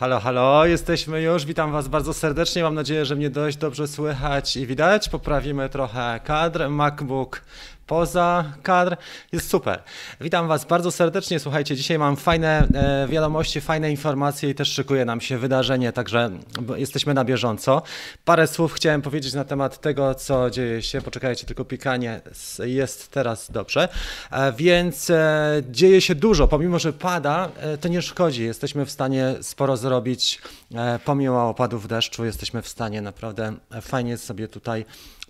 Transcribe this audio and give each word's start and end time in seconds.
Halo, 0.00 0.20
halo, 0.20 0.66
jesteśmy 0.66 1.22
już. 1.22 1.44
Witam 1.44 1.72
Was 1.72 1.88
bardzo 1.88 2.14
serdecznie. 2.14 2.62
Mam 2.62 2.74
nadzieję, 2.74 3.04
że 3.04 3.16
mnie 3.16 3.30
dość 3.30 3.56
dobrze 3.56 3.88
słychać 3.88 4.56
i 4.56 4.66
widać. 4.66 5.08
Poprawimy 5.08 5.68
trochę 5.68 6.20
kadr. 6.24 6.68
MacBook 6.68 7.42
poza 7.90 8.44
kadr. 8.62 8.96
Jest 9.32 9.50
super. 9.50 9.82
Witam 10.20 10.48
Was 10.48 10.64
bardzo 10.64 10.90
serdecznie. 10.90 11.40
Słuchajcie, 11.40 11.76
dzisiaj 11.76 11.98
mam 11.98 12.16
fajne 12.16 12.68
e, 12.74 13.08
wiadomości, 13.08 13.60
fajne 13.60 13.90
informacje 13.90 14.50
i 14.50 14.54
też 14.54 14.72
szykuje 14.72 15.04
nam 15.04 15.20
się 15.20 15.38
wydarzenie, 15.38 15.92
także 15.92 16.30
jesteśmy 16.76 17.14
na 17.14 17.24
bieżąco. 17.24 17.82
Parę 18.24 18.46
słów 18.46 18.72
chciałem 18.72 19.02
powiedzieć 19.02 19.34
na 19.34 19.44
temat 19.44 19.80
tego, 19.80 20.14
co 20.14 20.50
dzieje 20.50 20.82
się. 20.82 21.00
Poczekajcie, 21.00 21.46
tylko 21.46 21.64
pikanie 21.64 22.20
jest 22.64 23.10
teraz 23.10 23.50
dobrze. 23.50 23.88
E, 24.30 24.52
więc 24.52 25.10
e, 25.10 25.62
dzieje 25.70 26.00
się 26.00 26.14
dużo. 26.14 26.48
Pomimo, 26.48 26.78
że 26.78 26.92
pada, 26.92 27.48
to 27.80 27.88
nie 27.88 28.02
szkodzi. 28.02 28.44
Jesteśmy 28.44 28.86
w 28.86 28.90
stanie 28.90 29.34
sporo 29.40 29.76
zrobić. 29.76 30.40
E, 30.74 30.98
pomimo 31.04 31.48
opadów 31.48 31.88
deszczu, 31.88 32.24
jesteśmy 32.24 32.62
w 32.62 32.68
stanie 32.68 33.02
naprawdę 33.02 33.54
fajnie 33.80 34.18
sobie 34.18 34.48
tutaj 34.48 34.84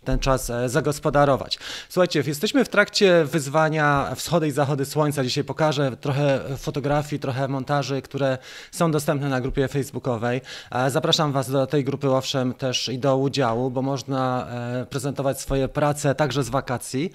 ten 0.05 0.19
czas 0.19 0.51
e, 0.51 0.69
zagospodarować. 0.69 1.59
Słuchajcie, 1.89 2.23
jesteśmy 2.27 2.65
w 2.65 2.69
trakcie 2.69 3.25
wyzwania 3.25 4.13
wschody 4.17 4.49
i 4.49 4.51
zachody 4.51 4.85
słońca. 4.85 5.25
Dzisiaj 5.25 5.45
pokażę 5.45 5.97
trochę 5.97 6.41
fotografii, 6.57 7.21
trochę 7.21 7.49
montaży, 7.49 8.03
które 8.03 8.39
są 8.71 8.91
dostępne 8.91 9.29
na 9.29 9.41
grupie 9.41 9.69
facebookowej. 9.69 10.41
E, 10.71 10.91
zapraszam 10.91 11.33
Was 11.33 11.51
do 11.51 11.67
tej 11.67 11.85
grupy 11.85 12.11
owszem 12.11 12.55
też 12.55 12.89
i 12.89 12.99
do 12.99 13.17
udziału, 13.17 13.71
bo 13.71 13.83
można 13.83 14.47
e, 14.51 14.87
prezentować 14.87 15.41
swoje 15.41 15.69
prace 15.69 16.15
także 16.15 16.43
z 16.43 16.49
wakacji 16.49 17.13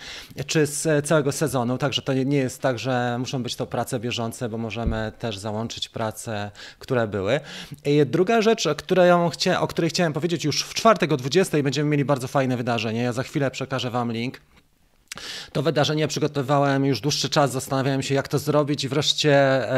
czy 0.48 0.66
z 0.66 1.08
całego 1.08 1.32
sezonu. 1.32 1.78
Także 1.78 2.02
to 2.02 2.14
nie 2.14 2.38
jest 2.38 2.62
tak, 2.62 2.80
że 2.80 3.18
muszą 3.20 3.44
być 3.44 3.56
to 3.56 3.68
prace 3.68 4.00
bieżące, 4.00 4.50
bo 4.50 4.58
możemy 4.58 5.12
też 5.20 5.38
załączyć 5.38 5.90
prace, 5.90 6.52
które 6.80 7.08
były. 7.08 7.40
I 7.86 8.06
druga 8.16 8.42
rzecz, 8.42 8.68
o 8.68 8.76
której, 8.76 9.12
o 9.60 9.68
której 9.68 9.90
chciałem 9.90 10.14
powiedzieć 10.14 10.46
już 10.46 10.64
w 10.64 10.74
czwartek 10.74 11.12
o 11.12 11.18
20 11.18 11.64
będziemy 11.64 11.90
mieli 11.90 12.06
bardzo 12.06 12.28
fajne 12.28 12.58
wydarzenie. 12.58 13.02
Ja 13.02 13.14
za 13.14 13.24
chwilę 13.24 13.52
przekażę 13.52 13.92
Wam 13.92 14.12
link. 14.12 14.42
To 15.52 15.62
wydarzenie 15.62 16.08
przygotowywałem 16.08 16.86
już 16.86 17.02
dłuższy 17.02 17.30
czas, 17.30 17.52
zastanawiałem 17.52 18.04
się, 18.04 18.16
jak 18.16 18.28
to 18.28 18.40
zrobić, 18.40 18.84
i 18.84 18.90
wreszcie 18.90 19.34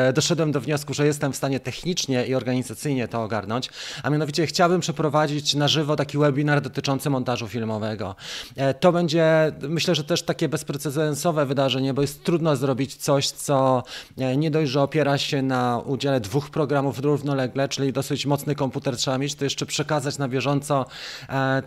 e, 0.08 0.14
doszedłem 0.14 0.52
do 0.52 0.62
wniosku, 0.62 0.94
że 0.94 1.06
jestem 1.06 1.34
w 1.34 1.36
stanie 1.36 1.60
technicznie 1.60 2.26
i 2.26 2.36
organizacyjnie 2.36 3.08
to 3.08 3.24
ogarnąć. 3.24 3.70
A 4.04 4.10
mianowicie 4.10 4.48
chciałbym 4.48 4.82
przeprowadzić 4.82 5.56
na 5.56 5.68
żywo 5.68 5.96
taki 5.96 6.18
webinar 6.18 6.62
dotyczący 6.62 7.10
montażu 7.10 7.48
filmowego. 7.48 8.16
E, 8.56 8.74
to 8.74 8.92
będzie, 8.92 9.52
myślę, 9.62 9.96
że 9.96 10.04
też 10.04 10.24
takie 10.24 10.50
bezprecedensowe 10.50 11.46
wydarzenie, 11.46 11.94
bo 11.94 12.02
jest 12.02 12.24
trudno 12.24 12.56
zrobić 12.56 12.96
coś, 12.96 13.30
co 13.30 13.84
e, 14.18 14.38
nie 14.38 14.52
dość, 14.52 14.72
że 14.72 14.82
opiera 14.82 15.18
się 15.18 15.42
na 15.42 15.82
udziale 15.86 16.20
dwóch 16.20 16.50
programów 16.50 17.00
równolegle, 17.00 17.70
czyli 17.70 17.94
dosyć 17.94 18.26
mocny 18.26 18.56
komputer 18.56 18.98
trzeba 18.98 19.18
mieć, 19.18 19.36
to 19.36 19.44
jeszcze 19.44 19.66
przekazać 19.66 20.18
na 20.18 20.28
bieżąco 20.28 20.86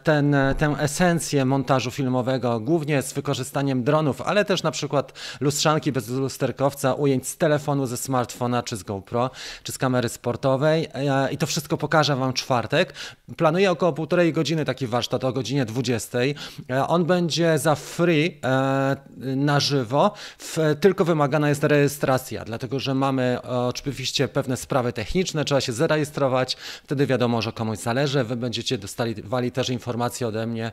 ten, 0.02 0.36
tę 0.58 0.74
esencję 0.78 1.44
montażu 1.44 1.90
filmowego, 1.90 2.60
głównie 2.60 3.02
z 3.02 3.12
wykorzystaniem 3.12 3.59
wykorzystaniem 3.61 3.84
dronów, 3.84 4.22
ale 4.22 4.44
też 4.44 4.62
na 4.62 4.70
przykład 4.70 5.12
lustrzanki 5.41 5.92
bez 5.92 6.08
lusterkowca, 6.08 6.94
ujęć 6.94 7.28
z 7.28 7.36
telefonu, 7.36 7.86
ze 7.86 7.97
smartfona, 7.97 8.62
czy 8.62 8.77
z 8.77 8.83
GoPro, 8.83 9.30
czy 9.62 9.72
z 9.72 9.78
kamery 9.78 10.08
sportowej. 10.08 10.89
E, 10.94 11.33
I 11.33 11.36
to 11.36 11.47
wszystko 11.47 11.77
pokażę 11.77 12.17
Wam 12.17 12.33
czwartek. 12.33 12.94
Planuję 13.36 13.70
około 13.70 13.92
półtorej 13.92 14.33
godziny 14.33 14.64
taki 14.64 14.86
warsztat 14.86 15.25
o 15.25 15.33
godzinie 15.33 15.64
20. 15.64 16.19
E, 16.19 16.86
on 16.89 17.05
będzie 17.05 17.58
za 17.58 17.75
free 17.75 18.41
e, 18.44 18.97
na 19.36 19.61
żywo, 19.61 20.14
tylko 20.80 21.05
wymagana 21.05 21.48
jest 21.48 21.64
rejestracja, 21.64 22.45
dlatego 22.45 22.80
że 22.80 22.95
mamy 22.95 23.39
oczywiście 23.42 24.28
pewne 24.28 24.56
sprawy 24.56 24.92
techniczne, 24.92 25.45
trzeba 25.45 25.61
się 25.61 25.72
zarejestrować, 25.72 26.57
wtedy 26.84 27.07
wiadomo, 27.07 27.42
że 27.42 27.52
komuś 27.52 27.79
zależy. 27.79 28.24
Wy 28.24 28.36
będziecie 28.36 28.79
dostali 28.79 29.14
też 29.52 29.68
informacje 29.68 30.27
ode 30.27 30.46
mnie 30.46 30.73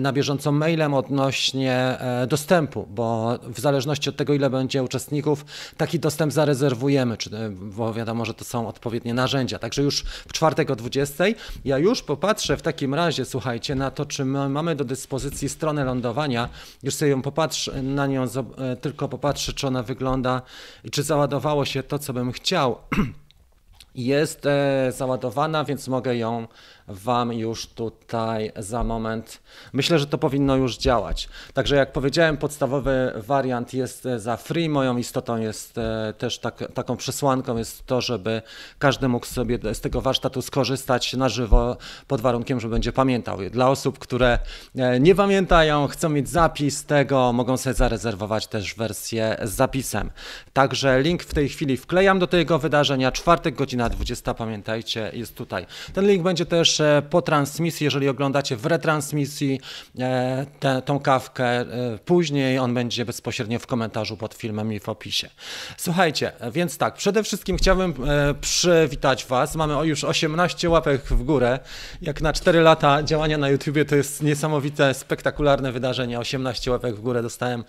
na 0.00 0.12
bieżąco 0.12 0.52
mailem 0.52 0.94
odnośnie 0.94 1.98
dostępu, 2.28 2.86
bo 2.90 3.38
w 3.42 3.60
zależności 3.60 4.10
od 4.10 4.16
tego, 4.16 4.34
ile 4.34 4.50
będzie 4.50 4.82
uczestników, 4.82 5.44
taki 5.76 5.98
dostęp 5.98 6.32
zarezerwujemy, 6.32 7.16
czy, 7.16 7.30
bo 7.50 7.94
wiadomo, 7.94 8.24
że 8.24 8.34
to 8.34 8.44
są 8.44 8.68
odpowiednie 8.68 9.14
narzędzia. 9.14 9.58
Także 9.58 9.82
już 9.82 10.02
w 10.02 10.32
czwartek 10.32 10.70
o 10.70 10.76
20. 10.76 11.24
Ja 11.64 11.78
już 11.78 12.02
popatrzę 12.02 12.56
w 12.56 12.62
takim 12.62 12.94
razie, 12.94 13.24
słuchajcie, 13.24 13.74
na 13.74 13.90
to, 13.90 14.06
czy 14.06 14.24
my 14.24 14.48
mamy 14.48 14.76
do 14.76 14.84
dyspozycji 14.84 15.48
stronę 15.48 15.84
lądowania. 15.84 16.48
Już 16.82 16.94
sobie 16.94 17.10
ją 17.10 17.22
popatrzę, 17.22 17.82
na 17.82 18.06
nią 18.06 18.22
e, 18.22 18.76
tylko 18.76 19.08
popatrzę, 19.08 19.52
czy 19.52 19.66
ona 19.66 19.82
wygląda 19.82 20.42
i 20.84 20.90
czy 20.90 21.02
załadowało 21.02 21.64
się 21.64 21.82
to, 21.82 21.98
co 21.98 22.12
bym 22.12 22.32
chciał. 22.32 22.78
Jest 23.94 24.46
e, 24.46 24.92
załadowana, 24.96 25.64
więc 25.64 25.88
mogę 25.88 26.16
ją 26.16 26.46
Wam 26.88 27.32
już 27.32 27.66
tutaj 27.66 28.52
za 28.56 28.84
moment. 28.84 29.40
Myślę, 29.72 29.98
że 29.98 30.06
to 30.06 30.18
powinno 30.18 30.56
już 30.56 30.76
działać. 30.76 31.28
Także 31.54 31.76
jak 31.76 31.92
powiedziałem, 31.92 32.36
podstawowy 32.36 33.12
wariant 33.16 33.74
jest 33.74 34.06
e, 34.06 34.18
za 34.20 34.36
free. 34.36 34.68
Moją 34.68 34.96
istotą 34.96 35.36
jest 35.36 35.78
e, 35.78 36.14
też 36.18 36.38
tak, 36.38 36.64
taką 36.74 36.96
przesłanką 36.96 37.56
jest 37.56 37.86
to, 37.86 38.00
żeby 38.00 38.42
każdy 38.78 39.08
mógł 39.08 39.26
sobie 39.26 39.74
z 39.74 39.80
tego 39.80 40.00
warsztatu 40.00 40.42
skorzystać 40.42 41.12
na 41.12 41.28
żywo 41.28 41.76
pod 42.06 42.20
warunkiem, 42.20 42.60
że 42.60 42.68
będzie 42.68 42.92
pamiętał. 42.92 43.38
Dla 43.50 43.70
osób, 43.70 43.98
które 43.98 44.38
e, 44.76 45.00
nie 45.00 45.14
pamiętają, 45.14 45.86
chcą 45.86 46.08
mieć 46.08 46.28
zapis 46.28 46.84
tego, 46.84 47.32
mogą 47.32 47.56
sobie 47.56 47.74
zarezerwować 47.74 48.46
też 48.46 48.74
wersję 48.74 49.36
z 49.42 49.50
zapisem. 49.50 50.10
Także 50.52 51.02
link 51.02 51.22
w 51.22 51.34
tej 51.34 51.48
chwili 51.48 51.76
wklejam 51.76 52.18
do 52.18 52.26
tego 52.26 52.58
wydarzenia. 52.58 53.12
Czwartek, 53.12 53.54
godzina 53.54 53.88
20, 53.88 54.34
pamiętajcie, 54.34 55.10
jest 55.14 55.34
tutaj. 55.34 55.66
Ten 55.92 56.06
link 56.06 56.22
będzie 56.22 56.46
też 56.46 56.75
po 57.10 57.22
transmisji, 57.22 57.84
jeżeli 57.84 58.08
oglądacie 58.08 58.56
w 58.56 58.66
retransmisji 58.66 59.60
e, 59.98 60.46
tę, 60.60 60.82
tą 60.84 61.00
kawkę, 61.00 61.44
e, 61.44 61.66
później 62.04 62.58
on 62.58 62.74
będzie 62.74 63.04
bezpośrednio 63.04 63.58
w 63.58 63.66
komentarzu 63.66 64.16
pod 64.16 64.34
filmem 64.34 64.72
i 64.72 64.80
w 64.80 64.88
opisie. 64.88 65.30
Słuchajcie, 65.76 66.32
więc 66.52 66.78
tak, 66.78 66.94
przede 66.94 67.22
wszystkim 67.22 67.56
chciałbym 67.56 67.94
e, 68.06 68.34
przywitać 68.34 69.24
Was. 69.24 69.56
Mamy 69.56 69.86
już 69.86 70.04
18 70.04 70.70
łapek 70.70 71.02
w 71.02 71.22
górę. 71.22 71.58
Jak 72.02 72.20
na 72.20 72.32
4 72.32 72.60
lata 72.60 73.02
działania 73.02 73.38
na 73.38 73.48
YouTubie 73.48 73.84
to 73.84 73.96
jest 73.96 74.22
niesamowite, 74.22 74.94
spektakularne 74.94 75.72
wydarzenie. 75.72 76.18
18 76.18 76.70
łapek 76.70 76.96
w 76.96 77.00
górę 77.00 77.22
dostałem 77.22 77.64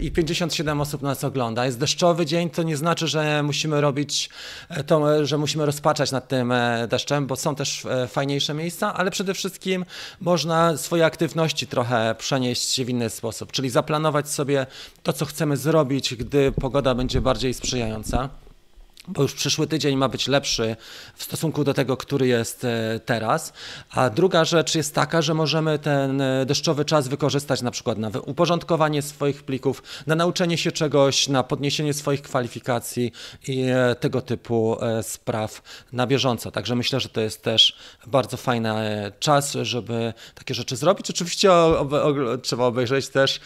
i 0.00 0.12
57 0.12 0.80
osób 0.80 1.02
nas 1.02 1.24
ogląda. 1.24 1.66
Jest 1.66 1.78
deszczowy 1.78 2.26
dzień, 2.26 2.50
to 2.50 2.62
nie 2.62 2.76
znaczy, 2.76 3.08
że 3.08 3.42
musimy 3.42 3.80
robić 3.80 4.30
to, 4.86 5.26
że 5.26 5.38
musimy 5.38 5.66
rozpaczać 5.66 6.12
nad 6.12 6.28
tym 6.28 6.52
deszczem, 6.88 7.26
bo 7.26 7.36
są 7.36 7.54
też 7.54 7.69
E, 7.86 8.06
fajniejsze 8.06 8.54
miejsca, 8.54 8.94
ale 8.94 9.10
przede 9.10 9.34
wszystkim 9.34 9.84
można 10.20 10.76
swoje 10.76 11.06
aktywności 11.06 11.66
trochę 11.66 12.14
przenieść 12.18 12.82
w 12.84 12.88
inny 12.88 13.10
sposób, 13.10 13.52
czyli 13.52 13.70
zaplanować 13.70 14.28
sobie 14.28 14.66
to, 15.02 15.12
co 15.12 15.24
chcemy 15.24 15.56
zrobić, 15.56 16.14
gdy 16.14 16.52
pogoda 16.52 16.94
będzie 16.94 17.20
bardziej 17.20 17.54
sprzyjająca 17.54 18.28
bo 19.08 19.22
już 19.22 19.34
przyszły 19.34 19.66
tydzień 19.66 19.96
ma 19.96 20.08
być 20.08 20.28
lepszy 20.28 20.76
w 21.14 21.24
stosunku 21.24 21.64
do 21.64 21.74
tego, 21.74 21.96
który 21.96 22.26
jest 22.26 22.64
e, 22.64 23.00
teraz. 23.04 23.52
A 23.90 24.10
druga 24.10 24.44
rzecz 24.44 24.74
jest 24.74 24.94
taka, 24.94 25.22
że 25.22 25.34
możemy 25.34 25.78
ten 25.78 26.20
e, 26.20 26.46
deszczowy 26.46 26.84
czas 26.84 27.08
wykorzystać 27.08 27.62
na 27.62 27.70
przykład 27.70 27.98
na 27.98 28.10
uporządkowanie 28.26 29.02
swoich 29.02 29.42
plików, 29.42 29.82
na 30.06 30.14
nauczenie 30.14 30.58
się 30.58 30.72
czegoś, 30.72 31.28
na 31.28 31.42
podniesienie 31.42 31.94
swoich 31.94 32.22
kwalifikacji 32.22 33.12
i 33.48 33.62
e, 33.62 33.94
tego 33.94 34.20
typu 34.20 34.76
spraw 35.02 35.62
na 35.92 36.06
bieżąco. 36.06 36.50
Także 36.50 36.76
myślę, 36.76 37.00
że 37.00 37.08
to 37.08 37.20
jest 37.20 37.42
też 37.42 37.76
bardzo 38.06 38.36
fajny 38.36 38.70
czas, 39.18 39.52
żeby 39.62 40.12
takie 40.34 40.54
rzeczy 40.54 40.76
zrobić. 40.76 41.10
Oczywiście 41.10 41.50
trzeba 42.42 42.64
obejrzeć 42.64 43.08
też 43.08 43.40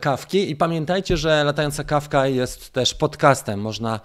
kawki 0.00 0.50
i 0.50 0.56
pamiętajcie, 0.56 1.16
że 1.16 1.44
latająca 1.44 1.84
kawka 1.84 2.26
jest 2.26 2.70
też 2.70 2.94
podcastem. 2.94 3.60
Można 3.60 4.00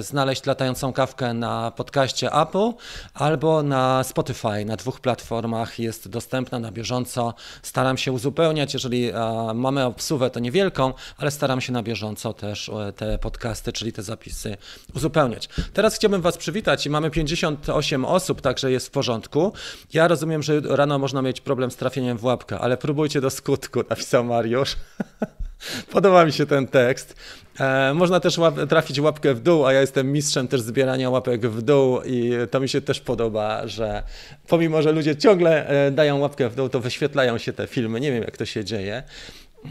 znaleźć 0.00 0.13
znaleźć 0.14 0.46
latającą 0.46 0.92
kawkę 0.92 1.34
na 1.34 1.70
podcaście 1.70 2.32
Apple 2.32 2.72
albo 3.14 3.62
na 3.62 4.04
Spotify. 4.04 4.64
Na 4.64 4.76
dwóch 4.76 5.00
platformach 5.00 5.78
jest 5.78 6.08
dostępna 6.08 6.58
na 6.58 6.72
bieżąco. 6.72 7.34
Staram 7.62 7.98
się 7.98 8.12
uzupełniać, 8.12 8.74
jeżeli 8.74 9.12
mamy 9.54 9.84
obsuwę, 9.84 10.30
to 10.30 10.40
niewielką, 10.40 10.92
ale 11.18 11.30
staram 11.30 11.60
się 11.60 11.72
na 11.72 11.82
bieżąco 11.82 12.32
też 12.32 12.68
e, 12.68 12.92
te 12.92 13.18
podcasty, 13.18 13.72
czyli 13.72 13.92
te 13.92 14.02
zapisy 14.02 14.56
uzupełniać. 14.96 15.48
Teraz 15.72 15.94
chciałbym 15.94 16.22
Was 16.22 16.36
przywitać 16.36 16.86
i 16.86 16.90
mamy 16.90 17.10
58 17.10 18.04
osób, 18.04 18.40
także 18.40 18.72
jest 18.72 18.86
w 18.86 18.90
porządku. 18.90 19.52
Ja 19.92 20.08
rozumiem, 20.08 20.42
że 20.42 20.60
rano 20.60 20.98
można 20.98 21.22
mieć 21.22 21.40
problem 21.40 21.70
z 21.70 21.76
trafieniem 21.76 22.18
w 22.18 22.24
łapkę, 22.24 22.58
ale 22.58 22.76
próbujcie 22.76 23.20
do 23.20 23.30
skutku, 23.30 23.80
napisał 23.90 24.24
Mariusz. 24.24 24.76
Podoba 25.92 26.24
mi 26.24 26.32
się 26.32 26.46
ten 26.46 26.66
tekst. 26.66 27.16
E, 27.60 27.94
można 27.94 28.20
też 28.20 28.38
trafić 28.68 29.00
łapkę 29.00 29.34
w 29.34 29.40
dół, 29.40 29.66
a 29.66 29.72
ja 29.72 29.80
jestem 29.80 30.12
mistrzem 30.12 30.48
też 30.48 30.60
zbierania 30.60 31.10
łapek 31.10 31.46
w 31.46 31.62
dół 31.62 32.00
i 32.02 32.32
to 32.50 32.60
mi 32.60 32.68
się 32.68 32.80
też 32.80 33.00
podoba, 33.00 33.66
że 33.66 34.02
pomimo, 34.48 34.82
że 34.82 34.92
ludzie 34.92 35.16
ciągle 35.16 35.68
e, 35.68 35.90
dają 35.90 36.18
łapkę 36.18 36.48
w 36.48 36.54
dół, 36.54 36.68
to 36.68 36.80
wyświetlają 36.80 37.38
się 37.38 37.52
te 37.52 37.66
filmy. 37.66 38.00
Nie 38.00 38.12
wiem, 38.12 38.22
jak 38.22 38.36
to 38.36 38.44
się 38.44 38.64
dzieje. 38.64 39.02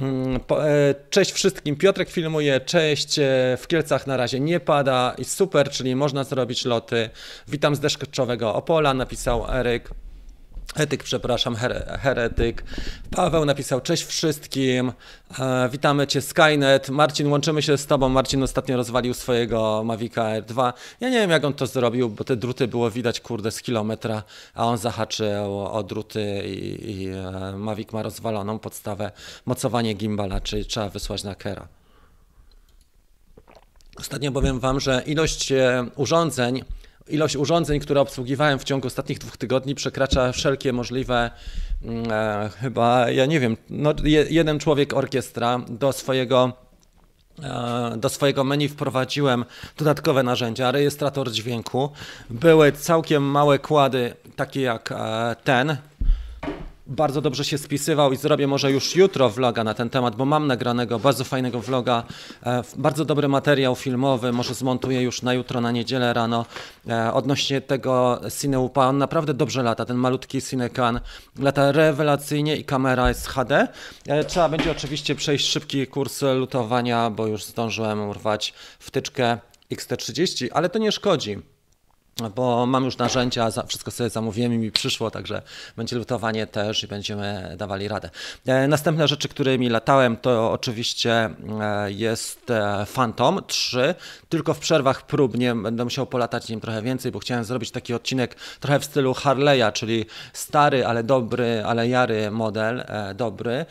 Mm, 0.01 0.35
e, 0.35 0.95
cześć 1.09 1.31
wszystkim, 1.31 1.75
Piotrek 1.75 2.09
filmuje, 2.09 2.59
cześć, 2.59 3.19
w 3.57 3.67
Kielcach 3.67 4.07
na 4.07 4.17
razie 4.17 4.39
nie 4.39 4.59
pada 4.59 5.15
i 5.17 5.25
super, 5.25 5.69
czyli 5.69 5.95
można 5.95 6.23
zrobić 6.23 6.65
loty. 6.65 7.09
Witam 7.47 7.75
z 7.75 7.79
deszczowego 7.79 8.55
Opola, 8.55 8.93
napisał 8.93 9.51
Eryk. 9.51 9.89
Etyk, 10.75 11.03
przepraszam, 11.03 11.55
her 11.55 11.99
heretyk. 12.01 12.63
Paweł 13.11 13.45
napisał 13.45 13.81
cześć 13.81 14.03
wszystkim. 14.03 14.91
E, 15.39 15.69
witamy 15.69 16.07
cię 16.07 16.21
Skynet. 16.21 16.89
Marcin, 16.89 17.27
łączymy 17.27 17.61
się 17.61 17.77
z 17.77 17.85
tobą. 17.85 18.09
Marcin 18.09 18.43
ostatnio 18.43 18.77
rozwalił 18.77 19.13
swojego 19.13 19.83
Mavica 19.85 20.23
R2. 20.23 20.73
Ja 20.99 21.09
nie 21.09 21.19
wiem 21.19 21.29
jak 21.29 21.45
on 21.45 21.53
to 21.53 21.67
zrobił, 21.67 22.09
bo 22.09 22.23
te 22.23 22.35
druty 22.35 22.67
było 22.67 22.91
widać 22.91 23.19
kurde 23.19 23.51
z 23.51 23.61
kilometra, 23.61 24.23
a 24.53 24.65
on 24.65 24.77
zahaczył 24.77 25.59
o 25.59 25.83
druty 25.83 26.43
i, 26.45 26.91
i 26.91 27.09
e, 27.09 27.53
Mavic 27.57 27.91
ma 27.91 28.03
rozwaloną 28.03 28.59
podstawę 28.59 29.11
mocowanie 29.45 29.93
gimbala, 29.93 30.41
czyli 30.41 30.65
trzeba 30.65 30.89
wysłać 30.89 31.23
na 31.23 31.35
Kera. 31.35 31.67
Ostatnio 33.99 34.31
powiem 34.31 34.59
wam, 34.59 34.79
że 34.79 35.03
ilość 35.05 35.51
e, 35.51 35.85
urządzeń 35.95 36.63
Ilość 37.09 37.35
urządzeń, 37.35 37.79
które 37.79 38.01
obsługiwałem 38.01 38.59
w 38.59 38.63
ciągu 38.63 38.87
ostatnich 38.87 39.19
dwóch 39.19 39.37
tygodni, 39.37 39.75
przekracza 39.75 40.31
wszelkie 40.31 40.73
możliwe, 40.73 41.31
mm, 41.83 42.11
e, 42.11 42.49
chyba, 42.61 43.11
ja 43.11 43.25
nie 43.25 43.39
wiem, 43.39 43.57
no, 43.69 43.93
je, 44.03 44.25
jeden 44.29 44.59
człowiek 44.59 44.93
orkiestra 44.93 45.59
do 45.69 45.93
swojego 45.93 46.53
e, 47.43 47.97
do 47.97 48.09
swojego 48.09 48.43
menu 48.43 48.69
wprowadziłem 48.69 49.45
dodatkowe 49.77 50.23
narzędzia, 50.23 50.71
rejestrator 50.71 51.31
dźwięku. 51.31 51.89
Były 52.29 52.71
całkiem 52.71 53.23
małe 53.23 53.59
kłady, 53.59 54.13
takie 54.35 54.61
jak 54.61 54.91
e, 54.91 55.35
ten, 55.43 55.77
bardzo 56.87 57.21
dobrze 57.21 57.45
się 57.45 57.57
spisywał 57.57 58.13
i 58.13 58.17
zrobię 58.17 58.47
może 58.47 58.71
już 58.71 58.95
jutro 58.95 59.29
vloga 59.29 59.63
na 59.63 59.73
ten 59.73 59.89
temat, 59.89 60.15
bo 60.15 60.25
mam 60.25 60.47
nagranego 60.47 60.99
bardzo 60.99 61.23
fajnego 61.23 61.59
vloga, 61.59 62.03
e, 62.45 62.63
bardzo 62.77 63.05
dobry 63.05 63.27
materiał 63.27 63.75
filmowy, 63.75 64.31
może 64.31 64.53
zmontuję 64.53 65.01
już 65.01 65.21
na 65.21 65.33
jutro, 65.33 65.61
na 65.61 65.71
niedzielę 65.71 66.13
rano 66.13 66.45
e, 66.89 67.13
odnośnie 67.13 67.61
tego 67.61 68.21
Cineupa. 68.41 68.87
On 68.87 68.97
naprawdę 68.97 69.33
dobrze 69.33 69.63
lata, 69.63 69.85
ten 69.85 69.97
malutki 69.97 70.41
Cinecan 70.41 70.99
lata 71.39 71.71
rewelacyjnie 71.71 72.57
i 72.57 72.65
kamera 72.65 73.09
jest 73.09 73.27
HD. 73.27 73.67
E, 74.07 74.23
trzeba 74.23 74.49
będzie 74.49 74.71
oczywiście 74.71 75.15
przejść 75.15 75.47
szybki 75.47 75.87
kurs 75.87 76.21
lutowania, 76.21 77.09
bo 77.09 77.27
już 77.27 77.45
zdążyłem 77.45 78.09
urwać 78.09 78.53
wtyczkę 78.79 79.37
XT30, 79.71 80.47
ale 80.51 80.69
to 80.69 80.79
nie 80.79 80.91
szkodzi 80.91 81.52
bo 82.35 82.65
mam 82.65 82.85
już 82.85 82.97
narzędzia, 82.97 83.49
wszystko 83.67 83.91
sobie 83.91 84.09
zamówiłem 84.09 84.53
i 84.53 84.57
mi 84.57 84.71
przyszło, 84.71 85.11
także 85.11 85.41
będzie 85.77 85.95
lutowanie 85.95 86.47
też 86.47 86.83
i 86.83 86.87
będziemy 86.87 87.55
dawali 87.57 87.87
radę. 87.87 88.09
E, 88.45 88.67
następne 88.67 89.07
rzeczy, 89.07 89.27
którymi 89.27 89.69
latałem, 89.69 90.17
to 90.17 90.51
oczywiście 90.51 91.29
e, 91.61 91.91
jest 91.91 92.51
e, 92.51 92.85
Phantom 92.93 93.41
3, 93.47 93.95
tylko 94.29 94.53
w 94.53 94.59
przerwach 94.59 95.05
próbnie 95.05 95.55
będę 95.55 95.83
musiał 95.83 96.05
polatać 96.05 96.49
nim 96.49 96.59
trochę 96.59 96.81
więcej, 96.81 97.11
bo 97.11 97.19
chciałem 97.19 97.43
zrobić 97.43 97.71
taki 97.71 97.93
odcinek 97.93 98.35
trochę 98.59 98.79
w 98.79 98.85
stylu 98.85 99.11
Harley'a, 99.11 99.71
czyli 99.71 100.05
stary, 100.33 100.85
ale 100.85 101.03
dobry, 101.03 101.63
ale 101.65 101.87
jary 101.87 102.31
model, 102.31 102.83
dobry. 103.15 103.65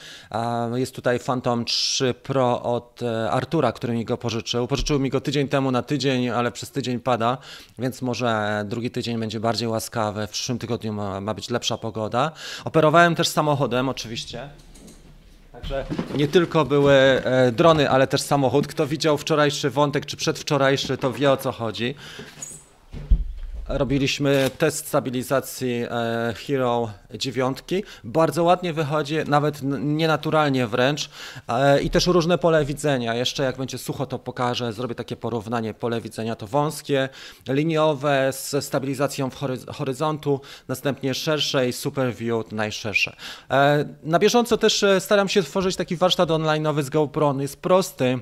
Jest 0.74 0.94
tutaj 0.94 1.18
Phantom 1.18 1.64
3 1.64 2.14
Pro 2.22 2.62
od 2.62 3.00
Artura, 3.30 3.72
który 3.72 3.92
mi 3.92 4.04
go 4.04 4.18
pożyczył. 4.18 4.66
Pożyczył 4.66 5.00
mi 5.00 5.10
go 5.10 5.20
tydzień 5.20 5.48
temu 5.48 5.70
na 5.70 5.82
tydzień, 5.82 6.28
ale 6.28 6.52
przez 6.52 6.70
tydzień 6.70 7.00
pada, 7.00 7.38
więc 7.78 8.02
może 8.02 8.31
drugi 8.64 8.90
tydzień 8.90 9.18
będzie 9.18 9.40
bardziej 9.40 9.68
łaskawy, 9.68 10.26
w 10.26 10.30
przyszłym 10.30 10.58
tygodniu 10.58 10.92
ma, 10.92 11.20
ma 11.20 11.34
być 11.34 11.50
lepsza 11.50 11.78
pogoda. 11.78 12.32
Operowałem 12.64 13.14
też 13.14 13.28
samochodem 13.28 13.88
oczywiście. 13.88 14.48
Także 15.52 15.84
nie 16.16 16.28
tylko 16.28 16.64
były 16.64 16.94
e, 16.94 17.52
drony, 17.52 17.90
ale 17.90 18.06
też 18.06 18.20
samochód. 18.20 18.66
Kto 18.66 18.86
widział 18.86 19.18
wczorajszy 19.18 19.70
wątek, 19.70 20.06
czy 20.06 20.16
przedwczorajszy, 20.16 20.96
to 20.96 21.12
wie 21.12 21.32
o 21.32 21.36
co 21.36 21.52
chodzi. 21.52 21.94
Robiliśmy 23.68 24.50
test 24.58 24.86
stabilizacji 24.86 25.84
e, 25.90 26.34
Hero 26.46 26.90
9. 27.14 27.58
Bardzo 28.04 28.44
ładnie 28.44 28.72
wychodzi, 28.72 29.16
nawet 29.26 29.60
nienaturalnie 29.80 30.66
wręcz. 30.66 31.10
E, 31.48 31.82
I 31.82 31.90
też 31.90 32.06
różne 32.06 32.38
pole 32.38 32.64
widzenia. 32.64 33.14
Jeszcze 33.14 33.42
jak 33.42 33.56
będzie 33.56 33.78
sucho, 33.78 34.06
to 34.06 34.18
pokażę, 34.18 34.72
zrobię 34.72 34.94
takie 34.94 35.16
porównanie. 35.16 35.74
Pole 35.74 36.00
widzenia 36.00 36.36
to 36.36 36.46
wąskie, 36.46 37.08
liniowe, 37.48 38.32
z 38.32 38.64
stabilizacją 38.64 39.30
w 39.30 39.36
horyzontu, 39.72 40.40
następnie 40.68 41.14
szersze 41.14 41.68
i 41.68 41.72
super 41.72 42.14
view 42.14 42.52
najszersze. 42.52 43.16
E, 43.50 43.84
na 44.02 44.18
bieżąco 44.18 44.58
też 44.58 44.84
staram 44.98 45.28
się 45.28 45.42
tworzyć 45.42 45.76
taki 45.76 45.96
warsztat 45.96 46.28
online'owy 46.28 46.82
z 46.82 46.90
GoPro. 46.90 47.28
On 47.28 47.40
jest 47.40 47.56
prosty 47.56 48.18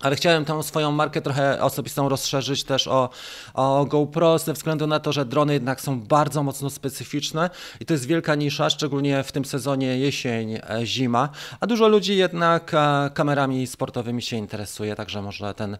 ale 0.00 0.16
chciałem 0.16 0.44
tą 0.44 0.62
swoją 0.62 0.92
markę 0.92 1.20
trochę 1.20 1.62
osobistą 1.62 2.08
rozszerzyć 2.08 2.64
też 2.64 2.88
o, 2.88 3.10
o 3.54 3.86
GoPro, 3.86 4.38
ze 4.38 4.52
względu 4.52 4.86
na 4.86 5.00
to, 5.00 5.12
że 5.12 5.24
drony 5.24 5.52
jednak 5.52 5.80
są 5.80 6.00
bardzo 6.00 6.42
mocno 6.42 6.70
specyficzne 6.70 7.50
i 7.80 7.86
to 7.86 7.94
jest 7.94 8.06
wielka 8.06 8.34
nisza, 8.34 8.70
szczególnie 8.70 9.22
w 9.22 9.32
tym 9.32 9.44
sezonie 9.44 9.98
jesień, 9.98 10.54
e, 10.54 10.60
zima, 10.84 11.28
a 11.60 11.66
dużo 11.66 11.88
ludzi 11.88 12.16
jednak 12.16 12.74
e, 12.74 13.10
kamerami 13.14 13.66
sportowymi 13.66 14.22
się 14.22 14.36
interesuje, 14.36 14.96
także 14.96 15.22
może 15.22 15.54
ten, 15.54 15.78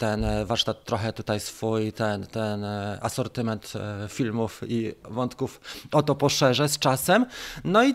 ten 0.00 0.24
e, 0.24 0.44
warsztat 0.44 0.84
trochę 0.84 1.12
tutaj 1.12 1.40
swój, 1.40 1.92
ten, 1.92 2.26
ten 2.26 2.64
asortyment 3.00 3.72
filmów 4.08 4.60
i 4.68 4.94
wątków 5.04 5.60
o 5.92 6.02
to 6.02 6.14
poszerzę 6.14 6.68
z 6.68 6.78
czasem. 6.78 7.26
No 7.64 7.84
i, 7.84 7.94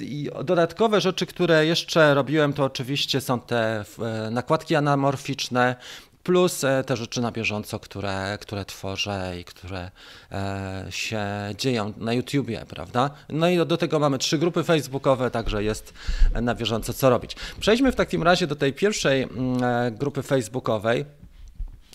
i 0.00 0.30
dodatkowe 0.44 1.00
rzeczy, 1.00 1.26
które 1.26 1.66
jeszcze 1.66 2.14
robiłem, 2.14 2.52
to 2.52 2.64
oczywiście 2.64 3.20
są 3.20 3.40
te 3.40 3.84
nakładki 4.30 4.74
anamorficzne, 4.74 5.66
morficzne, 5.66 5.76
plus 6.22 6.64
e, 6.64 6.84
te 6.84 6.96
rzeczy 6.96 7.20
na 7.20 7.32
bieżąco, 7.32 7.78
które, 7.78 8.38
które 8.40 8.64
tworzę 8.64 9.34
i 9.40 9.44
które 9.44 9.90
e, 10.32 10.86
się 10.90 11.24
dzieją 11.58 11.92
na 11.96 12.12
YouTubie, 12.12 12.64
prawda? 12.68 13.10
No 13.28 13.48
i 13.48 13.66
do 13.66 13.76
tego 13.76 13.98
mamy 13.98 14.18
trzy 14.18 14.38
grupy 14.38 14.64
facebookowe, 14.64 15.30
także 15.30 15.64
jest 15.64 15.94
na 16.42 16.54
bieżąco 16.54 16.92
co 16.92 17.10
robić. 17.10 17.36
Przejdźmy 17.60 17.92
w 17.92 17.96
takim 17.96 18.22
razie 18.22 18.46
do 18.46 18.56
tej 18.56 18.72
pierwszej 18.72 19.22
mm, 19.22 19.64
e, 19.64 19.90
grupy 19.90 20.22
facebookowej. 20.22 21.04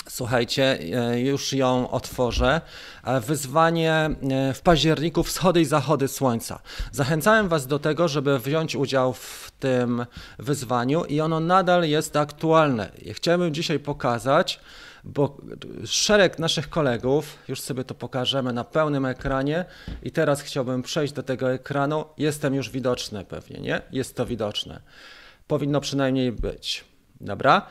Słuchajcie, 0.10 0.80
e, 0.96 1.20
już 1.20 1.54
ją 1.54 1.90
otworzę. 1.90 2.62
E, 3.04 3.22
wyzwanie 3.22 3.94
e, 3.94 4.54
w 4.54 4.62
październiku 4.62 5.24
wschody 5.24 5.62
i 5.62 5.66
zachody 5.66 6.08
słońca. 6.08 6.60
Zachęcałem 6.92 7.48
Was 7.48 7.68
do 7.68 7.80
tego, 7.80 8.08
żeby 8.08 8.40
wziąć 8.40 8.76
udział 8.76 9.14
w 9.14 9.52
tym 9.60 10.06
wyzwaniu 10.40 11.06
i 11.06 11.22
ono 11.22 11.40
nadal 11.40 11.84
jest 11.84 12.16
aktualne. 12.16 12.92
Chciałbym 13.14 13.54
dzisiaj 13.54 13.80
pokazać, 13.80 14.60
bo 15.04 15.38
szereg 15.86 16.40
naszych 16.40 16.70
kolegów, 16.70 17.38
już 17.48 17.62
sobie 17.62 17.84
to 17.84 17.96
pokażemy 17.96 18.54
na 18.54 18.64
pełnym 18.64 19.06
ekranie 19.06 19.66
i 20.04 20.12
teraz 20.12 20.42
chciałbym 20.42 20.84
przejść 20.84 21.14
do 21.14 21.24
tego 21.24 21.52
ekranu. 21.52 22.06
Jestem 22.18 22.56
już 22.56 22.70
widoczny 22.70 23.26
pewnie, 23.26 23.60
nie? 23.60 23.82
Jest 23.92 24.16
to 24.16 24.26
widoczne. 24.26 24.82
Powinno 25.48 25.82
przynajmniej 25.82 26.32
być. 26.32 26.86
Dobra? 27.22 27.68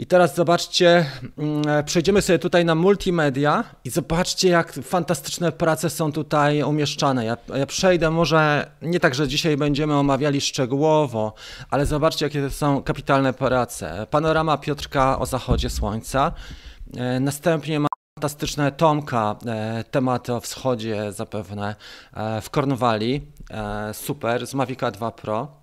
I 0.00 0.06
teraz 0.06 0.34
zobaczcie, 0.34 1.06
mm, 1.38 1.68
e, 1.68 1.84
przejdziemy 1.84 2.22
sobie 2.22 2.38
tutaj 2.38 2.64
na 2.64 2.74
multimedia 2.74 3.64
i 3.84 3.90
zobaczcie, 3.90 4.48
jak 4.48 4.72
fantastyczne 4.72 5.52
prace 5.52 5.90
są 5.90 6.12
tutaj 6.12 6.62
umieszczane. 6.62 7.24
Ja, 7.24 7.36
ja, 7.54 7.66
przejdę 7.66 8.10
może 8.10 8.70
nie 8.82 9.00
tak, 9.00 9.14
że 9.14 9.28
dzisiaj 9.28 9.56
będziemy 9.56 9.94
omawiali 9.94 10.40
szczegółowo, 10.40 11.34
ale 11.70 11.86
zobaczcie, 11.86 12.26
jakie 12.26 12.42
to 12.42 12.50
są 12.50 12.82
kapitalne 12.82 13.32
prace. 13.32 14.06
Panorama 14.10 14.58
Piotrka 14.58 15.18
o 15.18 15.26
zachodzie 15.26 15.70
słońca. 15.70 16.32
E, 16.96 17.20
następnie 17.20 17.80
ma 17.80 17.88
fantastyczne 18.18 18.72
Tomka, 18.72 19.36
e, 19.46 19.84
tematy 19.90 20.34
o 20.34 20.40
wschodzie 20.40 21.12
zapewne 21.12 21.74
w 22.42 22.50
Kornwali. 22.50 23.20
Super, 23.92 24.46
z 24.46 24.54
Mavica 24.54 24.90
2 24.90 25.10
Pro 25.10 25.59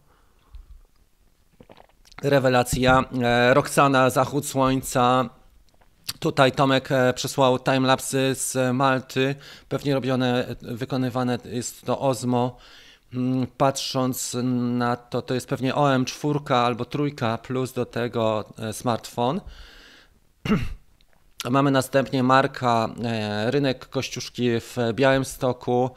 rewelacja. 2.23 3.03
E, 3.23 3.53
Roxana, 3.53 4.09
Zachód 4.09 4.45
Słońca. 4.45 5.29
Tutaj 6.19 6.51
Tomek 6.51 6.91
e, 6.91 7.13
przesłał 7.13 7.59
timelapsy 7.59 8.35
z 8.35 8.75
Malty, 8.75 9.35
pewnie 9.69 9.93
robione, 9.93 10.55
wykonywane 10.61 11.37
jest 11.45 11.85
to 11.85 11.99
Ozmo. 11.99 12.57
Mm, 13.13 13.47
patrząc 13.57 14.37
na 14.77 14.95
to, 14.95 15.21
to 15.21 15.33
jest 15.33 15.47
pewnie 15.47 15.73
OM4 15.73 16.53
albo 16.53 16.85
trójka 16.85 17.37
plus 17.37 17.73
do 17.73 17.85
tego 17.85 18.45
e, 18.59 18.73
smartfon. 18.73 19.41
Mamy 21.49 21.71
następnie 21.71 22.23
Marka, 22.23 22.89
rynek 23.45 23.89
Kościuszki 23.89 24.49
w 24.59 24.77
Białymstoku, 24.93 25.89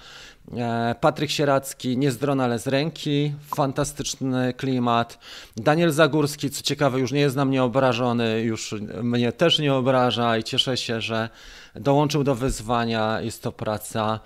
Patryk 1.00 1.30
Sieracki, 1.30 1.98
nie 1.98 2.10
z 2.10 2.18
drona, 2.18 2.44
ale 2.44 2.58
z 2.58 2.66
ręki, 2.66 3.34
fantastyczny 3.54 4.54
klimat. 4.54 5.18
Daniel 5.56 5.92
Zagórski, 5.92 6.50
co 6.50 6.62
ciekawe, 6.62 7.00
już 7.00 7.12
nie 7.12 7.20
jest 7.20 7.36
na 7.36 7.44
mnie 7.44 7.62
obrażony, 7.62 8.40
już 8.40 8.74
mnie 9.02 9.32
też 9.32 9.58
nie 9.58 9.74
obraża 9.74 10.38
i 10.38 10.44
cieszę 10.44 10.76
się, 10.76 11.00
że 11.00 11.28
dołączył 11.74 12.24
do 12.24 12.34
wyzwania. 12.34 13.20
Jest 13.20 13.42
to 13.42 13.52
praca 13.52 14.20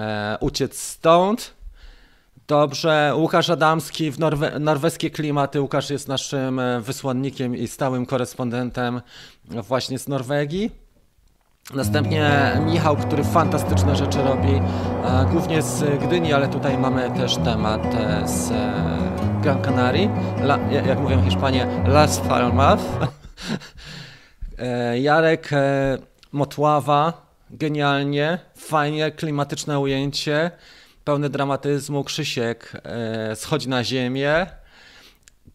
e, 0.00 0.38
Uciec 0.40 0.78
stąd. 0.78 1.54
Dobrze, 2.46 3.12
Łukasz 3.16 3.50
Adamski 3.50 4.10
w 4.10 4.18
norwe 4.18 4.60
norweskie 4.60 5.10
klimaty. 5.10 5.60
Łukasz 5.60 5.90
jest 5.90 6.08
naszym 6.08 6.58
e, 6.58 6.80
wysłannikiem 6.80 7.56
i 7.56 7.68
stałym 7.68 8.06
korespondentem 8.06 9.00
właśnie 9.44 9.98
z 9.98 10.08
Norwegii. 10.08 10.83
Następnie 11.72 12.52
Michał, 12.66 12.96
który 12.96 13.24
fantastyczne 13.24 13.96
rzeczy 13.96 14.22
robi, 14.22 14.52
e, 14.52 15.26
głównie 15.30 15.62
z 15.62 16.00
Gdyni, 16.02 16.32
ale 16.32 16.48
tutaj 16.48 16.78
mamy 16.78 17.10
też 17.10 17.36
temat 17.36 17.94
e, 17.94 18.28
z 18.28 18.52
Gran 19.42 19.62
Canaria, 19.62 20.10
jak 20.86 20.98
mówią 21.00 21.24
Hiszpanie, 21.24 21.66
Las 21.86 22.20
Palmas. 22.20 22.80
Jarek 24.94 25.50
Motława, 26.32 27.26
genialnie, 27.50 28.38
fajnie, 28.56 29.10
klimatyczne 29.10 29.78
ujęcie 29.78 30.50
pełny 31.04 31.28
dramatyzmu. 31.28 32.04
Krzysiek 32.04 32.72
e, 32.84 33.36
schodzi 33.36 33.68
na 33.68 33.84
ziemię. 33.84 34.46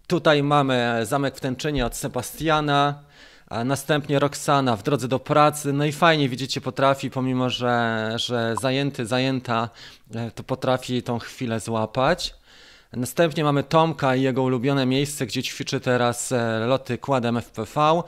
Tutaj 0.07 0.43
mamy 0.43 0.99
Zamek 1.03 1.35
w 1.35 1.39
Tęczynie 1.39 1.85
od 1.85 1.95
Sebastiana. 1.95 3.08
Następnie 3.49 4.19
Roxana 4.19 4.75
w 4.75 4.83
drodze 4.83 5.07
do 5.07 5.19
pracy. 5.19 5.73
No 5.73 5.85
i 5.85 5.91
fajnie, 5.91 6.29
widzicie, 6.29 6.61
potrafi, 6.61 7.09
pomimo 7.11 7.49
że, 7.49 8.11
że 8.15 8.55
zajęty, 8.61 9.05
zajęta, 9.05 9.69
e, 10.15 10.31
to 10.31 10.43
potrafi 10.43 11.03
tą 11.03 11.19
chwilę 11.19 11.59
złapać. 11.59 12.35
Następnie 12.93 13.43
mamy 13.43 13.63
Tomka 13.63 14.15
i 14.15 14.21
jego 14.21 14.43
ulubione 14.43 14.85
miejsce, 14.85 15.25
gdzie 15.25 15.43
ćwiczy 15.43 15.79
teraz 15.79 16.31
e, 16.31 16.59
loty 16.67 16.97
kładem 16.97 17.41
FPV 17.41 18.03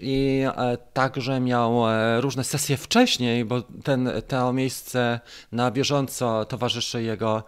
i 0.00 0.42
e, 0.46 0.78
także 0.92 1.40
miał 1.40 1.82
różne 2.20 2.44
sesje 2.44 2.76
wcześniej, 2.76 3.44
bo 3.44 3.62
ten, 3.62 4.10
to 4.28 4.52
miejsce 4.52 5.20
na 5.52 5.70
bieżąco 5.70 6.44
towarzyszy 6.44 7.02
jego 7.02 7.42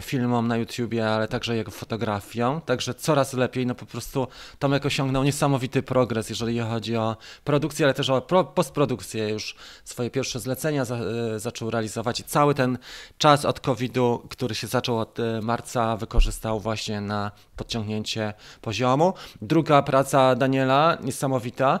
filmom 0.00 0.48
na 0.48 0.56
YouTubie, 0.56 1.08
ale 1.08 1.28
także 1.28 1.56
jego 1.56 1.70
fotografią. 1.70 2.60
Także 2.60 2.94
coraz 2.94 3.32
lepiej, 3.32 3.66
no 3.66 3.74
po 3.74 3.86
prostu 3.86 4.26
Tomek 4.58 4.86
osiągnął 4.86 5.24
niesamowity 5.24 5.82
progres, 5.82 6.30
jeżeli 6.30 6.58
chodzi 6.58 6.96
o 6.96 7.16
produkcję, 7.44 7.86
ale 7.86 7.94
też 7.94 8.10
o 8.10 8.20
postprodukcję. 8.54 9.28
Już 9.28 9.54
swoje 9.84 10.10
pierwsze 10.10 10.40
zlecenia 10.40 10.84
za, 10.84 10.96
e, 10.96 11.40
zaczął 11.40 11.70
realizować 11.70 12.20
i 12.20 12.24
cały 12.24 12.54
ten 12.54 12.78
czas 13.18 13.44
od 13.44 13.60
COVID-u, 13.60 14.22
który 14.30 14.54
się 14.54 14.66
zaczął 14.66 14.98
od 14.98 15.18
e, 15.20 15.40
marca, 15.40 15.96
wykorzystał 15.96 16.60
właśnie 16.60 17.00
na 17.00 17.30
podciągnięcie 17.56 18.34
poziomu. 18.60 19.14
Druga 19.42 19.82
praca 19.82 20.34
Daniela, 20.34 20.98
niesamowita, 21.00 21.80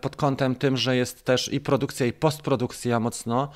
pod 0.00 0.16
kątem 0.16 0.54
tym, 0.54 0.76
że 0.76 0.96
jest 0.96 1.24
też 1.24 1.52
i 1.52 1.60
produkcja, 1.60 2.06
i 2.06 2.12
postprodukcja 2.12 3.00
mocno 3.00 3.50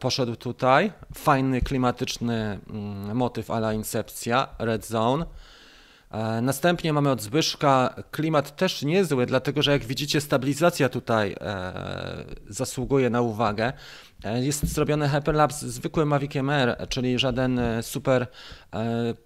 poszedł 0.00 0.36
tutaj. 0.36 0.92
Fajny, 1.14 1.60
klimatyczny 1.60 2.58
Mm, 2.70 3.16
motyw 3.16 3.50
ala 3.50 3.72
Incepcja, 3.72 4.48
Red 4.58 4.86
Zone. 4.86 5.26
E, 6.10 6.40
następnie 6.40 6.92
mamy 6.92 7.10
od 7.10 7.22
Zbyszka 7.22 7.94
klimat 8.10 8.56
też 8.56 8.82
niezły, 8.82 9.26
dlatego 9.26 9.62
że 9.62 9.72
jak 9.72 9.84
widzicie 9.84 10.20
stabilizacja 10.20 10.88
tutaj 10.88 11.36
e, 11.40 12.24
zasługuje 12.48 13.10
na 13.10 13.20
uwagę. 13.20 13.72
E, 14.24 14.44
jest 14.44 14.66
zrobiony 14.66 15.08
Hyperlapse 15.08 15.68
zwykły 15.68 16.06
Mavic 16.06 16.36
MR, 16.36 16.76
czyli 16.88 17.18
żaden 17.18 17.60
super 17.82 18.26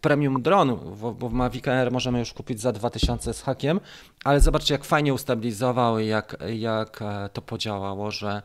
premium 0.00 0.42
dron, 0.42 0.78
bo 1.18 1.28
w 1.28 1.32
Mavic 1.32 1.68
Air 1.68 1.92
możemy 1.92 2.18
już 2.18 2.32
kupić 2.32 2.60
za 2.60 2.72
2000 2.72 3.34
z 3.34 3.42
hakiem, 3.42 3.80
ale 4.24 4.40
zobaczcie 4.40 4.74
jak 4.74 4.84
fajnie 4.84 5.14
ustabilizował 5.14 5.98
i 5.98 6.06
jak, 6.06 6.36
jak 6.56 7.00
to 7.32 7.42
podziałało, 7.42 8.10
że 8.10 8.42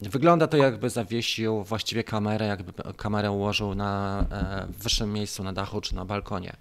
Wygląda 0.00 0.46
to 0.46 0.56
jakby 0.56 0.90
zawiesił 0.90 1.64
właściwie 1.64 2.04
kamerę, 2.04 2.46
jakby 2.46 2.72
kamerę 2.96 3.30
ułożył 3.30 3.74
na 3.74 4.24
wyższym 4.68 5.12
miejscu, 5.12 5.44
na 5.44 5.52
dachu 5.52 5.80
czy 5.80 5.94
na 5.94 6.04
balkonie. 6.04 6.56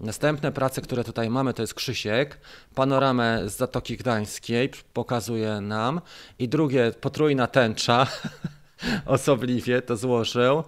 Następne 0.00 0.52
prace, 0.52 0.80
które 0.80 1.04
tutaj 1.04 1.30
mamy, 1.30 1.54
to 1.54 1.62
jest 1.62 1.74
Krzysiek. 1.74 2.38
Panoramę 2.74 3.48
z 3.48 3.56
Zatoki 3.56 3.96
Gdańskiej 3.96 4.70
pokazuje 4.92 5.60
nam. 5.60 6.00
I 6.38 6.48
drugie, 6.48 6.92
potrójna 7.00 7.46
tęcza. 7.46 8.06
Osobliwie 9.06 9.82
to 9.82 9.96
złożył. 9.96 10.64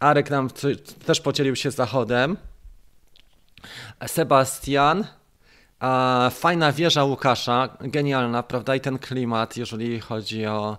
Arek 0.00 0.30
nam 0.30 0.50
też 1.06 1.20
podzielił 1.20 1.56
się 1.56 1.70
zachodem. 1.70 2.36
Sebastian. 4.06 5.06
A 5.80 6.30
fajna 6.34 6.72
wieża 6.72 7.04
Łukasza, 7.04 7.76
genialna, 7.80 8.42
prawda? 8.42 8.74
I 8.74 8.80
ten 8.80 8.98
klimat, 8.98 9.56
jeżeli 9.56 10.00
chodzi 10.00 10.46
o 10.46 10.78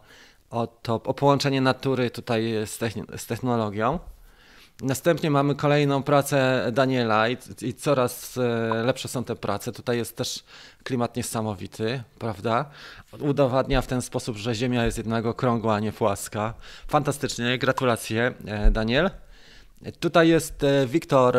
o, 0.50 0.68
to, 0.68 0.96
o 0.96 1.14
połączenie 1.14 1.62
natury 1.62 2.12
tutaj 2.12 2.54
z, 2.66 2.80
z 3.22 3.26
technologią. 3.26 4.00
Następnie 4.82 5.32
mamy 5.32 5.56
kolejną 5.56 6.04
pracę 6.04 6.70
Daniela 6.72 7.30
i, 7.30 7.38
i, 7.62 7.74
coraz 7.74 8.38
e, 8.38 8.42
lepsze 8.84 9.08
są 9.08 9.24
te 9.24 9.36
prace. 9.36 9.72
Tutaj 9.72 9.98
jest 9.98 10.18
też 10.18 10.44
klimat 10.84 11.16
niesamowity, 11.16 12.04
prawda? 12.20 12.66
Udowadnia 13.20 13.82
w 13.82 13.88
ten 13.88 14.02
sposób, 14.02 14.38
że 14.38 14.56
Ziemia 14.56 14.86
jest 14.86 14.98
jednak 14.98 15.26
okrągła, 15.26 15.76
a 15.76 15.80
nie 15.80 15.92
płaska. 15.92 16.54
Fantastycznie, 16.88 17.58
gratulacje 17.58 18.34
e, 18.46 18.72
Daniel. 18.72 19.10
Tutaj 20.00 20.30
jest 20.30 20.64
e, 20.64 20.88
Wiktor 20.88 21.38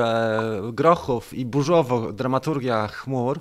Grochów 0.73 1.35
i 1.35 1.47
burzowo 1.47 2.12
dramaturgia 2.12 2.88
chmur 2.88 3.40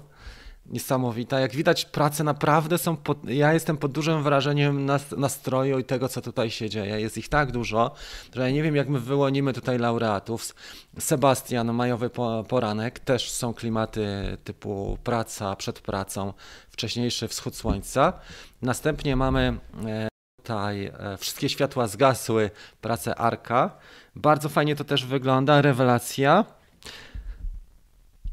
niesamowita. 0.65 1.39
Jak 1.39 1.55
widać, 1.55 1.85
prace 1.85 2.23
naprawdę 2.23 2.77
są. 2.77 2.97
Pod... 2.97 3.29
Ja 3.29 3.53
jestem 3.53 3.77
pod 3.77 3.91
dużym 3.91 4.23
wrażeniem 4.23 4.85
nastroju 5.17 5.79
i 5.79 5.83
tego, 5.83 6.09
co 6.09 6.21
tutaj 6.21 6.51
się 6.51 6.69
dzieje. 6.69 7.01
Jest 7.01 7.17
ich 7.17 7.29
tak 7.29 7.51
dużo, 7.51 7.91
że 8.35 8.41
ja 8.41 8.49
nie 8.49 8.63
wiem, 8.63 8.75
jak 8.75 8.89
my 8.89 8.99
wyłonimy 8.99 9.53
tutaj 9.53 9.79
laureatów. 9.79 10.55
Sebastian, 10.99 11.73
majowy 11.73 12.09
poranek, 12.47 12.99
też 12.99 13.31
są 13.31 13.53
klimaty 13.53 14.37
typu 14.43 14.97
praca 15.03 15.55
przed 15.55 15.79
pracą, 15.79 16.33
wcześniejszy 16.69 17.27
wschód 17.27 17.55
słońca. 17.55 18.13
Następnie 18.61 19.15
mamy 19.15 19.57
e, 19.85 20.07
tutaj 20.37 20.85
e, 20.85 21.17
wszystkie 21.17 21.49
światła 21.49 21.87
zgasły, 21.87 22.51
pracę 22.81 23.15
Arka. 23.15 23.77
Bardzo 24.15 24.49
fajnie 24.49 24.75
to 24.75 24.83
też 24.83 25.05
wygląda, 25.05 25.61
rewelacja. 25.61 26.45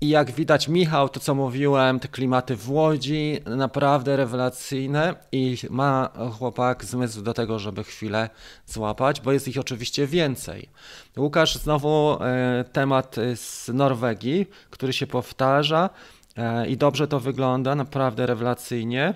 I 0.03 0.09
jak 0.09 0.31
widać, 0.31 0.69
Michał, 0.69 1.09
to 1.09 1.21
co 1.21 1.35
mówiłem, 1.35 2.01
te 2.01 2.09
klimaty 2.09 2.57
w 2.57 2.71
Łodzi, 2.71 3.41
naprawdę 3.47 4.17
rewelacyjne 4.17 5.15
i 5.33 5.57
ma 5.71 6.11
chłopak 6.39 6.85
zmysł 6.85 7.23
do 7.23 7.35
tego, 7.35 7.59
żeby 7.59 7.85
chwilę 7.85 8.31
złapać, 8.67 9.21
bo 9.21 9.33
jest 9.33 9.49
ich 9.49 9.59
oczywiście 9.59 10.07
więcej. 10.07 10.69
Łukasz, 11.17 11.55
znowu 11.55 12.19
e, 12.21 12.65
temat 12.73 13.17
z 13.35 13.69
Norwegii, 13.69 14.47
który 14.71 14.93
się 14.93 15.07
powtarza 15.07 15.91
e, 16.37 16.67
i 16.67 16.77
dobrze 16.77 17.09
to 17.09 17.21
wygląda, 17.21 17.75
naprawdę 17.75 18.27
rewelacyjnie. 18.27 19.15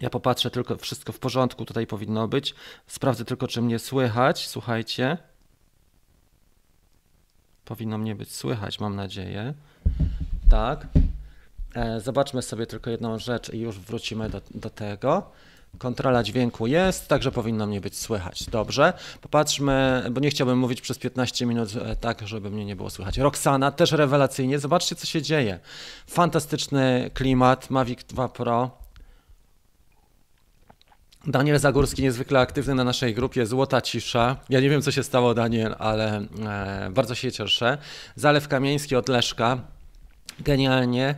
Ja 0.00 0.10
popatrzę 0.10 0.50
tylko, 0.50 0.76
wszystko 0.76 1.12
w 1.12 1.18
porządku 1.18 1.64
tutaj 1.64 1.86
powinno 1.86 2.28
być. 2.28 2.54
Sprawdzę 2.86 3.24
tylko, 3.24 3.48
czy 3.48 3.62
mnie 3.62 3.78
słychać. 3.78 4.48
Słuchajcie. 4.48 5.29
Powinno 7.70 7.98
mnie 7.98 8.14
być 8.14 8.32
słychać, 8.32 8.80
mam 8.80 8.96
nadzieję. 8.96 9.54
Tak. 10.48 10.86
E, 11.74 12.00
zobaczmy 12.00 12.42
sobie 12.42 12.66
tylko 12.66 12.90
jedną 12.90 13.18
rzecz 13.18 13.54
i 13.54 13.60
już 13.60 13.78
wrócimy 13.78 14.30
do, 14.30 14.40
do 14.54 14.70
tego. 14.70 15.30
Kontrola 15.78 16.22
dźwięku 16.22 16.66
jest, 16.66 17.08
także 17.08 17.32
powinno 17.32 17.66
mnie 17.66 17.80
być 17.80 17.98
słychać. 17.98 18.44
Dobrze. 18.44 18.92
Popatrzmy, 19.20 20.04
bo 20.10 20.20
nie 20.20 20.30
chciałbym 20.30 20.58
mówić 20.58 20.80
przez 20.80 20.98
15 20.98 21.46
minut 21.46 21.68
e, 21.76 21.96
tak, 21.96 22.28
żeby 22.28 22.50
mnie 22.50 22.64
nie 22.64 22.76
było 22.76 22.90
słychać. 22.90 23.18
Roxana 23.18 23.70
też 23.70 23.92
rewelacyjnie. 23.92 24.58
Zobaczcie, 24.58 24.96
co 24.96 25.06
się 25.06 25.22
dzieje. 25.22 25.60
Fantastyczny 26.06 27.10
klimat. 27.14 27.70
Mavic 27.70 28.04
2 28.04 28.28
Pro. 28.28 28.79
Daniel 31.26 31.58
Zagórski 31.58 32.02
niezwykle 32.02 32.40
aktywny 32.40 32.74
na 32.74 32.84
naszej 32.84 33.14
grupie 33.14 33.46
Złota 33.46 33.80
Cisza. 33.80 34.36
Ja 34.48 34.60
nie 34.60 34.70
wiem, 34.70 34.82
co 34.82 34.92
się 34.92 35.02
stało, 35.02 35.34
Daniel, 35.34 35.74
ale 35.78 36.26
e, 36.46 36.90
bardzo 36.90 37.14
się 37.14 37.32
cieszę. 37.32 37.78
Zalew 38.16 38.48
Kamieński 38.48 38.96
od 38.96 39.08
Leszka. 39.08 39.58
Genialnie. 40.40 41.14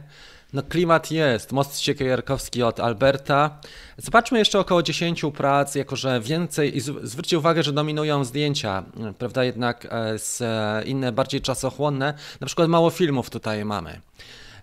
No 0.52 0.62
klimat 0.62 1.10
jest. 1.10 1.52
Most 1.52 1.80
Siekierkowski 1.80 2.62
od 2.62 2.80
Alberta. 2.80 3.60
Zobaczmy 3.96 4.38
jeszcze 4.38 4.58
około 4.58 4.82
10 4.82 5.22
prac, 5.36 5.74
jako 5.74 5.96
że 5.96 6.20
więcej, 6.20 6.76
i 6.76 6.80
zwróćcie 6.80 7.38
uwagę, 7.38 7.62
że 7.62 7.72
dominują 7.72 8.24
zdjęcia, 8.24 8.84
prawda, 9.18 9.44
jednak 9.44 9.86
e, 9.90 10.18
z, 10.18 10.40
e, 10.40 10.82
inne, 10.86 11.12
bardziej 11.12 11.40
czasochłonne. 11.40 12.14
Na 12.40 12.46
przykład 12.46 12.68
mało 12.68 12.90
filmów 12.90 13.30
tutaj 13.30 13.64
mamy. 13.64 14.00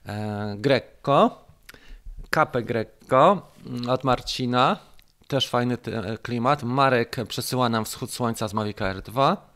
E, 0.05 0.57
Capę 2.35 2.63
Greco 2.63 3.41
mm, 3.65 3.89
od 3.89 4.03
Marcina 4.03 4.88
też 5.29 5.47
fajny 5.47 5.77
klimat. 6.21 6.63
Marek 6.63 7.15
przesyła 7.27 7.69
nam 7.69 7.85
wschód 7.85 8.11
słońca 8.11 8.47
z 8.47 8.53
Mavic 8.53 8.81
Air 8.81 9.01
2. 9.01 9.49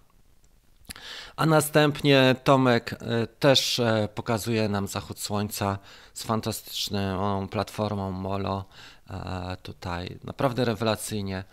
A 1.35 1.45
następnie 1.45 2.35
Tomek 2.43 2.93
e, 2.93 3.27
też 3.27 3.79
e, 3.79 4.09
pokazuje 4.15 4.69
nam 4.69 4.87
zachód 4.87 5.19
słońca 5.19 5.77
z 6.13 6.23
fantastyczną 6.23 7.47
platformą 7.47 8.11
Molo. 8.11 8.65
E, 9.09 9.57
tutaj 9.63 10.19
naprawdę 10.23 10.65
rewelacyjnie 10.65 11.43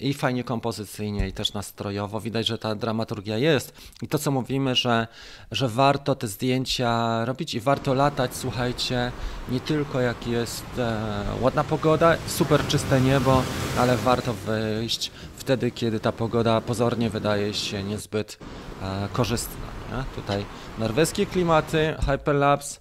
i 0.00 0.14
fajnie 0.14 0.44
kompozycyjnie, 0.44 1.28
i 1.28 1.32
też 1.32 1.52
nastrojowo. 1.52 2.20
Widać, 2.20 2.46
że 2.46 2.58
ta 2.58 2.74
dramaturgia 2.74 3.38
jest. 3.38 3.72
I 4.02 4.08
to, 4.08 4.18
co 4.18 4.30
mówimy, 4.30 4.74
że, 4.74 5.06
że 5.50 5.68
warto 5.68 6.14
te 6.14 6.28
zdjęcia 6.28 7.24
robić 7.24 7.54
i 7.54 7.60
warto 7.60 7.94
latać, 7.94 8.36
słuchajcie, 8.36 9.12
nie 9.48 9.60
tylko 9.60 10.00
jak 10.00 10.26
jest 10.26 10.64
e, 10.78 11.24
ładna 11.40 11.64
pogoda, 11.64 12.16
super 12.26 12.66
czyste 12.66 13.00
niebo, 13.00 13.42
ale 13.78 13.96
warto 13.96 14.34
wyjść 14.34 15.10
wtedy, 15.36 15.70
kiedy 15.70 16.00
ta 16.00 16.12
pogoda 16.12 16.60
pozornie 16.60 17.10
wydaje 17.10 17.54
się 17.54 17.82
niezbyt 17.82 18.38
e, 18.82 19.08
korzystna. 19.12 19.66
Nie? 19.92 20.04
Tutaj 20.22 20.44
norweskie 20.78 21.26
klimaty, 21.26 21.96
hyperlapse, 22.06 22.80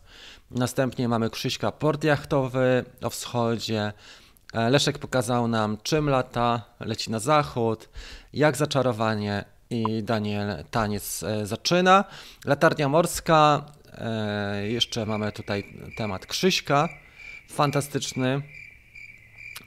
następnie 0.52 1.08
mamy 1.08 1.30
Krzyśka 1.30 1.72
port 1.72 2.04
jachtowy 2.04 2.86
o 3.04 3.10
wschodzie, 3.10 3.94
E, 4.27 4.27
Leszek 4.54 4.98
pokazał 4.98 5.48
nam, 5.48 5.78
czym 5.84 6.10
lata, 6.10 6.62
leci 6.80 7.12
na 7.12 7.20
zachód, 7.20 7.90
jak 8.34 8.58
zaczarowanie 8.58 9.46
i 9.70 10.04
Daniel 10.04 10.64
taniec 10.72 11.24
e, 11.24 11.46
zaczyna. 11.46 12.04
Latarnia 12.46 12.90
morska, 12.90 13.66
e, 13.94 14.68
jeszcze 14.68 15.06
mamy 15.06 15.32
tutaj 15.32 15.64
temat 15.98 16.26
Krzyśka, 16.26 16.90
fantastyczny. 17.50 18.42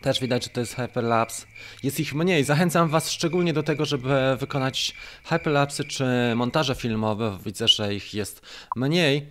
Też 0.02 0.20
widać, 0.20 0.44
że 0.44 0.50
to 0.50 0.60
jest 0.60 0.74
hyperlapse. 0.74 1.46
Jest 1.82 2.00
ich 2.00 2.14
mniej. 2.14 2.44
Zachęcam 2.44 2.88
Was 2.88 3.10
szczególnie 3.10 3.52
do 3.52 3.62
tego, 3.62 3.84
żeby 3.84 4.36
wykonać 4.36 4.94
hyperlapsy 5.24 5.84
czy 5.84 6.04
montaże 6.36 6.74
filmowe. 6.74 7.38
Widzę, 7.44 7.68
że 7.68 7.94
ich 7.94 8.14
jest 8.14 8.42
mniej. 8.76 9.26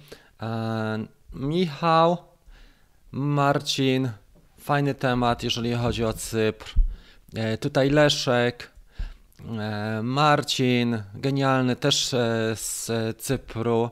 Michał, 1.33 2.17
Marcin, 3.11 4.11
Fajny 4.69 4.95
temat, 4.95 5.43
jeżeli 5.43 5.73
chodzi 5.73 6.05
o 6.05 6.13
Cypr. 6.13 6.73
E, 7.35 7.57
tutaj 7.57 7.89
Leszek, 7.89 8.71
e, 9.59 10.01
Marcin, 10.03 11.03
genialny 11.15 11.75
też 11.75 12.13
e, 12.13 12.55
z 12.55 12.91
Cypru 13.17 13.89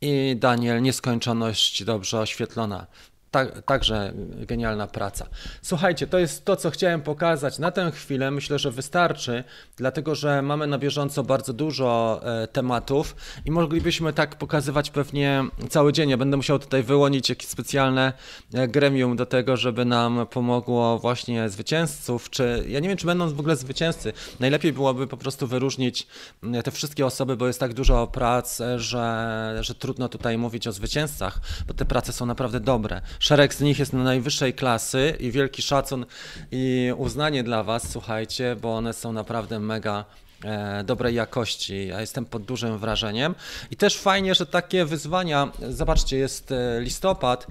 i 0.00 0.36
Daniel, 0.40 0.82
nieskończoność 0.82 1.84
dobrze 1.84 2.20
oświetlona 2.20 2.86
tak, 3.36 3.62
także 3.62 4.12
genialna 4.36 4.86
praca. 4.86 5.26
Słuchajcie, 5.62 6.06
to 6.06 6.18
jest 6.18 6.44
to, 6.44 6.56
co 6.56 6.70
chciałem 6.70 7.02
pokazać 7.02 7.58
na 7.58 7.70
tę 7.70 7.90
chwilę. 7.90 8.30
Myślę, 8.30 8.58
że 8.58 8.70
wystarczy, 8.70 9.44
dlatego 9.76 10.14
że 10.14 10.42
mamy 10.42 10.66
na 10.66 10.78
bieżąco 10.78 11.22
bardzo 11.22 11.52
dużo 11.52 12.20
e, 12.22 12.46
tematów 12.48 13.16
i 13.44 13.50
moglibyśmy 13.50 14.12
tak 14.12 14.36
pokazywać 14.36 14.90
pewnie 14.90 15.44
cały 15.68 15.92
dzień. 15.92 16.10
Ja 16.10 16.16
będę 16.16 16.36
musiał 16.36 16.58
tutaj 16.58 16.82
wyłonić 16.82 17.28
jakieś 17.28 17.48
specjalne 17.48 18.12
e, 18.54 18.68
gremium 18.68 19.16
do 19.16 19.26
tego, 19.26 19.56
żeby 19.56 19.84
nam 19.84 20.26
pomogło 20.30 20.98
właśnie 20.98 21.48
zwycięzców, 21.48 22.30
czy 22.30 22.64
ja 22.68 22.80
nie 22.80 22.88
wiem, 22.88 22.98
czy 22.98 23.06
będą 23.06 23.28
w 23.28 23.40
ogóle 23.40 23.56
zwycięzcy. 23.56 24.12
Najlepiej 24.40 24.72
byłoby 24.72 25.06
po 25.06 25.16
prostu 25.16 25.46
wyróżnić 25.46 26.06
e, 26.42 26.62
te 26.62 26.70
wszystkie 26.70 27.06
osoby, 27.06 27.36
bo 27.36 27.46
jest 27.46 27.60
tak 27.60 27.74
dużo 27.74 28.06
prac, 28.06 28.60
e, 28.60 28.80
że, 28.80 29.58
że 29.60 29.74
trudno 29.74 30.08
tutaj 30.08 30.38
mówić 30.38 30.66
o 30.66 30.72
zwycięzcach, 30.72 31.40
bo 31.66 31.74
te 31.74 31.84
prace 31.84 32.12
są 32.12 32.26
naprawdę 32.26 32.60
dobre. 32.60 33.00
Szereg 33.26 33.54
z 33.54 33.60
nich 33.60 33.78
jest 33.78 33.92
na 33.92 34.02
najwyższej 34.02 34.54
klasy 34.54 35.16
i 35.20 35.30
wielki 35.30 35.62
szacun 35.62 36.06
i 36.50 36.92
uznanie 36.96 37.42
dla 37.42 37.62
Was, 37.62 37.90
słuchajcie, 37.90 38.56
bo 38.62 38.76
one 38.76 38.92
są 38.92 39.12
naprawdę 39.12 39.60
mega 39.60 40.04
e, 40.44 40.84
dobrej 40.84 41.14
jakości. 41.14 41.86
Ja 41.86 42.00
jestem 42.00 42.24
pod 42.24 42.42
dużym 42.42 42.78
wrażeniem. 42.78 43.34
I 43.70 43.76
też 43.76 43.98
fajnie, 43.98 44.34
że 44.34 44.46
takie 44.46 44.84
wyzwania, 44.84 45.52
zobaczcie, 45.68 46.16
jest 46.16 46.52
e, 46.52 46.80
listopad, 46.80 47.46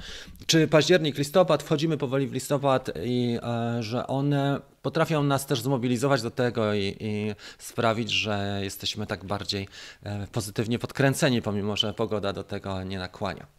czy 0.46 0.68
październik, 0.68 1.18
listopad, 1.18 1.64
wchodzimy 1.64 1.98
powoli 1.98 2.28
w 2.28 2.34
listopad 2.34 2.90
i 3.04 3.38
e, 3.44 3.84
że 3.84 4.08
one 4.08 4.60
potrafią 4.82 5.24
nas 5.24 5.46
też 5.46 5.62
zmobilizować 5.62 6.22
do 6.22 6.32
tego 6.32 6.74
i, 6.74 6.98
i 7.00 7.36
sprawić, 7.58 8.12
że 8.12 8.60
jesteśmy 8.64 9.08
tak 9.08 9.26
bardziej 9.26 9.68
pozytywnie 10.32 10.80
podkręceni, 10.80 11.42
pomimo 11.42 11.76
że 11.76 11.94
pogoda 11.94 12.34
do 12.34 12.44
tego 12.44 12.84
nie 12.84 13.00
nakłania. 13.00 13.55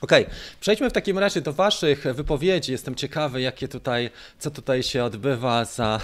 Okej, 0.00 0.24
okay. 0.24 0.36
przejdźmy 0.60 0.90
w 0.90 0.92
takim 0.92 1.18
razie 1.18 1.40
do 1.40 1.52
Waszych 1.52 2.04
wypowiedzi. 2.14 2.72
Jestem 2.72 2.94
ciekawy, 2.94 3.40
jakie 3.40 3.68
tutaj, 3.68 4.10
co 4.38 4.50
tutaj 4.50 4.82
się 4.82 5.04
odbywa 5.04 5.64
za 5.64 6.00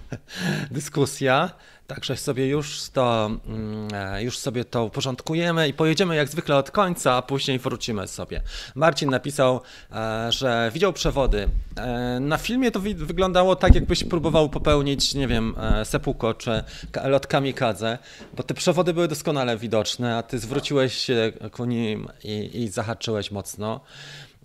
dyskusja. 0.70 1.50
Także 1.86 2.16
sobie 2.16 2.48
już 2.48 2.90
to, 2.90 3.30
mm, 3.46 3.88
e, 3.94 4.22
już 4.22 4.38
sobie 4.38 4.64
to 4.64 4.84
uporządkujemy 4.84 5.68
i 5.68 5.74
pojedziemy 5.74 6.16
jak 6.16 6.28
zwykle 6.28 6.56
od 6.56 6.70
końca, 6.70 7.14
a 7.14 7.22
później 7.22 7.58
wrócimy 7.58 8.08
sobie. 8.08 8.42
Marcin 8.74 9.10
napisał, 9.10 9.60
e, 9.92 10.32
że 10.32 10.70
widział 10.74 10.92
przewody. 10.92 11.48
E, 11.76 12.20
na 12.20 12.38
filmie 12.38 12.70
to 12.70 12.80
wyglądało 12.80 13.56
tak, 13.56 13.74
jakbyś 13.74 14.04
próbował 14.04 14.48
popełnić, 14.48 15.14
nie 15.14 15.28
wiem, 15.28 15.54
sepuko 15.84 16.34
czy 16.34 16.64
lot 17.04 17.26
kamikadze, 17.26 17.98
bo 18.36 18.42
te 18.42 18.54
przewody 18.54 18.94
były 18.94 19.08
doskonale 19.08 19.56
widoczne, 19.56 20.16
a 20.16 20.22
ty 20.22 20.38
zwróciłeś 20.38 20.94
się 20.94 21.32
ku 21.52 21.64
nim 21.64 22.08
i, 22.24 22.62
i 22.62 22.68
zahaczyłeś 22.68 23.30
mocno. 23.30 23.80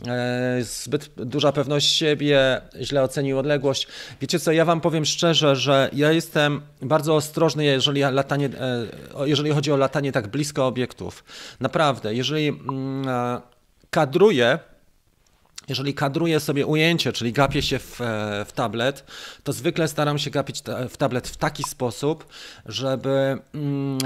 E, 0.07 0.63
zbyt 0.63 1.09
duża 1.15 1.51
pewność 1.51 1.95
siebie, 1.95 2.61
źle 2.81 3.03
ocenił 3.03 3.39
odległość. 3.39 3.87
Wiecie 4.21 4.39
co, 4.39 4.51
ja 4.51 4.65
wam 4.65 4.81
powiem 4.81 5.05
szczerze, 5.05 5.55
że 5.55 5.89
ja 5.93 6.11
jestem 6.11 6.61
bardzo 6.81 7.15
ostrożny, 7.15 7.65
jeżeli, 7.65 8.01
latanie, 8.01 8.45
e, 8.45 8.87
jeżeli 9.27 9.51
chodzi 9.51 9.71
o 9.71 9.77
latanie 9.77 10.11
tak 10.11 10.27
blisko 10.27 10.67
obiektów. 10.67 11.23
Naprawdę, 11.59 12.15
jeżeli 12.15 12.47
mm, 12.47 13.07
e, 13.07 13.41
kadruję, 13.89 14.59
jeżeli 15.71 15.93
kadruję 15.93 16.39
sobie 16.39 16.65
ujęcie, 16.65 17.13
czyli 17.13 17.33
gapię 17.33 17.61
się 17.61 17.79
w, 17.79 18.01
e, 18.01 18.45
w, 18.45 18.51
tablet, 18.51 19.03
to 19.43 19.53
zwykle 19.53 19.87
staram 19.87 20.19
się 20.19 20.29
gapić 20.31 20.61
w 20.89 20.97
tablet 20.97 21.27
w 21.27 21.37
taki 21.37 21.63
sposób, 21.63 22.25
żeby, 22.65 23.37
mm, 23.53 23.99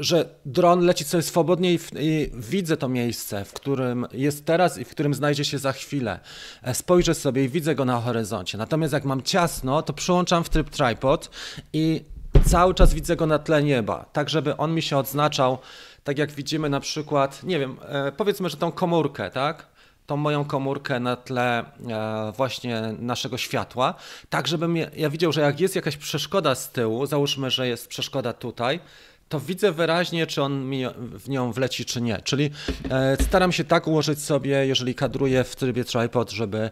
że 0.00 0.28
dron 0.44 0.80
leci 0.80 1.04
sobie 1.04 1.22
swobodnie 1.22 1.74
i, 1.74 1.78
w, 1.78 1.90
i, 2.00 2.30
widzę 2.34 2.76
to 2.76 2.88
miejsce, 2.88 3.44
w 3.44 3.52
którym 3.52 4.06
jest 4.12 4.44
teraz 4.44 4.78
i 4.78 4.84
w 4.84 4.88
którym 4.88 5.14
znajdzie 5.14 5.44
się 5.44 5.58
za 5.58 5.72
chwilę. 5.72 6.20
E, 6.62 6.74
spojrzę 6.74 7.14
sobie 7.14 7.44
i 7.44 7.48
widzę 7.48 7.74
go 7.74 7.84
na 7.84 8.00
horyzoncie. 8.00 8.58
Natomiast 8.58 8.92
jak 8.92 9.04
mam 9.04 9.22
ciasno, 9.22 9.82
to 9.82 9.92
przyłączam 9.92 10.44
w 10.44 10.48
tryb 10.48 10.70
tripod 10.70 11.30
i 11.72 12.04
cały 12.46 12.74
czas 12.74 12.94
widzę 12.94 13.16
go 13.16 13.26
na 13.26 13.38
tle 13.38 13.62
nieba, 13.62 14.04
tak 14.12 14.30
żeby 14.30 14.56
on 14.56 14.74
mi 14.74 14.82
się 14.82 14.98
odznaczał, 14.98 15.58
tak 16.04 16.18
jak 16.18 16.32
widzimy 16.32 16.68
na 16.68 16.80
przykład, 16.80 17.42
nie 17.42 17.58
wiem, 17.58 17.76
e, 17.82 18.12
powiedzmy, 18.12 18.48
że 18.48 18.56
tą 18.56 18.72
komórkę, 18.72 19.30
tak? 19.30 19.77
Tą 20.08 20.16
moją 20.16 20.44
komórkę 20.44 21.00
na 21.00 21.16
tle 21.16 21.58
e, 21.58 22.32
właśnie 22.36 22.94
naszego 22.98 23.38
światła, 23.38 23.94
tak 24.30 24.48
żebym 24.48 24.76
ja 24.76 25.10
widział, 25.10 25.32
że 25.32 25.40
jak 25.40 25.60
jest 25.60 25.76
jakaś 25.76 25.96
przeszkoda 25.96 26.54
z 26.54 26.70
tyłu, 26.70 27.06
załóżmy, 27.06 27.50
że 27.50 27.68
jest 27.68 27.88
przeszkoda 27.88 28.32
tutaj, 28.32 28.80
to 29.28 29.40
widzę 29.40 29.72
wyraźnie, 29.72 30.26
czy 30.26 30.42
on 30.42 30.64
mi 30.64 30.84
w 30.96 31.28
nią 31.28 31.52
wleci, 31.52 31.84
czy 31.84 32.00
nie. 32.00 32.20
Czyli 32.24 32.50
e, 32.90 33.16
staram 33.22 33.52
się 33.52 33.64
tak 33.64 33.86
ułożyć 33.86 34.22
sobie, 34.22 34.66
jeżeli 34.66 34.94
kadruję 34.94 35.44
w 35.44 35.56
trybie 35.56 35.84
tripod, 35.84 36.30
żeby, 36.30 36.70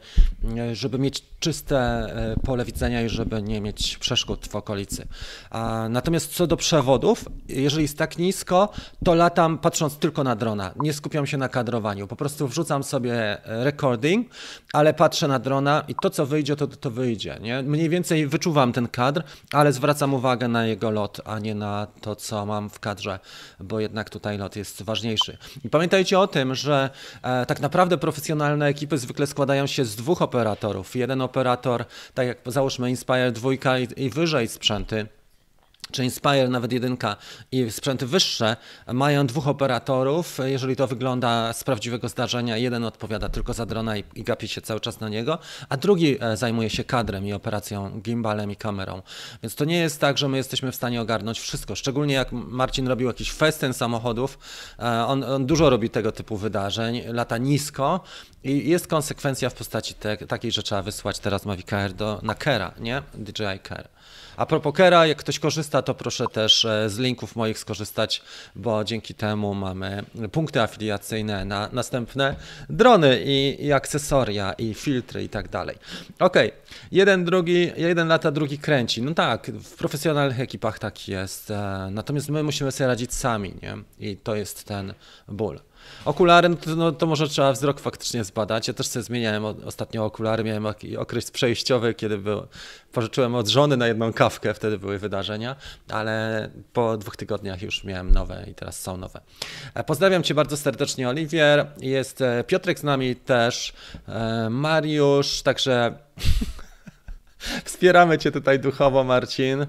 e, 0.59 0.75
żeby 0.75 0.99
mieć 0.99 1.23
czyste 1.41 1.79
e, 1.79 2.37
pole 2.45 2.65
widzenia 2.65 3.03
i 3.03 3.09
żeby 3.09 3.43
nie 3.43 3.61
mieć 3.61 3.99
przeszkód 3.99 4.49
w 4.49 4.57
okolicy. 4.57 5.07
Natomiast 5.91 6.35
co 6.35 6.47
do 6.47 6.57
przewodów, 6.57 7.25
jeżeli 7.49 7.83
jest 7.83 7.99
tak 7.99 8.19
nisko, 8.19 8.69
to 9.05 9.15
latam 9.15 9.59
patrząc 9.59 9.97
tylko 9.99 10.25
na 10.25 10.37
drona. 10.37 10.73
Nie 10.77 10.93
skupiam 10.93 11.27
się 11.27 11.37
na 11.37 11.49
kadrowaniu. 11.49 12.07
Po 12.07 12.17
prostu 12.17 12.49
wrzucam 12.49 12.85
sobie 12.85 13.39
recording, 13.45 14.29
ale 14.73 14.95
patrzę 14.95 15.29
na 15.29 15.39
drona 15.39 15.85
i 15.89 15.95
to, 15.95 16.11
co 16.11 16.27
wyjdzie, 16.27 16.57
to, 16.57 16.67
to 16.67 16.91
wyjdzie. 16.91 17.39
Nie? 17.41 17.63
Mniej 17.63 17.89
więcej 17.89 18.27
wyczuwam 18.27 18.73
ten 18.73 18.89
kadr, 18.89 19.23
ale 19.53 19.73
zwracam 19.73 20.15
uwagę 20.15 20.49
na 20.49 20.67
jego 20.67 20.91
lot, 20.91 21.21
a 21.25 21.39
nie 21.39 21.55
na 21.55 21.87
to, 22.01 22.17
co 22.17 22.46
mam 22.47 22.71
w 22.71 22.81
kadrze, 22.81 23.19
bo 23.61 23.81
jednak 23.81 24.11
tutaj 24.11 24.39
lot 24.39 24.57
jest 24.57 24.83
ważniejszy. 24.83 25.39
I 25.65 25.71
pamiętajcie 25.71 26.19
o 26.19 26.27
tym, 26.27 26.55
że 26.55 26.91
e, 27.23 27.47
tak 27.47 27.61
naprawdę 27.61 27.99
profesjonalne 27.99 28.67
ekipy 28.67 28.99
zwykle 28.99 29.27
składają 29.27 29.67
się 29.67 29.85
z 29.85 29.97
dwóch 29.97 30.23
operatorów. 30.23 30.97
Jeden 30.97 31.21
operator, 31.23 31.85
tak 32.15 32.27
jak 32.27 32.39
załóżmy 32.47 32.91
Inspire 32.91 33.33
2 33.33 33.53
i, 33.53 34.05
i 34.05 34.11
wyżej 34.11 34.49
sprzęty, 34.49 35.07
czy 35.93 36.05
Inspire, 36.05 36.49
nawet 36.49 36.73
jedynka 36.73 37.17
i 37.53 37.71
sprzęty 37.71 38.07
wyższe 38.07 38.57
mają 38.93 39.27
dwóch 39.27 39.49
operatorów. 39.49 40.39
Jeżeli 40.45 40.77
to 40.77 40.87
wygląda 40.87 41.53
z 41.53 41.65
prawdziwego 41.65 42.09
zdarzenia, 42.09 42.57
jeden 42.57 42.85
odpowiada 42.85 43.29
tylko 43.29 43.53
za 43.53 43.67
drona 43.67 43.97
i, 43.97 44.05
i 44.15 44.25
gapi 44.25 44.49
się 44.49 44.61
cały 44.61 44.81
czas 44.81 45.01
na 45.01 45.09
niego, 45.09 45.39
a 45.69 45.77
drugi 45.77 46.17
e, 46.21 46.37
zajmuje 46.37 46.71
się 46.71 46.85
kadrem 46.85 47.27
i 47.27 47.33
operacją 47.33 48.01
gimbalem 48.01 48.51
i 48.51 48.57
kamerą. 48.57 49.03
Więc 49.43 49.55
to 49.55 49.65
nie 49.65 49.79
jest 49.79 50.01
tak, 50.01 50.19
że 50.19 50.29
my 50.29 50.37
jesteśmy 50.37 50.73
w 50.73 50.75
stanie 50.75 51.01
ogarnąć 51.01 51.41
wszystko. 51.41 51.75
Szczególnie 51.75 52.15
jak 52.15 52.33
Marcin 52.33 52.89
robił 52.89 53.09
jakiś 53.09 53.33
festyn 53.33 53.75
samochodów, 53.75 54.39
e, 54.79 55.07
on, 55.07 55.25
on 55.25 55.47
dużo 55.47 55.71
robi 55.71 55.91
tego 55.91 56.13
typu 56.13 56.37
wydarzeń, 56.37 57.03
lata 57.07 57.39
nisko 57.39 58.01
i 58.45 58.69
jest 58.69 58.87
konsekwencja 58.87 59.51
w 59.51 59.55
postaci 59.55 59.95
te, 59.95 60.17
takiej, 60.17 60.53
że 60.53 60.63
trzeba 60.63 60.83
wysłać 60.83 61.19
teraz 61.19 61.47
Mavic 61.47 61.73
Air 61.73 61.93
do, 61.93 62.21
na 62.23 62.35
Kera, 62.35 62.75
nie? 62.81 63.03
DJI 63.15 63.61
Care. 63.69 63.89
A 64.37 64.47
propos 64.47 64.75
Kera, 64.75 65.07
jak 65.07 65.19
ktoś 65.19 65.39
korzysta 65.39 65.83
to 65.83 65.95
proszę 65.95 66.25
też 66.33 66.65
e, 66.65 66.91
z 66.91 66.99
linków 66.99 67.37
moich 67.37 67.59
skorzystać, 67.59 68.23
bo 68.57 68.85
dzięki 68.85 69.15
temu 69.15 69.55
mamy 69.55 70.05
punkty 70.33 70.61
afiliacyjne 70.63 71.45
na 71.45 71.69
następne 71.73 72.37
drony 72.71 73.23
i, 73.25 73.65
i 73.65 73.73
akcesoria, 73.73 74.53
i 74.53 74.75
filtry 74.75 75.25
i 75.25 75.29
tak 75.29 75.49
dalej. 75.49 75.77
Ok, 76.19 76.37
jeden, 76.93 77.25
drugi, 77.25 77.73
jeden 77.77 78.09
lata, 78.09 78.31
drugi 78.31 78.59
kręci. 78.59 79.03
No 79.03 79.15
tak, 79.15 79.51
w 79.51 79.77
profesjonalnych 79.77 80.41
ekipach 80.41 80.79
tak 80.79 81.09
jest, 81.09 81.51
e, 81.51 81.89
natomiast 81.91 82.29
my 82.29 82.43
musimy 82.43 82.73
sobie 82.73 82.89
radzić 82.89 83.15
sami, 83.15 83.55
nie? 83.63 83.77
I 84.11 84.17
to 84.17 84.35
jest 84.35 84.65
ten 84.65 84.95
ból. 85.29 85.61
Okulary, 86.05 86.49
no 86.49 86.57
to, 86.57 86.77
no 86.77 86.93
to, 86.93 87.07
może 87.07 87.29
trzeba 87.29 87.53
wzrok 87.53 87.81
faktycznie 87.81 88.25
zbadać. 88.25 88.69
Ja 88.69 88.75
też 88.75 88.87
sobie 88.87 89.03
zmieniałem 89.03 89.45
ostatnio 89.45 90.05
okulary, 90.05 90.45
miałem 90.45 90.67
okres 90.99 91.31
przejściowy, 91.31 91.95
kiedy 91.95 92.19
był, 92.19 92.47
pożyczyłem 92.93 93.35
od 93.35 93.49
żony 93.49 93.77
na 93.77 93.87
jedną 93.87 94.13
kawkę, 94.27 94.55
wtedy 94.55 94.79
były 94.79 94.99
wydarzenia, 94.99 95.57
ale 95.89 96.49
po 96.73 96.97
dwóch 96.97 97.17
tygodniach 97.17 97.63
już 97.63 97.85
miałem 97.85 98.13
nowe 98.13 98.45
i 98.51 98.55
teraz 98.55 98.81
są 98.81 98.97
nowe. 98.97 99.21
E, 99.75 99.85
pozdrawiam 99.85 100.23
Cię 100.23 100.35
bardzo 100.35 100.57
serdecznie, 100.57 101.09
Oliwier. 101.09 101.67
Jest 101.81 102.21
e, 102.21 102.45
Piotrek 102.45 102.79
z 102.79 102.83
nami 102.83 103.17
też, 103.17 103.73
e, 104.09 104.51
Mariusz, 104.51 105.43
także 105.43 105.99
wspieramy 107.65 108.19
Cię 108.19 108.33
tutaj 108.33 108.61
duchowo, 108.61 109.05
Marcin. 109.05 109.67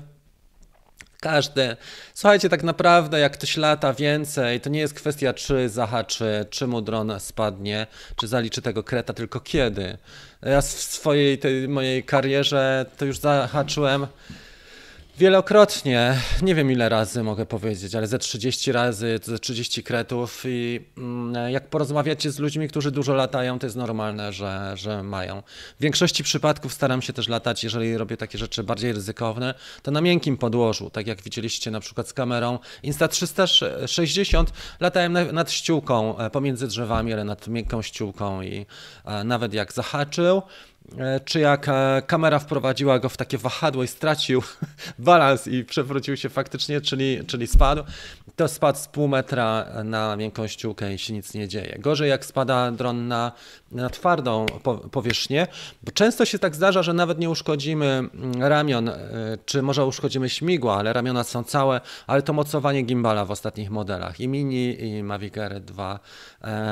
Każdy. 1.21 1.77
Słuchajcie, 2.13 2.49
tak 2.49 2.63
naprawdę 2.63 3.19
jak 3.19 3.33
ktoś 3.33 3.57
lata 3.57 3.93
więcej, 3.93 4.61
to 4.61 4.69
nie 4.69 4.79
jest 4.79 4.93
kwestia 4.93 5.33
czy 5.33 5.69
zahaczy, 5.69 6.45
czy 6.49 6.67
mu 6.67 6.81
dron 6.81 7.19
spadnie, 7.19 7.87
czy 8.15 8.27
zaliczy 8.27 8.61
tego 8.61 8.83
kreta, 8.83 9.13
tylko 9.13 9.39
kiedy. 9.39 9.97
Ja 10.41 10.61
w 10.61 10.65
swojej 10.65 11.37
tej 11.37 11.67
mojej 11.67 12.03
karierze 12.03 12.85
to 12.97 13.05
już 13.05 13.17
zahaczyłem 13.17 14.07
Wielokrotnie, 15.17 16.19
nie 16.41 16.55
wiem 16.55 16.71
ile 16.71 16.89
razy 16.89 17.23
mogę 17.23 17.45
powiedzieć, 17.45 17.95
ale 17.95 18.07
ze 18.07 18.19
30 18.19 18.71
razy, 18.71 19.19
ze 19.23 19.39
30 19.39 19.83
kretów 19.83 20.43
i 20.45 20.85
mm, 20.97 21.51
jak 21.51 21.69
porozmawiacie 21.69 22.31
z 22.31 22.39
ludźmi, 22.39 22.67
którzy 22.67 22.91
dużo 22.91 23.13
latają, 23.13 23.59
to 23.59 23.65
jest 23.65 23.75
normalne, 23.75 24.33
że, 24.33 24.71
że 24.75 25.03
mają. 25.03 25.43
W 25.79 25.81
większości 25.81 26.23
przypadków 26.23 26.73
staram 26.73 27.01
się 27.01 27.13
też 27.13 27.27
latać, 27.27 27.63
jeżeli 27.63 27.97
robię 27.97 28.17
takie 28.17 28.37
rzeczy 28.37 28.63
bardziej 28.63 28.93
ryzykowne, 28.93 29.53
to 29.83 29.91
na 29.91 30.01
miękkim 30.01 30.37
podłożu, 30.37 30.89
tak 30.89 31.07
jak 31.07 31.21
widzieliście 31.21 31.71
na 31.71 31.79
przykład 31.79 32.07
z 32.07 32.13
kamerą 32.13 32.59
Insta360, 32.83 34.45
latałem 34.79 35.17
nad 35.33 35.51
ściółką 35.51 36.17
e, 36.17 36.29
pomiędzy 36.29 36.67
drzewami, 36.67 37.13
ale 37.13 37.23
nad 37.23 37.47
miękką 37.47 37.81
ściółką 37.81 38.41
i 38.41 38.65
e, 39.05 39.23
nawet 39.23 39.53
jak 39.53 39.73
zahaczył, 39.73 40.41
czy 41.25 41.39
jak 41.39 41.69
e, 41.69 42.01
kamera 42.07 42.39
wprowadziła 42.39 42.99
go 42.99 43.09
w 43.09 43.17
takie 43.17 43.37
wahadło 43.37 43.83
i 43.83 43.87
stracił 43.87 44.43
balans 44.99 45.47
i 45.47 45.63
przewrócił 45.63 46.17
się 46.17 46.29
faktycznie, 46.29 46.81
czyli, 46.81 47.25
czyli 47.27 47.47
spadł, 47.47 47.83
to 48.35 48.47
spadł 48.47 48.79
z 48.79 48.87
pół 48.87 49.07
metra 49.07 49.65
na 49.83 50.15
miękką 50.15 50.47
ściółkę 50.47 50.93
i 50.93 50.97
się 50.97 51.13
nic 51.13 51.33
nie 51.33 51.47
dzieje. 51.47 51.77
Gorzej 51.79 52.09
jak 52.09 52.25
spada 52.25 52.71
dron 52.71 53.07
na, 53.07 53.31
na 53.71 53.89
twardą 53.89 54.45
powierzchnię, 54.91 55.47
bo 55.83 55.91
często 55.91 56.25
się 56.25 56.39
tak 56.39 56.55
zdarza, 56.55 56.83
że 56.83 56.93
nawet 56.93 57.19
nie 57.19 57.29
uszkodzimy 57.29 57.85
mm, 57.85 58.43
ramion, 58.43 58.89
e, 58.89 58.97
czy 59.45 59.61
może 59.61 59.85
uszkodzimy 59.85 60.29
śmigła, 60.29 60.77
ale 60.77 60.93
ramiona 60.93 61.23
są 61.23 61.43
całe, 61.43 61.81
ale 62.07 62.21
to 62.21 62.33
mocowanie 62.33 62.81
gimbala 62.81 63.25
w 63.25 63.31
ostatnich 63.31 63.69
modelach 63.69 64.19
i 64.19 64.27
Mini 64.27 64.83
i 64.83 65.03
Mavic 65.03 65.37
Air 65.37 65.61
2, 65.61 65.99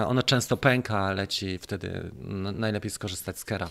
ono 0.08 0.23
często 0.23 0.58
pęka, 0.58 1.12
leci, 1.13 1.58
wtedy 1.58 2.12
najlepiej 2.54 2.91
skorzystać 2.91 3.39
z 3.39 3.45
Kera. 3.45 3.69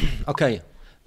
Ok. 0.26 0.40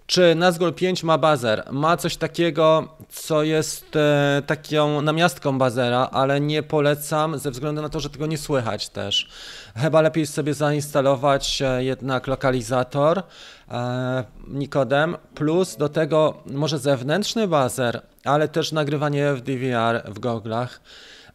Czy 0.05 0.35
Nazgul 0.35 0.73
5 0.73 1.03
ma 1.03 1.17
bazer? 1.17 1.63
Ma 1.71 1.97
coś 1.97 2.17
takiego, 2.17 2.87
co 3.09 3.43
jest 3.43 3.95
e, 3.95 4.41
taką 4.45 5.01
namiastką 5.01 5.57
bazera, 5.57 6.09
ale 6.11 6.41
nie 6.41 6.63
polecam 6.63 7.39
ze 7.39 7.51
względu 7.51 7.81
na 7.81 7.89
to, 7.89 7.99
że 7.99 8.09
tego 8.09 8.25
nie 8.25 8.37
słychać 8.37 8.89
też. 8.89 9.29
Chyba 9.75 10.01
lepiej 10.01 10.27
sobie 10.27 10.53
zainstalować 10.53 11.61
e, 11.61 11.83
jednak 11.83 12.27
lokalizator 12.27 13.23
e, 13.71 14.23
Nikodem, 14.47 15.17
plus 15.35 15.75
do 15.75 15.89
tego 15.89 16.43
może 16.45 16.79
zewnętrzny 16.79 17.47
bazer, 17.47 18.01
ale 18.23 18.47
też 18.47 18.71
nagrywanie 18.71 19.33
w 19.33 19.41
DVR 19.41 20.03
w 20.13 20.19
goglach. 20.19 20.81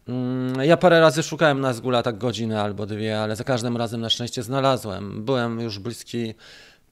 Mm, 0.07 0.63
ja 0.63 0.77
parę 0.77 0.99
razy 0.99 1.23
szukałem 1.23 1.61
Nazgula 1.61 2.03
tak 2.03 2.17
godzinę 2.17 2.61
albo 2.61 2.85
dwie, 2.85 3.21
ale 3.21 3.35
za 3.35 3.43
każdym 3.43 3.77
razem 3.77 4.01
na 4.01 4.09
szczęście 4.09 4.43
znalazłem. 4.43 5.25
Byłem 5.25 5.59
już 5.59 5.79
bliski 5.79 6.33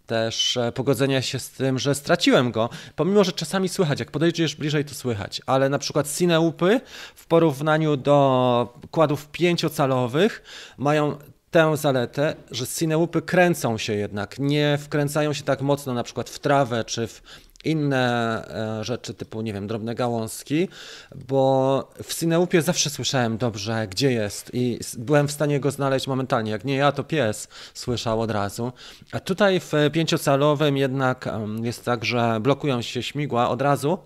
też 0.08 0.58
e, 0.58 0.72
pogodzenia 0.72 1.22
się 1.22 1.40
z 1.40 1.50
tym, 1.50 1.80
że 1.80 1.96
straciłem 1.96 2.52
go, 2.52 2.70
pomimo, 2.96 3.24
że 3.24 3.32
czasami 3.32 3.70
słychać, 3.70 4.00
jak 4.00 4.12
podejdziesz 4.12 4.56
bliżej, 4.56 4.86
to 4.86 4.96
słychać, 4.96 5.42
ale 5.46 5.70
na 5.70 5.80
przykład 5.80 6.18
Cineupy 6.18 6.82
w 7.16 7.26
porównaniu 7.26 7.98
do 7.98 8.80
kładów 8.92 9.28
pięciocalowych 9.28 10.44
mają 10.78 11.18
tę 11.52 11.78
zaletę, 11.78 12.36
że 12.52 12.68
Cineupy 12.68 13.22
kręcą 13.22 13.78
się 13.78 13.94
jednak, 13.94 14.40
nie 14.40 14.78
wkręcają 14.82 15.34
się 15.34 15.44
tak 15.44 15.62
mocno 15.62 15.94
na 15.94 16.04
przykład 16.04 16.30
w 16.30 16.40
trawę 16.40 16.86
czy 16.86 17.08
w 17.08 17.22
inne 17.64 18.44
e, 18.80 18.84
rzeczy 18.84 19.14
typu, 19.14 19.42
nie 19.42 19.54
wiem, 19.54 19.68
drobne 19.68 19.96
gałązki, 19.96 20.70
bo 21.16 21.92
w 22.04 22.16
Cineupie 22.16 22.62
zawsze 22.62 22.90
słyszałem 22.90 23.38
dobrze, 23.38 23.88
gdzie 23.88 24.12
jest 24.12 24.52
i 24.54 24.80
byłem 24.98 25.28
w 25.28 25.32
stanie 25.32 25.60
go 25.60 25.72
znaleźć 25.72 26.08
momentalnie. 26.08 26.52
Jak 26.52 26.66
nie 26.66 26.76
ja, 26.76 26.92
to 26.92 27.04
pies 27.04 27.48
słyszał 27.74 28.22
od 28.22 28.32
razu. 28.32 28.72
A 29.12 29.20
tutaj 29.20 29.60
w 29.60 29.74
pięciocalowym 29.92 30.78
jednak 30.78 31.30
jest 31.62 31.86
tak, 31.86 32.06
że 32.06 32.40
blokują 32.42 32.82
się 32.82 33.04
śmigła 33.04 33.50
od 33.50 33.62
razu, 33.62 33.98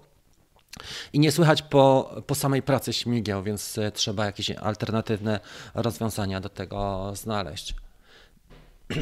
i 1.13 1.19
nie 1.19 1.31
słychać 1.31 1.61
po, 1.61 2.15
po 2.27 2.35
samej 2.35 2.61
pracy 2.61 2.93
śmigieł, 2.93 3.43
więc 3.43 3.77
e, 3.77 3.91
trzeba 3.91 4.25
jakieś 4.25 4.51
alternatywne 4.51 5.39
rozwiązania 5.73 6.41
do 6.41 6.49
tego 6.49 7.11
znaleźć. 7.15 7.75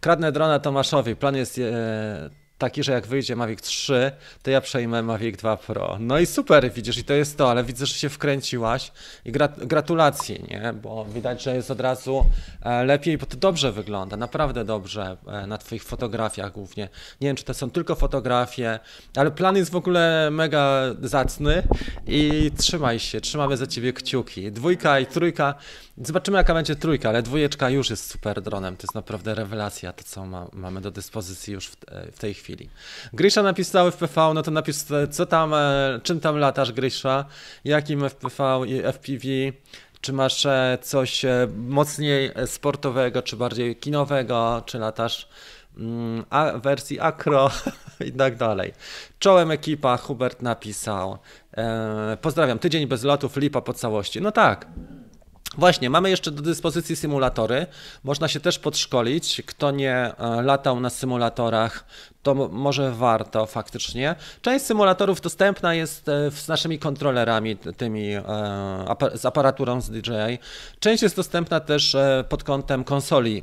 Kradnę 0.00 0.32
drona 0.32 0.58
Tomaszowi. 0.58 1.16
Plan 1.16 1.36
jest 1.36 1.58
e, 1.58 2.30
taki, 2.60 2.82
że 2.82 2.92
jak 2.92 3.06
wyjdzie 3.06 3.36
Mavic 3.36 3.60
3, 3.60 4.12
to 4.42 4.50
ja 4.50 4.60
przejmę 4.60 5.02
Mavic 5.02 5.36
2 5.36 5.56
Pro. 5.56 5.96
No 6.00 6.18
i 6.18 6.26
super, 6.26 6.72
widzisz, 6.72 6.98
i 6.98 7.04
to 7.04 7.14
jest 7.14 7.38
to, 7.38 7.50
ale 7.50 7.64
widzę, 7.64 7.86
że 7.86 7.94
się 7.94 8.08
wkręciłaś 8.08 8.92
i 9.24 9.32
gratulacje, 9.58 10.38
nie? 10.38 10.72
Bo 10.82 11.04
widać, 11.04 11.42
że 11.42 11.56
jest 11.56 11.70
od 11.70 11.80
razu 11.80 12.26
e, 12.62 12.84
lepiej, 12.84 13.18
bo 13.18 13.26
to 13.26 13.36
dobrze 13.36 13.72
wygląda, 13.72 14.16
naprawdę 14.16 14.64
dobrze 14.64 15.16
e, 15.26 15.46
na 15.46 15.58
Twoich 15.58 15.84
fotografiach 15.84 16.52
głównie. 16.52 16.88
Nie 17.20 17.28
wiem, 17.28 17.36
czy 17.36 17.44
to 17.44 17.54
są 17.54 17.70
tylko 17.70 17.94
fotografie, 17.94 18.78
ale 19.16 19.30
plan 19.30 19.56
jest 19.56 19.70
w 19.70 19.76
ogóle 19.76 20.28
mega 20.30 20.80
zacny 21.02 21.62
i 22.06 22.50
trzymaj 22.56 22.98
się, 22.98 23.20
trzymamy 23.20 23.56
za 23.56 23.66
Ciebie 23.66 23.92
kciuki. 23.92 24.52
Dwójka 24.52 25.00
i 25.00 25.06
trójka 25.06 25.54
Zobaczymy, 26.02 26.38
jaka 26.38 26.54
będzie 26.54 26.76
trójka, 26.76 27.08
ale 27.08 27.22
dwójeczka 27.22 27.70
już 27.70 27.90
jest 27.90 28.10
super 28.10 28.42
dronem. 28.42 28.76
To 28.76 28.82
jest 28.82 28.94
naprawdę 28.94 29.34
rewelacja, 29.34 29.92
to 29.92 30.04
co 30.04 30.26
ma, 30.26 30.46
mamy 30.52 30.80
do 30.80 30.90
dyspozycji 30.90 31.54
już 31.54 31.66
w, 31.66 31.76
w, 32.12 32.18
tej 32.18 32.34
chwili. 32.34 32.49
Grisza 33.12 33.42
napisał 33.42 33.90
FPV, 33.90 34.34
no 34.34 34.42
to 34.42 34.50
napisz, 34.50 34.76
co 35.10 35.26
tam, 35.26 35.54
e, 35.54 36.00
czym 36.02 36.20
tam 36.20 36.38
latasz, 36.38 36.72
Grisza? 36.72 37.24
Jakim 37.64 38.08
FPV 38.08 38.62
i 38.66 38.82
FPV? 38.82 39.28
Czy 40.00 40.12
masz 40.12 40.46
e, 40.46 40.78
coś 40.82 41.24
e, 41.24 41.48
mocniej 41.56 42.30
sportowego, 42.46 43.22
czy 43.22 43.36
bardziej 43.36 43.76
kinowego? 43.76 44.62
Czy 44.66 44.78
latasz 44.78 45.28
mm, 45.78 46.24
a, 46.30 46.52
wersji 46.58 47.00
akro 47.00 47.50
i 48.08 48.12
tak 48.12 48.36
dalej. 48.36 48.72
Czołem 49.18 49.50
ekipa, 49.50 49.96
Hubert 49.96 50.42
napisał. 50.42 51.18
E, 51.56 52.16
pozdrawiam, 52.20 52.58
tydzień 52.58 52.86
bez 52.86 53.02
lotów, 53.04 53.36
lipa 53.36 53.60
po 53.60 53.72
całości. 53.72 54.20
No 54.20 54.32
tak, 54.32 54.66
Właśnie, 55.60 55.90
mamy 55.90 56.10
jeszcze 56.10 56.30
do 56.30 56.42
dyspozycji 56.42 56.96
symulatory. 56.96 57.66
Można 58.04 58.28
się 58.28 58.40
też 58.40 58.58
podszkolić. 58.58 59.42
Kto 59.46 59.70
nie 59.70 59.94
e, 59.94 60.42
latał 60.42 60.80
na 60.80 60.90
symulatorach, 60.90 61.84
to 62.22 62.34
może 62.34 62.92
warto 62.92 63.46
faktycznie. 63.46 64.14
Część 64.42 64.64
symulatorów 64.64 65.20
dostępna 65.20 65.74
jest 65.74 66.08
e, 66.08 66.30
z 66.30 66.48
naszymi 66.48 66.78
kontrolerami, 66.78 67.56
tymi 67.56 68.12
e, 68.12 68.22
z 69.14 69.26
aparaturą 69.26 69.80
z 69.80 69.90
DJI. 69.90 70.38
Część 70.78 71.02
jest 71.02 71.16
dostępna 71.16 71.60
też 71.60 71.96
pod 72.28 72.44
kątem 72.44 72.84
konsoli, 72.84 73.42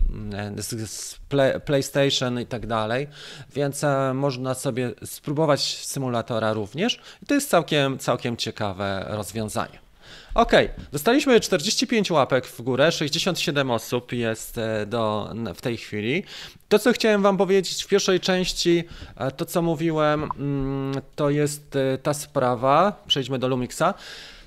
z 0.85 1.19
PlayStation 1.65 2.39
i 2.39 2.45
tak 2.45 2.67
dalej, 2.67 3.07
więc 3.53 3.81
można 4.13 4.53
sobie 4.53 4.91
spróbować 5.05 5.85
symulatora 5.85 6.53
również. 6.53 6.99
I 7.23 7.25
to 7.25 7.33
jest 7.33 7.49
całkiem, 7.49 7.97
całkiem 7.97 8.37
ciekawe 8.37 9.05
rozwiązanie. 9.07 9.86
Ok, 10.33 10.51
dostaliśmy 10.91 11.39
45 11.39 12.11
łapek 12.11 12.47
w 12.47 12.61
górę, 12.61 12.91
67 12.91 13.71
osób 13.71 14.11
jest 14.11 14.57
e, 14.57 14.85
do, 14.85 15.33
w 15.55 15.61
tej 15.61 15.77
chwili. 15.77 16.23
To, 16.69 16.79
co 16.79 16.91
chciałem 16.91 17.21
Wam 17.21 17.37
powiedzieć 17.37 17.83
w 17.83 17.87
pierwszej 17.87 18.19
części, 18.19 18.83
e, 19.17 19.31
to 19.31 19.45
co 19.45 19.61
mówiłem, 19.61 20.29
mm, 20.39 21.01
to 21.15 21.29
jest 21.29 21.75
e, 21.75 21.97
ta 21.97 22.13
sprawa. 22.13 23.03
Przejdźmy 23.07 23.39
do 23.39 23.47
Lumixa. 23.47 23.93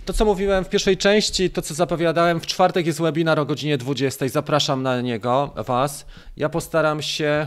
To, 0.04 0.12
co 0.12 0.24
mówiłem 0.24 0.64
w 0.64 0.68
pierwszej 0.68 0.96
części, 0.96 1.50
to, 1.50 1.62
co 1.62 1.74
zapowiadałem, 1.74 2.40
w 2.40 2.46
czwartek 2.46 2.86
jest 2.86 3.00
webinar 3.00 3.38
o 3.38 3.44
godzinie 3.44 3.78
20. 3.78 4.28
Zapraszam 4.28 4.82
na 4.82 5.00
niego 5.00 5.54
Was. 5.56 6.06
Ja 6.36 6.48
postaram 6.48 7.02
się 7.02 7.46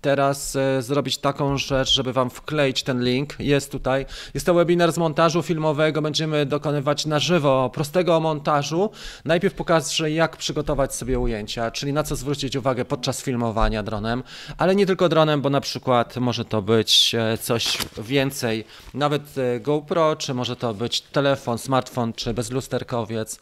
teraz 0.00 0.56
e, 0.56 0.82
zrobić 0.82 1.18
taką 1.18 1.58
rzecz, 1.58 1.92
żeby 1.92 2.12
Wam 2.12 2.30
wkleić 2.30 2.82
ten 2.82 3.04
link. 3.04 3.34
Jest 3.38 3.72
tutaj. 3.72 4.06
Jest 4.34 4.46
to 4.46 4.54
webinar 4.54 4.92
z 4.92 4.98
montażu 4.98 5.42
filmowego. 5.42 6.02
Będziemy 6.02 6.46
dokonywać 6.46 7.06
na 7.06 7.18
żywo 7.18 7.70
prostego 7.70 8.20
montażu. 8.20 8.90
Najpierw 9.24 9.54
pokażę, 9.54 10.10
jak 10.10 10.36
przygotować 10.36 10.94
sobie 10.94 11.18
ujęcia, 11.18 11.70
czyli 11.70 11.92
na 11.92 12.02
co 12.02 12.16
zwrócić 12.16 12.56
uwagę 12.56 12.84
podczas 12.84 13.22
filmowania 13.22 13.82
dronem, 13.82 14.22
ale 14.58 14.74
nie 14.74 14.86
tylko 14.86 15.08
dronem, 15.08 15.42
bo 15.42 15.50
na 15.50 15.60
przykład 15.60 16.16
może 16.16 16.44
to 16.44 16.62
być 16.62 17.14
e, 17.14 17.38
coś 17.38 17.78
więcej, 17.98 18.64
nawet 18.94 19.22
e, 19.38 19.60
GoPro, 19.60 20.16
czy 20.16 20.34
może 20.34 20.56
to 20.56 20.74
być 20.74 21.00
telefon, 21.00 21.58
smartfon, 21.58 22.12
czy 22.12 22.34
bezlusterkowiec, 22.34 23.40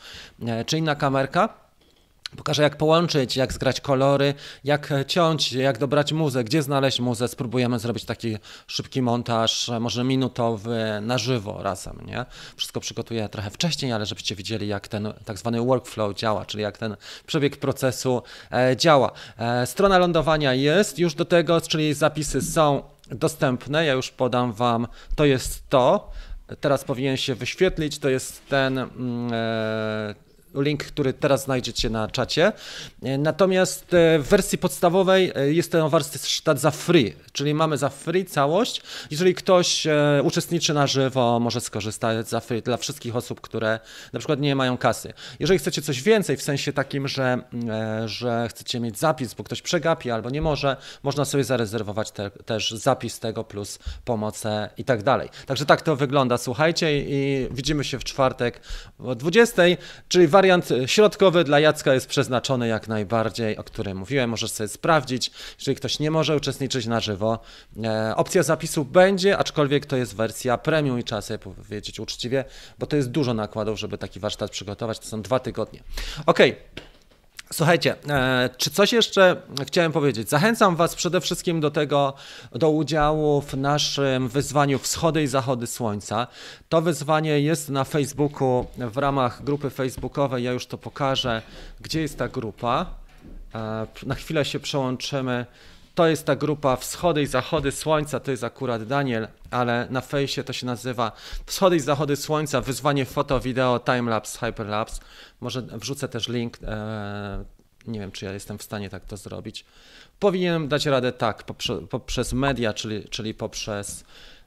czy 0.67 0.79
inna 0.79 0.95
kamerka. 0.95 1.66
Pokażę, 2.37 2.63
jak 2.63 2.77
połączyć, 2.77 3.37
jak 3.37 3.53
zgrać 3.53 3.81
kolory, 3.81 4.35
jak 4.65 4.93
ciąć, 5.07 5.53
jak 5.53 5.79
dobrać 5.79 6.13
muzę, 6.13 6.45
gdzie 6.45 6.63
znaleźć 6.63 7.01
muzę. 7.01 7.29
Spróbujemy 7.29 7.79
zrobić 7.79 8.05
taki 8.05 8.39
szybki 8.67 9.03
montaż, 9.03 9.71
może 9.81 10.05
minutowy, 10.05 10.79
na 11.03 11.19
żywo 11.19 11.63
razem. 11.63 12.01
Nie? 12.07 12.25
Wszystko 12.57 12.81
przygotuję 12.81 13.29
trochę 13.29 13.51
wcześniej, 13.51 13.93
ale 13.93 14.07
żebyście 14.07 14.35
widzieli, 14.35 14.69
jak 14.69 14.89
ten 14.89 15.13
tak 15.25 15.39
zwany 15.39 15.61
workflow 15.61 16.15
działa, 16.17 16.45
czyli 16.45 16.63
jak 16.63 16.79
ten 16.79 16.97
przebieg 17.27 17.57
procesu 17.57 18.23
e, 18.53 18.77
działa. 18.77 19.13
E, 19.39 19.67
strona 19.67 19.99
lądowania 19.99 20.55
jest 20.55 20.99
już 20.99 21.15
do 21.15 21.25
tego, 21.25 21.61
czyli 21.61 21.95
zapisy 21.95 22.43
są 22.43 22.83
dostępne. 23.11 23.85
Ja 23.85 23.93
już 23.93 24.11
podam 24.11 24.53
Wam, 24.53 24.87
to 25.17 25.25
jest 25.25 25.69
to. 25.69 26.11
Teraz 26.61 26.85
powinien 26.85 27.17
się 27.17 27.35
wyświetlić, 27.35 27.99
to 27.99 28.09
jest 28.09 28.49
ten. 28.49 28.89
Link, 30.57 30.85
który 30.85 31.13
teraz 31.13 31.45
znajdziecie 31.45 31.91
na 31.91 32.09
czacie. 32.09 32.53
E, 33.03 33.19
natomiast 33.19 33.95
e, 33.95 34.19
w 34.19 34.29
wersji 34.29 34.59
podstawowej 34.59 35.33
e, 35.35 35.53
jest 35.53 35.73
ten 35.73 35.89
warsztat 35.89 36.61
za 36.61 36.71
free, 36.71 37.15
czyli 37.33 37.55
mamy 37.55 37.79
za 37.79 37.89
free 37.89 38.25
całość. 38.25 38.83
Jeżeli 39.11 39.35
ktoś 39.35 39.87
uczestniczy 40.23 40.75
na 40.75 40.87
żywo, 40.87 41.41
może 41.41 41.61
skorzystać 41.61 42.29
za 42.29 42.41
free 42.41 42.63
dla 42.63 42.77
wszystkich 42.77 43.17
osób, 43.17 43.41
które 43.41 43.81
na 44.13 44.19
przykład 44.19 44.41
nie 44.41 44.57
mają 44.57 44.79
kasy. 44.79 45.13
Jeżeli 45.41 45.59
chcecie 45.59 45.83
coś 45.83 46.03
więcej, 46.03 46.37
w 46.37 46.43
sensie 46.43 46.73
takim, 46.73 47.09
że, 47.09 47.39
że 48.07 48.49
chcecie 48.49 48.81
mieć 48.81 48.99
zapis, 48.99 49.35
bo 49.35 49.45
ktoś 49.45 49.63
przegapi 49.63 50.11
albo 50.11 50.31
nie 50.31 50.43
może, 50.43 50.77
można 51.03 51.25
sobie 51.25 51.45
zarezerwować 51.45 52.11
te, 52.11 52.31
też 52.31 52.71
zapis 52.71 53.21
tego 53.21 53.45
plus 53.45 53.79
pomocę 54.05 54.71
i 54.77 54.85
tak 54.85 55.03
dalej. 55.03 55.29
Także 55.47 55.67
tak 55.67 55.83
to 55.83 55.97
wygląda, 55.97 56.39
słuchajcie 56.39 57.01
i 57.01 57.49
widzimy 57.51 57.85
się 57.85 57.99
w 57.99 58.05
czwartek 58.05 58.61
o 58.99 59.15
20, 59.15 59.63
czyli 60.09 60.27
wariant 60.27 60.46
Wariant 60.47 60.69
środkowy 60.87 61.45
dla 61.45 61.61
Jacka 61.61 61.95
jest 61.95 62.07
przeznaczony 62.07 62.69
jak 62.69 62.89
najbardziej, 62.89 63.57
o 63.57 63.65
którym 63.65 63.99
mówiłem, 63.99 64.31
możesz 64.31 64.51
sobie 64.51 64.69
sprawdzić. 64.69 65.31
Jeżeli 65.59 65.77
ktoś 65.77 65.99
nie 65.99 66.11
może 66.11 66.37
uczestniczyć 66.37 66.87
na 66.87 67.01
żywo, 67.01 67.39
e, 67.85 68.17
opcja 68.17 68.43
zapisu 68.43 68.85
będzie, 68.85 69.39
aczkolwiek 69.39 69.87
to 69.87 69.97
jest 69.97 70.17
wersja 70.17 70.59
premium 70.59 70.99
i 70.99 71.05
trzeba 71.05 71.21
sobie 71.21 71.39
powiedzieć 71.39 72.01
uczciwie, 72.01 72.45
bo 72.79 72.87
to 72.87 72.97
jest 72.97 73.11
dużo 73.11 73.35
nakładów, 73.35 73.79
żeby 73.79 73.99
taki 73.99 74.21
warsztat 74.21 74.51
przygotować. 74.51 74.99
To 74.99 75.07
są 75.07 75.23
dwa 75.23 75.39
tygodnie. 75.39 75.83
Ok. 76.27 76.39
Słuchajcie, 77.53 77.95
e, 78.09 78.51
czy 78.57 78.71
coś 78.71 78.93
jeszcze 78.93 79.37
chciałem 79.67 79.93
powiedzieć? 79.93 80.29
Zachęcam 80.29 80.77
Was 80.77 80.95
przede 80.95 81.21
wszystkim 81.21 81.61
do 81.61 81.71
tego, 81.71 82.15
do 82.53 82.71
udziału 82.71 83.41
w 83.41 83.55
naszym 83.55 84.29
wyzwaniu 84.29 84.79
Wschody 84.79 85.23
i 85.23 85.27
Zachody 85.27 85.67
Słońca. 85.67 86.27
To 86.69 86.83
wyzwanie 86.83 87.41
jest 87.41 87.69
na 87.69 87.85
Facebooku 87.85 88.67
w 88.79 88.97
ramach 88.97 89.45
grupy 89.45 89.71
facebookowej. 89.71 90.45
Ja 90.45 90.53
już 90.53 90.67
to 90.67 90.79
pokażę, 90.79 91.43
gdzie 91.81 92.01
jest 92.01 92.19
ta 92.19 92.29
grupa. 92.29 92.87
E, 93.55 93.87
na 94.07 94.15
chwilę 94.15 94.45
się 94.45 94.61
przełączymy 94.61 95.47
to 95.97 96.07
jest 96.07 96.27
ta 96.27 96.37
grupa 96.37 96.77
Wschody 96.77 97.23
i 97.23 97.27
Zachody 97.27 97.73
Słońca, 97.73 98.21
to 98.21 98.31
jest 98.31 98.45
akurat 98.45 98.85
Daniel, 98.85 99.29
ale 99.51 99.87
na 99.91 100.01
fejsie 100.01 100.45
to 100.45 100.53
się 100.53 100.67
nazywa 100.67 101.13
Wschody 101.47 101.77
i 101.77 101.81
Zachody 101.81 102.17
Słońca, 102.17 102.61
wyzwanie 102.61 103.05
foto, 103.05 103.41
wideo, 103.41 103.81
timelapse, 103.81 104.39
hyperlapse. 104.39 105.01
Może 105.41 105.63
wrzucę 105.63 106.09
też 106.09 106.29
link, 106.29 106.59
e, 106.63 107.45
nie 107.87 108.01
wiem 108.01 108.13
czy 108.13 108.25
ja 108.25 108.33
jestem 108.33 108.59
w 108.59 108.63
stanie 108.63 108.91
tak 108.91 109.05
to 109.05 109.17
zrobić. 109.17 109.65
Powinienem 110.19 110.69
dać 110.69 110.87
radę 110.87 111.13
tak, 111.13 111.43
poprzez, 111.43 111.81
poprzez 111.91 112.33
media, 112.33 112.73
czyli, 112.73 113.09
czyli 113.09 113.35
poprzez 113.35 114.05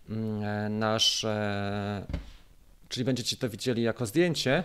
mm, 0.10 0.44
e, 0.44 0.70
nasz, 0.70 1.26
czyli 2.90 3.04
będziecie 3.06 3.38
to 3.38 3.50
widzieli 3.50 3.82
jako 3.82 4.06
zdjęcie, 4.06 4.64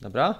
dobra? 0.00 0.34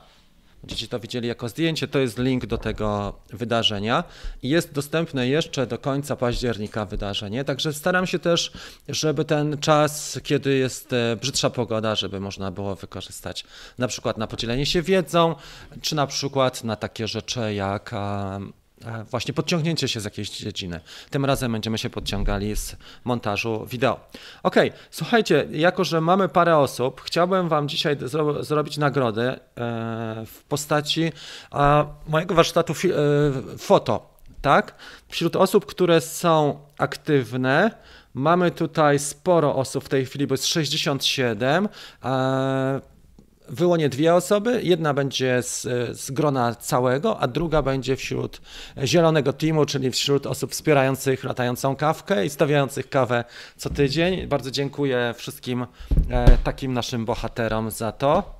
Będziecie 0.62 0.88
to 0.88 1.00
widzieli 1.00 1.28
jako 1.28 1.48
zdjęcie, 1.48 1.88
to 1.88 1.98
jest 1.98 2.18
link 2.18 2.46
do 2.46 2.58
tego 2.58 3.18
wydarzenia. 3.30 4.04
I 4.42 4.48
jest 4.48 4.72
dostępne 4.72 5.28
jeszcze 5.28 5.66
do 5.66 5.78
końca 5.78 6.16
października 6.16 6.84
wydarzenie, 6.84 7.44
także 7.44 7.72
staram 7.72 8.06
się 8.06 8.18
też, 8.18 8.52
żeby 8.88 9.24
ten 9.24 9.58
czas, 9.58 10.20
kiedy 10.24 10.56
jest 10.56 10.92
e, 10.92 11.16
brzydsza 11.16 11.50
pogoda, 11.50 11.94
żeby 11.94 12.20
można 12.20 12.50
było 12.50 12.74
wykorzystać. 12.74 13.44
Na 13.78 13.88
przykład 13.88 14.18
na 14.18 14.26
podzielenie 14.26 14.66
się 14.66 14.82
wiedzą, 14.82 15.34
czy 15.80 15.94
na 15.94 16.06
przykład 16.06 16.64
na 16.64 16.76
takie 16.76 17.08
rzeczy 17.08 17.54
jak 17.54 17.94
właśnie 19.10 19.34
podciągnięcie 19.34 19.88
się 19.88 20.00
z 20.00 20.04
jakiejś 20.04 20.30
dziedziny. 20.30 20.80
Tym 21.10 21.24
razem 21.24 21.52
będziemy 21.52 21.78
się 21.78 21.90
podciągali 21.90 22.56
z 22.56 22.76
montażu 23.04 23.66
wideo. 23.66 24.00
Ok, 24.42 24.56
słuchajcie, 24.90 25.48
jako 25.50 25.84
że 25.84 26.00
mamy 26.00 26.28
parę 26.28 26.56
osób, 26.56 27.00
chciałbym 27.00 27.48
Wam 27.48 27.68
dzisiaj 27.68 27.96
zro 28.00 28.44
zrobić 28.44 28.76
nagrodę 28.76 29.32
e, 29.32 29.38
w 30.26 30.42
postaci 30.48 31.12
mojego 32.08 32.34
warsztatu 32.34 32.72
e, 32.72 33.58
foto. 33.58 34.18
Tak? 34.42 34.74
Wśród 35.08 35.36
osób, 35.36 35.66
które 35.66 36.00
są 36.00 36.60
aktywne, 36.78 37.70
mamy 38.14 38.50
tutaj 38.50 38.98
sporo 38.98 39.54
osób 39.54 39.84
w 39.84 39.88
tej 39.88 40.06
chwili, 40.06 40.26
bo 40.26 40.34
jest 40.34 40.46
67 40.46 41.68
wyłonię 43.50 43.88
dwie 43.88 44.14
osoby. 44.14 44.60
Jedna 44.62 44.94
będzie 44.94 45.42
z, 45.42 45.62
z 45.98 46.10
grona 46.10 46.54
całego, 46.54 47.20
a 47.20 47.28
druga 47.28 47.62
będzie 47.62 47.96
wśród 47.96 48.40
zielonego 48.84 49.32
teamu, 49.32 49.64
czyli 49.64 49.90
wśród 49.90 50.26
osób 50.26 50.52
wspierających 50.52 51.24
latającą 51.24 51.76
kawkę 51.76 52.26
i 52.26 52.30
stawiających 52.30 52.88
kawę 52.88 53.24
co 53.56 53.70
tydzień. 53.70 54.26
Bardzo 54.26 54.50
dziękuję 54.50 55.14
wszystkim 55.16 55.66
e, 56.10 56.38
takim 56.44 56.72
naszym 56.72 57.04
bohaterom 57.04 57.70
za 57.70 57.92
to. 57.92 58.38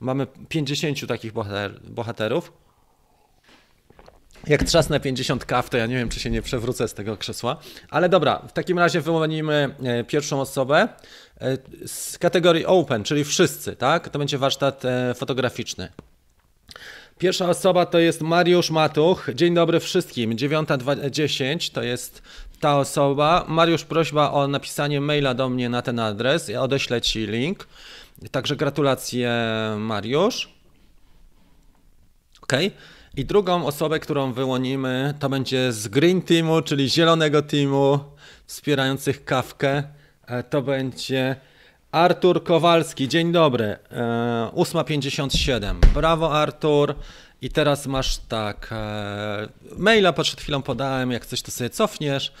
Mamy 0.00 0.26
50 0.48 1.06
takich 1.08 1.32
bohater, 1.32 1.80
bohaterów. 1.88 2.63
Jak 4.46 4.64
trzasnę 4.64 5.00
50 5.00 5.44
kaw, 5.44 5.70
to 5.70 5.76
ja 5.76 5.86
nie 5.86 5.96
wiem, 5.96 6.08
czy 6.08 6.20
się 6.20 6.30
nie 6.30 6.42
przewrócę 6.42 6.88
z 6.88 6.94
tego 6.94 7.16
krzesła. 7.16 7.56
Ale 7.90 8.08
dobra, 8.08 8.38
w 8.48 8.52
takim 8.52 8.78
razie 8.78 9.00
wyłonimy 9.00 9.74
e, 9.84 10.04
pierwszą 10.04 10.40
osobę 10.40 10.88
e, 11.40 11.58
z 11.86 12.18
kategorii 12.18 12.66
open, 12.66 13.04
czyli 13.04 13.24
wszyscy, 13.24 13.76
tak? 13.76 14.08
To 14.08 14.18
będzie 14.18 14.38
warsztat 14.38 14.84
e, 14.84 15.14
fotograficzny. 15.14 15.88
Pierwsza 17.18 17.48
osoba 17.48 17.86
to 17.86 17.98
jest 17.98 18.20
Mariusz 18.20 18.70
Matuch. 18.70 19.26
Dzień 19.34 19.54
dobry 19.54 19.80
wszystkim. 19.80 20.36
9.10 20.36 21.72
to 21.72 21.82
jest 21.82 22.22
ta 22.60 22.78
osoba. 22.78 23.44
Mariusz, 23.48 23.84
prośba 23.84 24.30
o 24.30 24.48
napisanie 24.48 25.00
maila 25.00 25.34
do 25.34 25.48
mnie 25.48 25.68
na 25.68 25.82
ten 25.82 25.98
adres. 25.98 26.48
Ja 26.48 26.62
odeślę 26.62 27.00
Ci 27.00 27.26
link. 27.26 27.68
Także 28.30 28.56
gratulacje, 28.56 29.32
Mariusz. 29.78 30.48
OK. 32.42 32.52
I 33.16 33.24
drugą 33.24 33.66
osobę, 33.66 34.00
którą 34.00 34.32
wyłonimy, 34.32 35.14
to 35.18 35.28
będzie 35.28 35.72
z 35.72 35.88
Green 35.88 36.22
Teamu, 36.22 36.62
czyli 36.62 36.90
zielonego 36.90 37.42
teamu 37.42 37.98
wspierających 38.46 39.24
kawkę. 39.24 39.82
E, 40.26 40.42
to 40.42 40.62
będzie 40.62 41.36
Artur 41.92 42.44
Kowalski. 42.44 43.08
Dzień 43.08 43.32
dobry. 43.32 43.76
8.57. 44.54 45.64
E, 45.64 45.74
Brawo, 45.94 46.32
Artur. 46.32 46.94
I 47.42 47.50
teraz 47.50 47.86
masz 47.86 48.18
tak, 48.18 48.68
e, 48.72 49.48
maila 49.76 50.12
przed 50.12 50.40
chwilą 50.40 50.62
podałem, 50.62 51.10
jak 51.10 51.26
coś 51.26 51.42
to 51.42 51.50
sobie 51.50 51.70
cofniesz. 51.70 52.32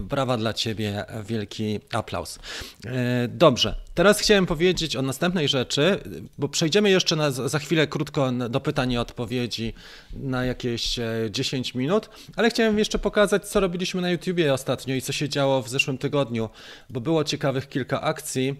Brawa 0.00 0.36
dla 0.36 0.52
ciebie, 0.52 1.04
wielki 1.24 1.80
aplauz. 1.92 2.38
E, 2.86 3.28
dobrze, 3.28 3.74
teraz 3.94 4.20
chciałem 4.20 4.46
powiedzieć 4.46 4.96
o 4.96 5.02
następnej 5.02 5.48
rzeczy, 5.48 6.00
bo 6.38 6.48
przejdziemy 6.48 6.90
jeszcze 6.90 7.16
na, 7.16 7.30
za 7.30 7.58
chwilę 7.58 7.86
krótko 7.86 8.32
do 8.32 8.60
pytań 8.60 8.92
i 8.92 8.98
odpowiedzi 8.98 9.74
na 10.12 10.44
jakieś 10.44 10.98
10 11.30 11.74
e, 11.74 11.78
minut, 11.78 12.10
ale 12.36 12.50
chciałem 12.50 12.78
jeszcze 12.78 12.98
pokazać, 12.98 13.48
co 13.48 13.60
robiliśmy 13.60 14.00
na 14.00 14.10
YouTubie 14.10 14.54
ostatnio 14.54 14.94
i 14.94 15.02
co 15.02 15.12
się 15.12 15.28
działo 15.28 15.62
w 15.62 15.68
zeszłym 15.68 15.98
tygodniu, 15.98 16.48
bo 16.90 17.00
było 17.00 17.24
ciekawych 17.24 17.68
kilka 17.68 18.00
akcji. 18.00 18.56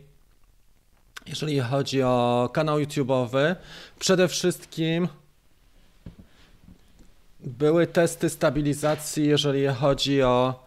Jeżeli 1.27 1.61
chodzi 1.61 2.03
o 2.03 2.51
kanał 2.53 2.79
YouTube'owy, 2.79 3.57
przede 3.99 4.29
wszystkim 4.29 5.09
były 7.47 7.87
testy 7.87 8.31
stabilizacji, 8.31 9.27
jeżeli 9.27 9.67
chodzi 9.67 10.23
o 10.23 10.66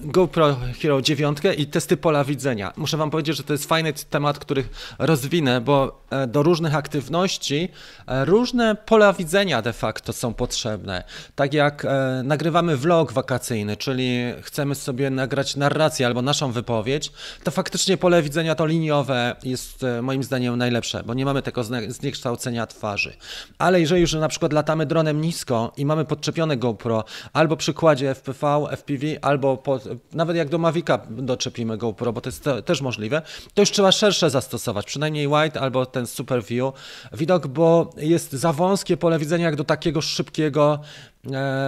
GoPro 0.00 0.56
Hero 0.82 1.02
9 1.02 1.38
i 1.56 1.66
testy 1.66 1.96
pola 1.96 2.24
widzenia. 2.24 2.72
Muszę 2.76 2.96
Wam 2.96 3.10
powiedzieć, 3.10 3.36
że 3.36 3.42
to 3.42 3.52
jest 3.52 3.68
fajny 3.68 3.92
temat, 3.92 4.38
który 4.38 4.64
rozwinę, 4.98 5.60
bo 5.60 6.04
e, 6.10 6.26
do 6.26 6.42
różnych 6.42 6.74
aktywności 6.74 7.68
różne 8.06 8.74
pola 8.74 9.12
widzenia 9.12 9.62
de 9.62 9.72
facto 9.72 10.12
są 10.12 10.34
potrzebne. 10.34 11.04
Tak 11.34 11.54
jak 11.54 11.86
nagrywamy 12.24 12.76
vlog 12.76 13.12
wakacyjny, 13.12 13.76
czyli 13.76 14.18
chcemy 14.42 14.74
sobie 14.74 15.10
nagrać 15.10 15.56
narrację 15.56 16.06
albo 16.06 16.22
naszą 16.22 16.52
wypowiedź, 16.52 17.12
to 17.44 17.50
faktycznie 17.50 17.96
pole 17.96 18.22
widzenia 18.22 18.54
to 18.54 18.66
liniowe 18.66 19.36
jest 19.42 19.84
moim 20.02 20.22
zdaniem 20.22 20.56
najlepsze, 20.56 21.02
bo 21.02 21.14
nie 21.14 21.24
mamy 21.24 21.42
tego 21.42 21.64
zniekształcenia 21.88 22.66
twarzy. 22.66 23.16
Ale 23.58 23.80
jeżeli 23.80 24.00
już 24.00 24.12
na 24.12 24.28
przykład 24.28 24.52
latamy 24.52 24.86
dronem 24.86 25.20
nisko 25.20 25.72
i 25.76 25.86
mamy 25.86 26.04
podczepione 26.04 26.56
GoPro, 26.56 27.04
albo 27.32 27.56
przykładzie 27.56 28.14
FPV, 28.14 28.66
FPV, 28.78 29.18
albo 29.22 29.56
pod, 29.56 29.84
nawet 30.12 30.36
jak 30.36 30.48
do 30.48 30.58
Mavica 30.58 30.98
doczepimy 31.10 31.78
GoPro, 31.78 32.12
bo 32.12 32.20
to 32.20 32.28
jest 32.28 32.44
te, 32.44 32.62
też 32.62 32.80
możliwe, 32.80 33.22
to 33.54 33.62
już 33.62 33.70
trzeba 33.70 33.92
szersze 33.92 34.30
zastosować, 34.30 34.86
przynajmniej 34.86 35.28
wide 35.28 35.60
albo 35.60 35.86
ten 35.86 36.06
super 36.06 36.44
view. 36.44 36.72
Widok, 37.12 37.46
bo 37.46 37.90
jest 37.96 38.32
za 38.32 38.52
wąskie 38.52 38.96
pole 38.96 39.18
widzenia 39.18 39.44
jak 39.44 39.56
do 39.56 39.64
takiego 39.64 40.00
szybkiego 40.00 40.80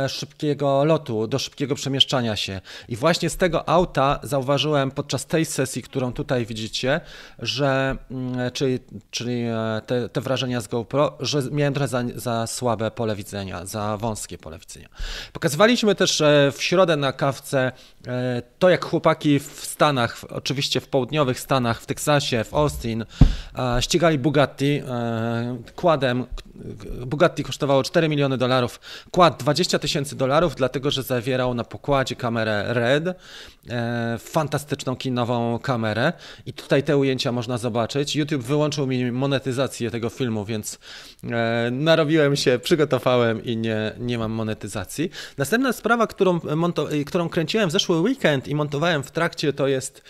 szybkiego 0.08 0.84
lotu, 0.84 1.26
do 1.26 1.38
szybkiego 1.38 1.74
przemieszczania 1.74 2.36
się. 2.36 2.60
I 2.88 2.96
właśnie 2.96 3.30
z 3.30 3.36
tego 3.36 3.68
auta 3.68 4.20
zauważyłem 4.22 4.90
podczas 4.90 5.26
tej 5.26 5.44
sesji, 5.44 5.82
którą 5.82 6.12
tutaj 6.12 6.46
widzicie, 6.46 7.00
że, 7.38 7.96
mm, 8.10 8.50
czyli, 8.50 8.78
czyli 9.10 9.42
e, 9.42 9.80
te, 9.86 10.08
te 10.08 10.20
wrażenia 10.20 10.60
z 10.60 10.68
GoPro, 10.68 11.16
że 11.20 11.42
miałem 11.50 11.74
trochę 11.74 11.88
za, 11.88 12.02
za 12.14 12.46
słabe 12.46 12.90
pole 12.90 13.16
widzenia, 13.16 13.66
za 13.66 13.96
wąskie 13.96 14.38
pole 14.38 14.58
widzenia. 14.58 14.88
Pokazywaliśmy 15.32 15.94
też 15.94 16.20
e, 16.20 16.52
w 16.56 16.62
środę 16.62 16.96
na 16.96 17.12
kawce 17.12 17.72
to, 18.58 18.68
jak 18.68 18.84
chłopaki 18.84 19.38
w 19.38 19.64
Stanach, 19.64 20.24
oczywiście 20.30 20.80
w 20.80 20.88
południowych 20.88 21.40
Stanach, 21.40 21.80
w 21.80 21.86
Teksasie, 21.86 22.44
w 22.44 22.54
Austin, 22.54 23.04
ścigali 23.80 24.18
Bugatti 24.18 24.82
kładem, 25.76 26.26
Bugatti 27.06 27.44
kosztowało 27.44 27.82
4 27.82 28.08
miliony 28.08 28.38
dolarów, 28.38 28.80
kład 29.10 29.39
20 29.40 29.78
tysięcy 29.78 30.16
dolarów, 30.16 30.54
dlatego 30.54 30.90
że 30.90 31.02
zawierał 31.02 31.54
na 31.54 31.64
pokładzie 31.64 32.16
kamerę 32.16 32.64
RED, 32.68 33.08
e, 33.08 34.16
fantastyczną 34.18 34.96
kinową 34.96 35.58
kamerę 35.58 36.12
i 36.46 36.52
tutaj 36.52 36.82
te 36.82 36.96
ujęcia 36.96 37.32
można 37.32 37.58
zobaczyć. 37.58 38.16
YouTube 38.16 38.42
wyłączył 38.42 38.86
mi 38.86 39.12
monetyzację 39.12 39.90
tego 39.90 40.08
filmu, 40.08 40.44
więc 40.44 40.78
e, 41.24 41.68
narobiłem 41.70 42.36
się, 42.36 42.58
przygotowałem 42.62 43.44
i 43.44 43.56
nie, 43.56 43.92
nie 43.98 44.18
mam 44.18 44.32
monetyzacji. 44.32 45.10
Następna 45.38 45.72
sprawa, 45.72 46.06
którą, 46.06 46.40
którą 47.06 47.28
kręciłem 47.28 47.68
w 47.68 47.72
zeszły 47.72 48.00
weekend 48.00 48.48
i 48.48 48.54
montowałem 48.54 49.02
w 49.02 49.10
trakcie, 49.10 49.52
to 49.52 49.68
jest 49.68 50.02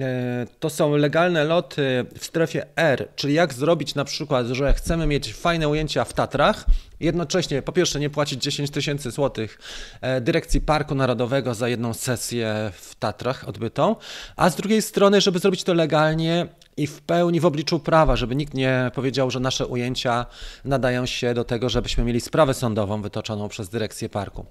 e, 0.00 0.46
to 0.60 0.70
są 0.70 0.96
legalne 0.96 1.44
loty 1.44 2.06
w 2.18 2.24
strefie 2.24 2.66
R, 2.76 3.08
czyli 3.16 3.34
jak 3.34 3.54
zrobić 3.54 3.94
na 3.94 4.04
przykład, 4.04 4.46
że 4.46 4.74
chcemy 4.74 5.06
mieć 5.06 5.34
fajne 5.34 5.68
ujęcia 5.68 6.04
w 6.04 6.12
Tatrach, 6.12 6.64
jednocześnie 7.00 7.62
po 7.62 7.72
pierwsze 7.72 8.00
nie 8.00 8.10
płacić 8.10 8.42
10 8.42 8.70
tysięcy 8.70 9.10
złotych 9.10 9.58
e, 10.00 10.20
dyrekcji 10.20 10.60
Parku 10.60 10.94
Narodowego 10.94 11.54
za 11.54 11.68
jedną 11.68 11.94
sesję 11.94 12.72
w 12.74 12.94
Tatrach 12.94 13.48
odbytą, 13.48 13.96
a 14.36 14.50
z 14.50 14.56
drugiej 14.56 14.82
strony, 14.82 15.20
żeby 15.20 15.38
zrobić 15.38 15.64
to 15.64 15.74
legalnie 15.74 16.46
i 16.76 16.86
w 16.86 17.00
pełni 17.00 17.40
w 17.40 17.46
obliczu 17.46 17.80
prawa, 17.80 18.16
żeby 18.16 18.36
nikt 18.36 18.54
nie 18.54 18.90
powiedział, 18.94 19.30
że 19.30 19.40
nasze 19.40 19.66
ujęcia 19.66 20.26
nadają 20.64 21.06
się 21.06 21.34
do 21.34 21.44
tego, 21.44 21.68
żebyśmy 21.68 22.04
mieli 22.04 22.20
sprawę 22.20 22.54
sądową 22.54 23.02
wytoczoną 23.02 23.48
przez 23.48 23.68
dyrekcję 23.68 24.08
parku. 24.08 24.46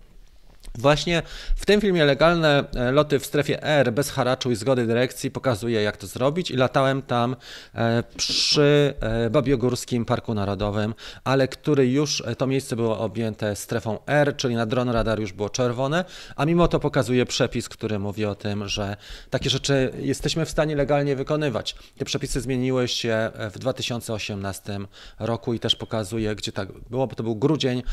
Właśnie 0.77 1.23
w 1.55 1.65
tym 1.65 1.81
filmie 1.81 2.05
legalne 2.05 2.63
e, 2.75 2.91
loty 2.91 3.19
w 3.19 3.25
strefie 3.25 3.63
R 3.63 3.93
bez 3.93 4.09
haraczu 4.09 4.51
i 4.51 4.55
zgody 4.55 4.87
dyrekcji 4.87 5.31
pokazuje 5.31 5.81
jak 5.81 5.97
to 5.97 6.07
zrobić 6.07 6.51
i 6.51 6.55
latałem 6.55 7.01
tam 7.01 7.35
e, 7.75 8.03
przy 8.17 8.93
e, 8.99 9.29
Babiogórskim 9.29 10.05
Parku 10.05 10.33
Narodowym, 10.33 10.93
ale 11.23 11.47
który 11.47 11.87
już 11.87 12.23
to 12.37 12.47
miejsce 12.47 12.75
było 12.75 12.99
objęte 12.99 13.55
strefą 13.55 13.99
R, 14.07 14.35
czyli 14.37 14.55
na 14.55 14.65
dron 14.65 14.89
radar 14.89 15.19
już 15.19 15.33
było 15.33 15.49
czerwone, 15.49 16.05
a 16.35 16.45
mimo 16.45 16.67
to 16.67 16.79
pokazuje 16.79 17.25
przepis, 17.25 17.69
który 17.69 17.99
mówi 17.99 18.25
o 18.25 18.35
tym, 18.35 18.67
że 18.67 18.97
takie 19.29 19.49
rzeczy 19.49 19.93
jesteśmy 19.99 20.45
w 20.45 20.49
stanie 20.49 20.75
legalnie 20.75 21.15
wykonywać. 21.15 21.75
Te 21.97 22.05
przepisy 22.05 22.41
zmieniły 22.41 22.87
się 22.87 23.31
w 23.53 23.59
2018 23.59 24.79
roku 25.19 25.53
i 25.53 25.59
też 25.59 25.75
pokazuje, 25.75 26.35
gdzie 26.35 26.51
tak 26.51 26.71
było, 26.89 27.07
bo 27.07 27.15
to 27.15 27.23
był 27.23 27.35
grudzień, 27.35 27.83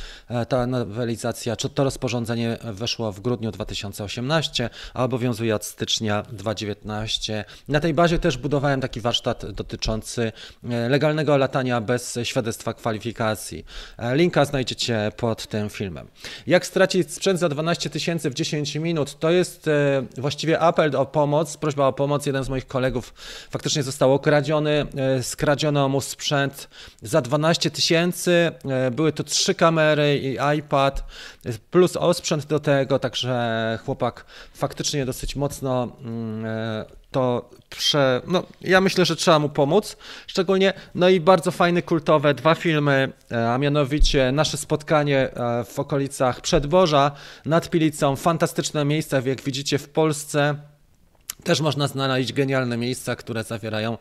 ta 0.48 0.66
nowelizacja, 0.66 1.56
czy 1.56 1.68
to 1.68 1.84
rozporządzenie 1.84 2.58
weszło 2.74 3.12
w 3.12 3.20
grudniu 3.20 3.50
2018, 3.50 4.70
a 4.94 5.04
obowiązuje 5.04 5.54
od 5.54 5.64
stycznia 5.64 6.22
2019. 6.22 7.44
Na 7.68 7.80
tej 7.80 7.94
bazie 7.94 8.18
też 8.18 8.38
budowałem 8.38 8.80
taki 8.80 9.00
warsztat 9.00 9.50
dotyczący 9.50 10.32
e, 10.70 10.88
legalnego 10.88 11.36
latania 11.36 11.80
bez 11.80 12.18
świadectwa 12.22 12.74
kwalifikacji. 12.74 13.64
E, 13.98 14.16
linka 14.16 14.44
znajdziecie 14.44 15.12
pod 15.16 15.46
tym 15.46 15.70
filmem. 15.70 16.08
Jak 16.46 16.66
stracić 16.66 17.12
sprzęt 17.12 17.40
za 17.40 17.48
12 17.48 17.90
tysięcy 17.90 18.30
w 18.30 18.34
10 18.34 18.74
minut? 18.74 19.18
To 19.18 19.30
jest 19.30 19.68
e, 19.68 20.02
właściwie 20.18 20.60
apel 20.60 20.96
o 20.96 21.06
pomoc, 21.06 21.56
prośba 21.56 21.86
o 21.86 21.92
pomoc. 21.92 22.26
Jeden 22.26 22.44
z 22.44 22.48
moich 22.48 22.66
kolegów 22.66 23.14
faktycznie 23.50 23.82
został 23.82 24.14
okradziony, 24.14 24.86
skradziono 25.22 25.88
mu 25.88 26.00
sprzęt 26.00 26.68
za 27.02 27.20
12 27.20 27.70
tysięcy. 27.70 28.52
Były 28.92 29.12
to 29.12 29.24
trzy 29.24 29.54
kamery 29.54 30.18
i 30.18 30.58
iPad 30.58 31.04
plus 31.70 31.96
osprzęt 31.96 32.46
do 32.46 32.60
tego, 32.64 32.98
także 32.98 33.78
chłopak 33.84 34.24
faktycznie 34.54 35.06
dosyć 35.06 35.36
mocno 35.36 35.96
mm, 36.00 36.46
e, 36.46 36.84
to 37.10 37.50
prze... 37.70 38.22
No, 38.26 38.42
ja 38.60 38.80
myślę, 38.80 39.04
że 39.04 39.16
trzeba 39.16 39.38
mu 39.38 39.48
pomóc, 39.48 39.96
szczególnie, 40.26 40.72
no 40.94 41.08
i 41.08 41.20
bardzo 41.20 41.50
fajne, 41.50 41.82
kultowe 41.82 42.34
dwa 42.34 42.54
filmy, 42.54 43.12
e, 43.32 43.52
a 43.52 43.58
mianowicie 43.58 44.32
nasze 44.32 44.56
spotkanie 44.56 45.18
e, 45.18 45.64
w 45.64 45.78
okolicach 45.78 46.40
Przedboża 46.40 47.10
nad 47.46 47.70
Pilicą, 47.70 48.16
fantastyczne 48.16 48.84
miejsca, 48.84 49.20
jak 49.24 49.42
widzicie 49.42 49.78
w 49.78 49.88
Polsce, 49.88 50.54
też 51.44 51.60
można 51.60 51.88
znaleźć 51.88 52.32
genialne 52.32 52.76
miejsca, 52.76 53.16
które 53.16 53.44
zawierają 53.44 53.98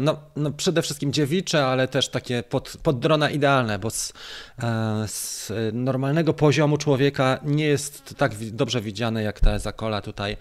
no, 0.00 0.16
no 0.36 0.50
przede 0.50 0.82
wszystkim 0.82 1.12
dziewicze, 1.12 1.66
ale 1.66 1.88
też 1.88 2.08
takie 2.08 2.42
pod, 2.42 2.76
pod 2.82 2.98
drona 2.98 3.30
idealne, 3.30 3.78
bo 3.78 3.90
z, 3.90 4.12
e, 4.62 5.04
z, 5.08 5.52
normalnego 5.72 6.34
poziomu 6.34 6.78
człowieka 6.78 7.38
nie 7.44 7.66
jest 7.66 8.14
tak 8.16 8.34
dobrze 8.50 8.80
widziane 8.80 9.22
jak 9.22 9.40
te 9.40 9.58
zakola 9.58 10.00
tutaj, 10.00 10.36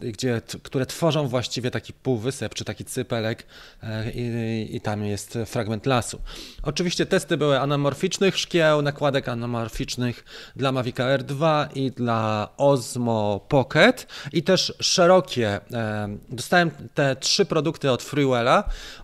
gdzie, 0.00 0.42
które 0.62 0.86
tworzą 0.86 1.28
właściwie 1.28 1.70
taki 1.70 1.92
półwysep 1.92 2.54
czy 2.54 2.64
taki 2.64 2.84
cypelek 2.84 3.46
e, 3.82 4.10
i, 4.10 4.76
i 4.76 4.80
tam 4.80 5.04
jest 5.04 5.38
fragment 5.46 5.86
lasu. 5.86 6.20
Oczywiście 6.62 7.06
testy 7.06 7.36
były 7.36 7.60
anamorficznych 7.60 8.38
szkieł, 8.38 8.82
nakładek 8.82 9.28
anamorficznych 9.28 10.24
dla 10.56 10.72
Mavic 10.72 11.00
Air 11.00 11.22
2 11.24 11.68
i 11.74 11.90
dla 11.90 12.48
Osmo 12.56 13.40
Pocket 13.48 14.06
i 14.32 14.42
też 14.42 14.74
szerokie 14.80 15.60
E, 15.74 16.16
dostałem 16.28 16.70
te 16.94 17.16
trzy 17.16 17.44
produkty 17.44 17.90
od 17.90 18.02
Freewella, 18.02 18.53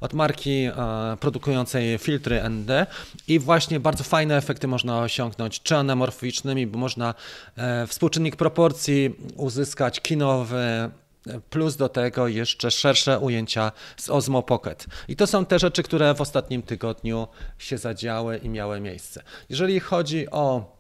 od 0.01 0.13
marki 0.13 0.65
e, 0.65 0.73
produkującej 1.21 1.99
filtry 1.99 2.43
ND 2.49 2.87
i 3.29 3.39
właśnie 3.39 3.81
bardzo 3.81 4.05
fajne 4.05 4.37
efekty 4.37 4.69
można 4.69 5.01
osiągnąć, 5.01 5.63
czy 5.63 5.77
anamorficznymi, 5.77 6.67
bo 6.67 6.79
można 6.79 7.15
e, 7.57 7.87
współczynnik 7.87 8.37
proporcji 8.37 9.15
uzyskać 9.37 10.01
kinowy, 10.01 10.91
plus 11.51 11.77
do 11.77 11.89
tego 11.89 12.29
jeszcze 12.29 12.71
szersze 12.71 13.19
ujęcia 13.19 13.73
z 13.97 14.11
Osmo 14.11 14.43
Pocket. 14.43 14.87
I 15.09 15.17
to 15.17 15.27
są 15.27 15.47
te 15.47 15.59
rzeczy, 15.59 15.83
które 15.83 16.15
w 16.15 16.21
ostatnim 16.21 16.63
tygodniu 16.63 17.29
się 17.59 17.79
zadziały 17.79 18.37
i 18.37 18.49
miały 18.49 18.81
miejsce. 18.81 19.23
Jeżeli 19.49 19.81
chodzi 19.81 20.31
o 20.31 20.77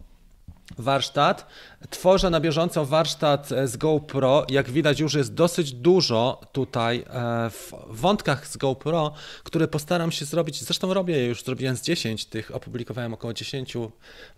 warsztat. 0.78 1.46
Tworzę 1.88 2.30
na 2.30 2.40
bieżąco 2.40 2.86
warsztat 2.86 3.52
e, 3.52 3.68
z 3.68 3.76
GoPro. 3.76 4.46
Jak 4.48 4.70
widać, 4.70 5.00
już 5.00 5.14
jest 5.14 5.34
dosyć 5.34 5.72
dużo 5.72 6.40
tutaj 6.52 7.04
e, 7.10 7.50
w 7.50 7.72
wątkach 7.88 8.46
z 8.46 8.56
GoPro, 8.56 9.12
które 9.44 9.68
postaram 9.68 10.12
się 10.12 10.24
zrobić. 10.24 10.62
Zresztą 10.64 10.94
robię 10.94 11.16
je 11.16 11.26
już, 11.26 11.44
zrobiłem 11.44 11.76
z 11.76 11.82
10 11.82 12.24
tych, 12.24 12.54
opublikowałem 12.54 13.14
około 13.14 13.34
10 13.34 13.74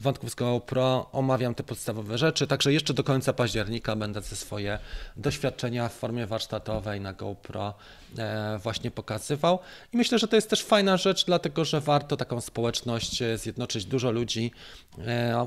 wątków 0.00 0.31
z 0.31 0.35
GoPro, 0.35 1.09
omawiam 1.12 1.55
te 1.55 1.62
podstawowe 1.62 2.18
rzeczy. 2.18 2.46
Także 2.46 2.72
jeszcze 2.72 2.94
do 2.94 3.05
końca 3.05 3.33
października 3.33 3.96
będę 3.96 4.20
ze 4.20 4.37
swoje 4.37 4.78
doświadczenia 5.16 5.88
w 5.88 5.94
formie 5.94 6.26
warsztatowej 6.26 7.00
na 7.00 7.12
GoPro 7.12 7.74
e, 8.18 8.59
właśnie 8.59 8.90
pokazywał. 8.90 9.59
I 9.92 9.96
myślę, 9.96 10.18
że 10.18 10.28
to 10.28 10.37
jest 10.37 10.50
też 10.50 10.62
fajna 10.64 10.96
rzecz, 10.96 11.24
dlatego 11.24 11.64
że 11.64 11.81
warto 11.81 12.16
taką 12.16 12.40
społeczność 12.40 13.22
zjednoczyć. 13.37 13.85
Dużo 13.85 14.11
ludzi 14.11 14.52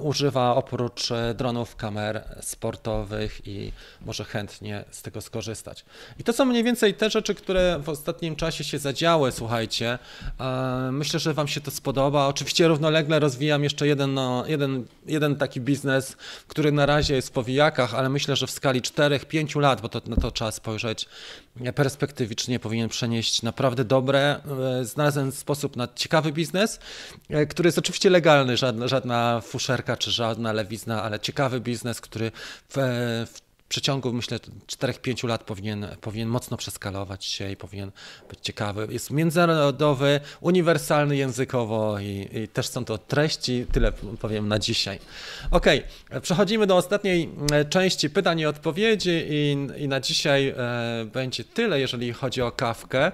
używa 0.04 0.56
oprócz 0.56 1.10
dronów, 1.36 1.76
kamer 1.86 2.24
sportowych 2.42 3.48
i 3.48 3.72
może 4.06 4.24
chętnie 4.24 4.84
z 4.92 5.02
tego 5.02 5.22
skorzystać. 5.22 5.86
I 6.20 6.24
to 6.24 6.34
są 6.34 6.46
mniej 6.46 6.64
więcej 6.64 6.94
te 6.94 7.10
rzeczy, 7.10 7.36
które 7.36 7.80
w 7.80 7.90
ostatnim 7.90 8.36
czasie 8.36 8.64
się 8.64 8.80
zadziały, 8.80 9.32
słuchajcie. 9.32 10.00
Myślę, 10.92 11.20
że 11.20 11.34
Wam 11.34 11.48
się 11.48 11.62
to 11.62 11.72
spodoba. 11.72 12.28
Oczywiście 12.28 12.68
równolegle 12.68 13.20
rozwijam 13.20 13.64
jeszcze 13.64 13.88
jeden, 13.88 14.14
no, 14.14 14.44
jeden, 14.48 14.86
jeden 15.06 15.36
taki 15.36 15.62
biznes, 15.62 16.18
który 16.48 16.72
na 16.72 16.86
razie 16.86 17.16
jest 17.16 17.28
w 17.28 17.32
powijakach, 17.32 17.94
ale 17.94 18.10
myślę, 18.10 18.36
że 18.36 18.48
w 18.48 18.52
skali 18.52 18.82
4-5 18.82 19.60
lat, 19.60 19.82
bo 19.82 19.90
to, 19.90 20.02
na 20.08 20.16
to 20.16 20.32
trzeba 20.32 20.52
spojrzeć 20.52 21.08
perspektywicznie, 21.76 22.60
powinien 22.60 22.90
przenieść 22.90 23.42
naprawdę 23.42 23.86
dobre, 23.86 24.40
e, 24.82 24.86
znalazłem 24.86 25.32
sposób 25.32 25.76
na 25.76 25.88
ciekawy 25.96 26.32
biznes, 26.32 26.80
e, 27.30 27.46
który 27.46 27.68
jest 27.68 27.78
oczywiście 27.78 28.10
legalny, 28.10 28.58
żadna, 28.58 28.88
żadna 28.88 29.42
fuszerka 29.42 29.98
czy 29.98 30.12
żadna 30.12 30.54
lewizna, 30.54 31.04
ale 31.04 31.20
ciekawy 31.20 31.60
biznes, 31.60 31.75
który 32.02 32.32
w, 32.70 32.76
w 33.34 33.46
przeciągu, 33.70 34.14
myślę, 34.14 34.40
4-5 34.68 35.28
lat 35.28 35.44
powinien, 35.44 35.88
powinien 36.02 36.30
mocno 36.30 36.58
przeskalować 36.58 37.26
się 37.26 37.52
i 37.52 37.56
powinien 37.56 37.92
być 38.30 38.40
ciekawy. 38.42 38.88
Jest 38.90 39.12
międzynarodowy, 39.12 40.20
uniwersalny 40.42 41.18
językowo 41.18 42.00
i, 42.00 42.30
i 42.34 42.48
też 42.48 42.68
są 42.68 42.86
to 42.86 42.98
treści, 42.98 43.66
tyle 43.72 43.92
powiem 44.22 44.48
na 44.48 44.60
dzisiaj. 44.60 45.00
Ok, 45.52 45.66
przechodzimy 46.22 46.68
do 46.68 46.78
ostatniej 46.78 47.30
e, 47.52 47.66
części 47.66 48.10
pytań 48.10 48.40
i 48.40 48.46
odpowiedzi 48.46 49.26
i, 49.30 49.58
i 49.78 49.88
na 49.88 50.00
dzisiaj 50.00 50.48
e, 50.48 50.56
będzie 51.14 51.44
tyle, 51.44 51.80
jeżeli 51.80 52.14
chodzi 52.14 52.42
o 52.42 52.52
kawkę. 52.52 53.12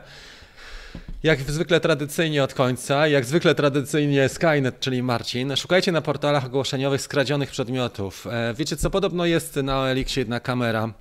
Jak 1.24 1.42
zwykle 1.42 1.80
tradycyjnie 1.80 2.44
od 2.44 2.54
końca, 2.54 3.08
jak 3.08 3.26
zwykle 3.26 3.56
tradycyjnie 3.56 4.30
Skynet, 4.30 4.80
czyli 4.80 5.04
Marcin. 5.04 5.56
Szukajcie 5.56 5.92
na 5.92 6.02
portalach 6.02 6.46
ogłoszeniowych 6.46 7.02
skradzionych 7.02 7.52
przedmiotów. 7.52 8.28
E, 8.28 8.54
wiecie 8.54 8.78
co, 8.78 8.90
podobno 8.90 9.26
jest 9.26 9.56
na 9.56 9.88
Elixie 9.88 10.22
jedna 10.22 10.40
kamera 10.40 10.94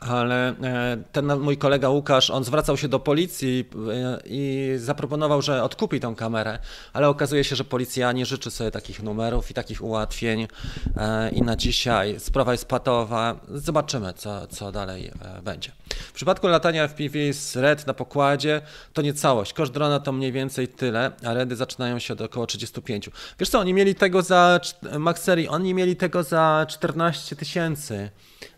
ale 0.00 0.48
e, 0.48 0.96
ten 1.12 1.40
mój 1.40 1.58
kolega 1.58 1.88
Łukasz, 1.88 2.30
on 2.30 2.44
zwracał 2.44 2.76
się 2.76 2.88
do 2.88 3.00
policji 3.00 3.64
e, 3.92 4.20
i 4.24 4.72
zaproponował, 4.76 5.42
że 5.42 5.62
odkupi 5.62 6.00
tą 6.00 6.14
kamerę, 6.14 6.58
ale 6.92 7.08
okazuje 7.08 7.44
się, 7.44 7.56
że 7.56 7.64
policja 7.64 8.12
nie 8.12 8.26
życzy 8.26 8.50
sobie 8.50 8.70
takich 8.70 9.02
numerów 9.02 9.50
i 9.50 9.54
takich 9.54 9.82
ułatwień 9.82 10.48
e, 10.96 11.30
i 11.30 11.42
na 11.42 11.56
dzisiaj 11.56 12.20
sprawa 12.20 12.52
jest 12.52 12.64
patowa. 12.64 13.40
Zobaczymy, 13.48 14.12
co, 14.12 14.46
co 14.46 14.72
dalej 14.72 15.12
będzie. 15.42 15.72
W 15.90 16.12
przypadku 16.12 16.46
latania 16.46 16.88
FPV 16.88 17.32
z 17.32 17.56
RED 17.56 17.86
na 17.86 17.94
pokładzie 17.94 18.60
to 18.92 19.02
nie 19.02 19.14
całość. 19.14 19.52
Koszt 19.52 19.72
drona 19.72 20.00
to 20.00 20.12
mniej 20.12 20.32
więcej 20.32 20.68
tyle, 20.68 21.12
a 21.24 21.34
REDy 21.34 21.56
zaczynają 21.56 21.98
się 21.98 22.14
od 22.14 22.20
około 22.20 22.46
35. 22.46 23.10
Wiesz 23.38 23.48
co, 23.48 23.58
oni 23.58 23.74
mieli 23.74 23.94
tego 23.94 24.22
za, 24.22 24.60
Max 24.98 25.22
Serii, 25.22 25.48
oni 25.48 25.74
mieli 25.74 25.96
tego 25.96 26.22
za 26.22 26.66
14 26.68 27.36
tysięcy. 27.36 28.10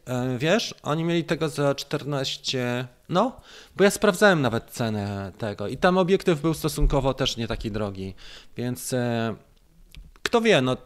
E, 0.07 0.38
wiesz, 0.38 0.74
oni 0.82 1.05
mieli 1.05 1.24
tego 1.24 1.48
za 1.48 1.74
14, 1.74 2.88
no, 3.09 3.40
bo 3.76 3.84
ja 3.84 3.90
sprawdzałem 3.90 4.42
nawet 4.42 4.70
cenę 4.70 5.32
tego 5.38 5.68
i 5.68 5.76
tam 5.76 5.98
obiektyw 5.98 6.40
był 6.40 6.55
stosunkowo 6.55 7.14
też 7.14 7.36
nie 7.36 7.48
taki 7.48 7.70
drogi, 7.70 8.14
więc 8.57 8.92
e, 8.92 9.34
kto 10.22 10.40
wie, 10.40 10.61
no 10.61 10.76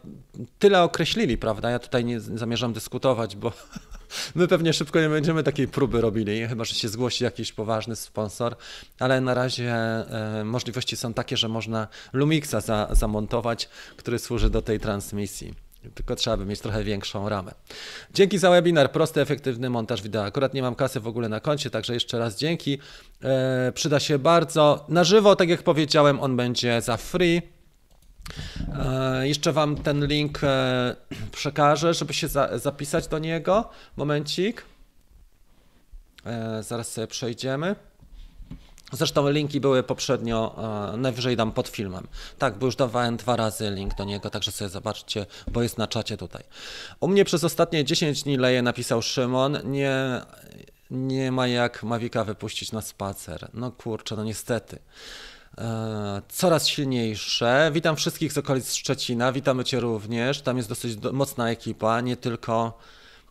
tyle 0.59 0.83
określili, 0.83 1.37
prawda? 1.37 1.69
Ja 1.69 1.79
tutaj 1.79 2.05
nie 2.05 2.19
zamierzam 2.19 2.73
dyskutować, 2.73 3.35
bo 3.35 3.51
my 4.35 4.47
pewnie 4.47 4.73
szybko 4.73 5.01
nie 5.01 5.09
będziemy 5.09 5.43
takiej 5.43 5.67
próby 5.67 6.01
robili, 6.01 6.47
chyba 6.47 6.65
że 6.65 6.75
się 6.75 6.87
zgłosi 6.87 7.23
jakiś 7.23 7.51
poważny 7.51 7.95
sponsor, 7.95 8.55
ale 8.99 9.21
na 9.21 9.33
razie 9.33 9.73
e, 9.73 10.43
możliwości 10.45 10.97
są 10.97 11.13
takie, 11.13 11.37
że 11.37 11.47
można 11.47 11.87
Lumixa 12.13 12.61
za, 12.61 12.87
zamontować, 12.91 13.69
który 13.97 14.19
służy 14.19 14.49
do 14.49 14.61
tej 14.61 14.79
transmisji 14.79 15.66
tylko 15.95 16.15
trzeba 16.15 16.37
by 16.37 16.45
mieć 16.45 16.59
trochę 16.59 16.83
większą 16.83 17.29
ramę. 17.29 17.51
Dzięki 18.13 18.37
za 18.37 18.49
webinar, 18.49 18.91
prosty, 18.91 19.21
efektywny 19.21 19.69
montaż 19.69 20.01
wideo. 20.01 20.23
Akurat 20.23 20.53
nie 20.53 20.61
mam 20.61 20.75
kasy 20.75 20.99
w 20.99 21.07
ogóle 21.07 21.29
na 21.29 21.39
koncie, 21.39 21.69
także 21.69 21.93
jeszcze 21.93 22.19
raz 22.19 22.37
dzięki. 22.37 22.79
E, 23.23 23.71
przyda 23.75 23.99
się 23.99 24.19
bardzo. 24.19 24.85
Na 24.89 25.03
żywo, 25.03 25.35
tak 25.35 25.49
jak 25.49 25.63
powiedziałem, 25.63 26.19
on 26.19 26.37
będzie 26.37 26.81
za 26.81 26.97
free. 26.97 27.41
E, 28.79 29.27
jeszcze 29.27 29.53
Wam 29.53 29.75
ten 29.75 30.05
link 30.05 30.39
e, 30.43 30.95
przekażę, 31.31 31.93
żeby 31.93 32.13
się 32.13 32.27
za, 32.27 32.57
zapisać 32.57 33.07
do 33.07 33.19
niego. 33.19 33.69
Momencik. 33.97 34.65
E, 36.25 36.63
zaraz 36.63 36.91
sobie 36.91 37.07
przejdziemy. 37.07 37.75
Zresztą 38.91 39.29
linki 39.29 39.59
były 39.59 39.83
poprzednio, 39.83 40.55
e, 40.93 40.97
najwyżej 40.97 41.35
dam 41.35 41.51
pod 41.51 41.67
filmem. 41.67 42.07
Tak, 42.37 42.57
bo 42.57 42.65
już 42.65 42.75
dawałem 42.75 43.17
dwa 43.17 43.35
razy 43.35 43.71
link 43.71 43.95
do 43.95 44.03
niego, 44.03 44.29
także 44.29 44.51
sobie 44.51 44.69
zobaczcie, 44.69 45.25
bo 45.47 45.63
jest 45.63 45.77
na 45.77 45.87
czacie 45.87 46.17
tutaj. 46.17 46.43
U 46.99 47.07
mnie 47.07 47.25
przez 47.25 47.43
ostatnie 47.43 47.85
10 47.85 48.23
dni 48.23 48.37
leje, 48.37 48.61
napisał 48.61 49.01
Szymon, 49.01 49.57
nie, 49.63 50.21
nie 50.91 51.31
ma 51.31 51.47
jak 51.47 51.83
Mawika 51.83 52.23
wypuścić 52.23 52.71
na 52.71 52.81
spacer. 52.81 53.49
No 53.53 53.71
kurczę, 53.71 54.15
no 54.15 54.23
niestety. 54.23 54.79
E, 55.57 56.21
coraz 56.29 56.67
silniejsze. 56.67 57.71
Witam 57.73 57.95
wszystkich 57.95 58.33
z 58.33 58.37
okolic 58.37 58.73
Szczecina, 58.73 59.31
witamy 59.31 59.63
Cię 59.63 59.79
również. 59.79 60.41
Tam 60.41 60.57
jest 60.57 60.69
dosyć 60.69 60.97
mocna 61.13 61.49
ekipa, 61.49 62.01
nie 62.01 62.17
tylko 62.17 62.79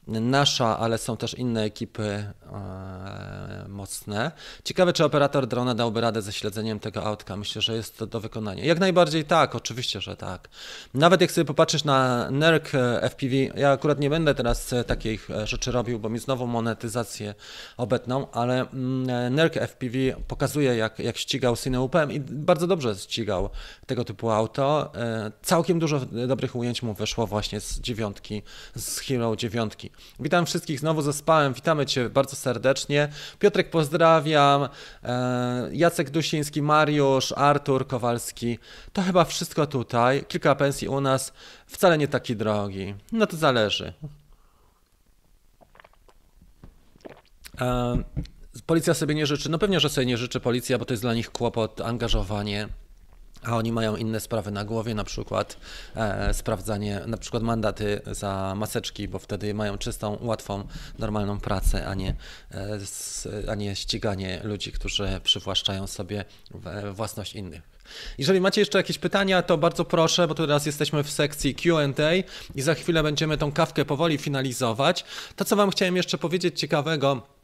nasza, 0.06 0.78
ale 0.78 0.98
są 0.98 1.16
też 1.16 1.34
inne 1.34 1.62
ekipy 1.62 2.02
e, 2.02 3.64
mocne. 3.68 4.32
Ciekawe, 4.64 4.92
czy 4.92 5.04
operator 5.04 5.46
drona 5.46 5.74
dałby 5.74 6.00
radę 6.00 6.22
ze 6.22 6.32
śledzeniem 6.32 6.80
tego 6.80 7.04
autka. 7.04 7.36
Myślę, 7.36 7.62
że 7.62 7.74
jest 7.74 7.98
to 7.98 8.06
do 8.06 8.20
wykonania. 8.20 8.64
Jak 8.64 8.78
najbardziej 8.78 9.24
tak, 9.24 9.54
oczywiście, 9.54 10.00
że 10.00 10.16
tak. 10.16 10.48
Nawet 10.94 11.20
jak 11.20 11.32
sobie 11.32 11.44
popatrzysz 11.44 11.84
na 11.84 12.30
NERC 12.30 12.74
e, 12.74 13.10
FPV, 13.10 13.34
ja 13.36 13.70
akurat 13.70 14.00
nie 14.00 14.10
będę 14.10 14.34
teraz 14.34 14.72
e, 14.72 14.84
takich 14.84 15.28
rzeczy 15.44 15.72
robił, 15.72 15.98
bo 15.98 16.08
mi 16.08 16.18
znowu 16.18 16.46
monetyzację 16.46 17.34
obetną, 17.76 18.30
ale 18.30 18.60
mm, 18.60 19.34
NERC 19.34 19.54
FPV 19.54 19.98
pokazuje, 20.28 20.76
jak, 20.76 20.98
jak 20.98 21.16
ścigał 21.16 21.56
Cineupem 21.56 22.12
i 22.12 22.20
bardzo 22.20 22.66
dobrze 22.66 22.94
ścigał 22.94 23.50
tego 23.86 24.04
typu 24.04 24.30
auto. 24.30 24.92
Całkiem 25.42 25.78
dużo 25.78 26.00
dobrych 26.28 26.56
ujęć 26.56 26.82
mu 26.82 26.94
wyszło 26.94 27.26
właśnie 27.26 27.60
z 27.60 27.80
dziewiątki, 27.80 28.42
z 28.76 28.98
Hero 28.98 29.36
dziewiątki. 29.36 29.90
Witam 30.20 30.46
wszystkich 30.46 30.80
znowu 30.80 31.02
zaspałem, 31.02 31.54
witamy 31.54 31.86
Cię 31.86 32.10
bardzo 32.10 32.36
serdecznie. 32.36 33.08
Piotrek 33.38 33.70
pozdrawiam, 33.70 34.68
e, 35.04 35.68
Jacek 35.72 36.10
Dusiński, 36.10 36.62
Mariusz, 36.62 37.32
Artur 37.36 37.86
Kowalski. 37.86 38.58
To 38.92 39.02
chyba 39.02 39.24
wszystko 39.24 39.66
tutaj. 39.66 40.24
Kilka 40.28 40.54
pensji 40.54 40.88
u 40.88 41.00
nas, 41.00 41.32
wcale 41.66 41.98
nie 41.98 42.08
taki 42.08 42.36
drogi. 42.36 42.94
No 43.12 43.26
to 43.26 43.36
zależy. 43.36 43.92
E, 47.60 47.98
policja 48.66 48.94
sobie 48.94 49.14
nie 49.14 49.26
życzy. 49.26 49.50
No 49.50 49.58
pewnie, 49.58 49.80
że 49.80 49.88
sobie 49.88 50.06
nie 50.06 50.16
życzy 50.16 50.40
policja, 50.40 50.78
bo 50.78 50.84
to 50.84 50.92
jest 50.92 51.02
dla 51.02 51.14
nich 51.14 51.30
kłopot, 51.30 51.80
angażowanie 51.80 52.68
a 53.42 53.56
oni 53.56 53.72
mają 53.72 53.96
inne 53.96 54.20
sprawy 54.20 54.50
na 54.50 54.64
głowie, 54.64 54.94
na 54.94 55.04
przykład 55.04 55.56
e, 55.96 56.34
sprawdzanie, 56.34 57.00
na 57.06 57.16
przykład 57.16 57.42
mandaty 57.42 58.00
za 58.06 58.54
maseczki, 58.56 59.08
bo 59.08 59.18
wtedy 59.18 59.54
mają 59.54 59.78
czystą, 59.78 60.18
łatwą, 60.20 60.64
normalną 60.98 61.40
pracę, 61.40 61.86
a 61.86 61.94
nie, 61.94 62.14
e, 62.50 62.74
s, 62.74 63.28
a 63.48 63.54
nie 63.54 63.76
ściganie 63.76 64.40
ludzi, 64.44 64.72
którzy 64.72 65.20
przywłaszczają 65.22 65.86
sobie 65.86 66.24
własność 66.92 67.34
innych. 67.34 67.76
Jeżeli 68.18 68.40
macie 68.40 68.60
jeszcze 68.60 68.78
jakieś 68.78 68.98
pytania, 68.98 69.42
to 69.42 69.58
bardzo 69.58 69.84
proszę, 69.84 70.28
bo 70.28 70.34
teraz 70.34 70.66
jesteśmy 70.66 71.04
w 71.04 71.10
sekcji 71.10 71.54
QA 71.54 71.82
i 72.54 72.62
za 72.62 72.74
chwilę 72.74 73.02
będziemy 73.02 73.38
tą 73.38 73.52
kawkę 73.52 73.84
powoli 73.84 74.18
finalizować. 74.18 75.04
To, 75.36 75.44
co 75.44 75.56
Wam 75.56 75.70
chciałem 75.70 75.96
jeszcze 75.96 76.18
powiedzieć 76.18 76.60
ciekawego, 76.60 77.35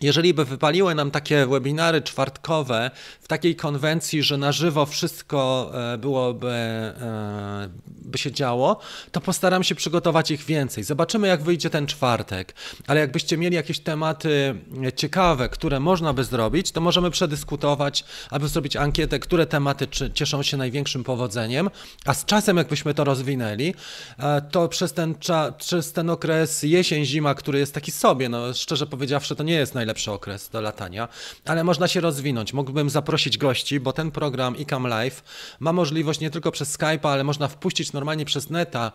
jeżeli 0.00 0.34
by 0.34 0.44
wypaliły 0.44 0.94
nam 0.94 1.10
takie 1.10 1.46
webinary 1.46 2.02
czwartkowe 2.02 2.90
w 3.20 3.28
takiej 3.28 3.56
konwencji, 3.56 4.22
że 4.22 4.36
na 4.36 4.52
żywo 4.52 4.86
wszystko 4.86 5.70
e, 5.74 5.98
byłoby, 5.98 6.48
e, 6.50 7.68
by 7.86 8.18
się 8.18 8.32
działo, 8.32 8.80
to 9.12 9.20
postaram 9.20 9.64
się 9.64 9.74
przygotować 9.74 10.30
ich 10.30 10.44
więcej. 10.44 10.84
Zobaczymy, 10.84 11.28
jak 11.28 11.42
wyjdzie 11.42 11.70
ten 11.70 11.86
czwartek. 11.86 12.54
Ale 12.86 13.00
jakbyście 13.00 13.36
mieli 13.36 13.56
jakieś 13.56 13.78
tematy 13.78 14.54
ciekawe, 14.96 15.48
które 15.48 15.80
można 15.80 16.12
by 16.12 16.24
zrobić, 16.24 16.72
to 16.72 16.80
możemy 16.80 17.10
przedyskutować, 17.10 18.04
aby 18.30 18.48
zrobić 18.48 18.76
ankietę, 18.76 19.18
które 19.18 19.46
tematy 19.46 19.88
cieszą 20.14 20.42
się 20.42 20.56
największym 20.56 21.04
powodzeniem, 21.04 21.70
a 22.04 22.14
z 22.14 22.24
czasem, 22.24 22.56
jakbyśmy 22.56 22.94
to 22.94 23.04
rozwinęli, 23.04 23.74
e, 24.18 24.42
to 24.50 24.68
przez 24.68 24.92
ten, 24.92 25.14
przez 25.58 25.92
ten 25.92 26.10
okres 26.10 26.62
jesień, 26.62 27.04
zima, 27.04 27.34
który 27.34 27.58
jest 27.58 27.74
taki 27.74 27.90
sobie, 27.90 28.28
no 28.28 28.54
szczerze 28.54 28.86
powiedziawszy, 28.86 29.36
to 29.36 29.42
nie 29.42 29.54
jest 29.54 29.74
najlepszy 29.74 29.85
najlepszy 29.86 30.12
okres 30.12 30.48
do 30.48 30.60
latania, 30.60 31.08
ale 31.44 31.64
można 31.64 31.88
się 31.88 32.00
rozwinąć. 32.00 32.52
Mógłbym 32.52 32.90
zaprosić 32.90 33.38
gości, 33.38 33.80
bo 33.80 33.92
ten 33.92 34.10
program 34.10 34.56
ICAM 34.56 34.86
Live 34.86 35.22
ma 35.60 35.72
możliwość 35.72 36.20
nie 36.20 36.30
tylko 36.30 36.52
przez 36.52 36.78
Skype'a, 36.78 37.08
ale 37.08 37.24
można 37.24 37.48
wpuścić 37.48 37.92
normalnie 37.92 38.24
przez 38.24 38.50
neta 38.50 38.92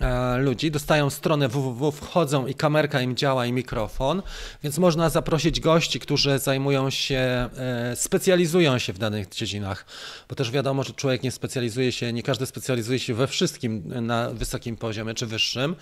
e, 0.00 0.38
ludzi. 0.38 0.70
Dostają 0.70 1.10
stronę 1.10 1.48
www, 1.48 1.92
wchodzą 1.92 2.46
i 2.46 2.54
kamerka 2.54 3.00
im 3.00 3.16
działa 3.16 3.46
i 3.46 3.52
mikrofon, 3.52 4.22
więc 4.62 4.78
można 4.78 5.08
zaprosić 5.10 5.60
gości, 5.60 6.00
którzy 6.00 6.38
zajmują 6.38 6.90
się, 6.90 7.18
e, 7.56 7.96
specjalizują 7.96 8.78
się 8.78 8.92
w 8.92 8.98
danych 8.98 9.28
dziedzinach, 9.28 9.86
bo 10.28 10.34
też 10.34 10.50
wiadomo, 10.50 10.82
że 10.82 10.92
człowiek 10.92 11.22
nie 11.22 11.30
specjalizuje 11.30 11.92
się, 11.92 12.12
nie 12.12 12.22
każdy 12.22 12.46
specjalizuje 12.46 12.98
się 12.98 13.14
we 13.14 13.26
wszystkim 13.26 14.06
na 14.06 14.30
wysokim 14.30 14.76
poziomie 14.76 15.14
czy 15.14 15.26
wyższym 15.26 15.76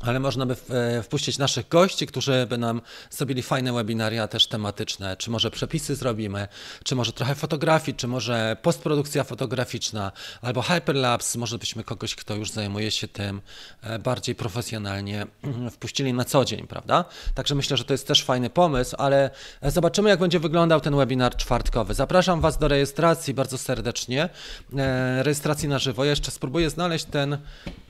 ale 0.00 0.20
można 0.20 0.46
by 0.46 0.56
e, 0.70 1.02
wpuścić 1.02 1.38
naszych 1.38 1.68
gości, 1.68 2.06
którzy 2.06 2.46
by 2.48 2.58
nam 2.58 2.80
zrobili 3.10 3.42
fajne 3.42 3.72
webinaria 3.72 4.28
też 4.28 4.46
tematyczne, 4.46 5.16
czy 5.16 5.30
może 5.30 5.50
przepisy 5.50 5.94
zrobimy, 5.94 6.48
czy 6.84 6.94
może 6.94 7.12
trochę 7.12 7.34
fotografii, 7.34 7.96
czy 7.96 8.08
może 8.08 8.56
postprodukcja 8.62 9.24
fotograficzna, 9.24 10.12
albo 10.42 10.62
hyperlapse, 10.62 11.38
może 11.38 11.58
byśmy 11.58 11.84
kogoś, 11.84 12.14
kto 12.14 12.34
już 12.34 12.50
zajmuje 12.50 12.90
się 12.90 13.08
tym 13.08 13.40
e, 13.82 13.98
bardziej 13.98 14.34
profesjonalnie, 14.34 15.26
wpuścili 15.74 16.12
na 16.12 16.24
co 16.24 16.44
dzień, 16.44 16.66
prawda? 16.66 17.04
Także 17.34 17.54
myślę, 17.54 17.76
że 17.76 17.84
to 17.84 17.94
jest 17.94 18.06
też 18.06 18.24
fajny 18.24 18.50
pomysł, 18.50 18.96
ale 18.98 19.30
zobaczymy, 19.62 20.10
jak 20.10 20.18
będzie 20.20 20.40
wyglądał 20.40 20.80
ten 20.80 20.96
webinar 20.96 21.36
czwartkowy. 21.36 21.94
Zapraszam 21.94 22.40
Was 22.40 22.58
do 22.58 22.68
rejestracji 22.68 23.34
bardzo 23.34 23.58
serdecznie, 23.58 24.28
e, 24.76 25.22
rejestracji 25.22 25.68
na 25.68 25.78
żywo. 25.78 26.04
Ja 26.04 26.10
jeszcze 26.10 26.30
spróbuję 26.30 26.70
znaleźć 26.70 27.04
ten 27.04 27.38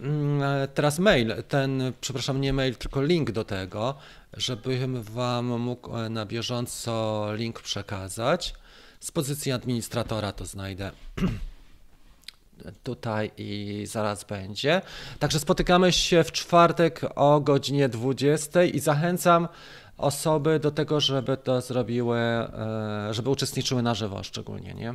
mm, 0.01 0.43
teraz 0.75 0.99
mail, 0.99 1.35
ten 1.49 1.94
przepraszam, 2.01 2.41
nie 2.41 2.53
mail, 2.53 2.77
tylko 2.77 3.03
link 3.03 3.31
do 3.31 3.45
tego, 3.45 3.95
żebym 4.37 5.03
Wam 5.03 5.47
mógł 5.47 5.97
e, 5.97 6.09
na 6.09 6.27
bieżąco 6.27 7.27
link 7.35 7.61
przekazać. 7.63 8.55
Z 9.01 9.11
pozycji 9.11 9.53
administratora 9.53 10.33
to 10.33 10.47
znajdę 10.47 10.91
tutaj 12.85 13.31
i 13.37 13.83
zaraz 13.87 14.25
będzie. 14.25 14.83
Także 15.19 15.41
spotykamy 15.41 15.93
się 15.93 16.25
w 16.25 16.33
czwartek 16.33 17.01
o 17.15 17.41
godzinie 17.41 17.89
20 17.89 18.65
i 18.65 18.81
zachęcam 18.81 19.49
osoby 19.99 20.61
do 20.61 20.71
tego, 20.71 21.01
żeby 21.01 21.37
to 21.37 21.61
zrobiły, 21.61 22.19
e, 22.19 23.09
żeby 23.11 23.31
uczestniczyły 23.31 23.83
na 23.83 23.95
żywo 23.95 24.23
szczególnie, 24.23 24.75
nie? 24.75 24.95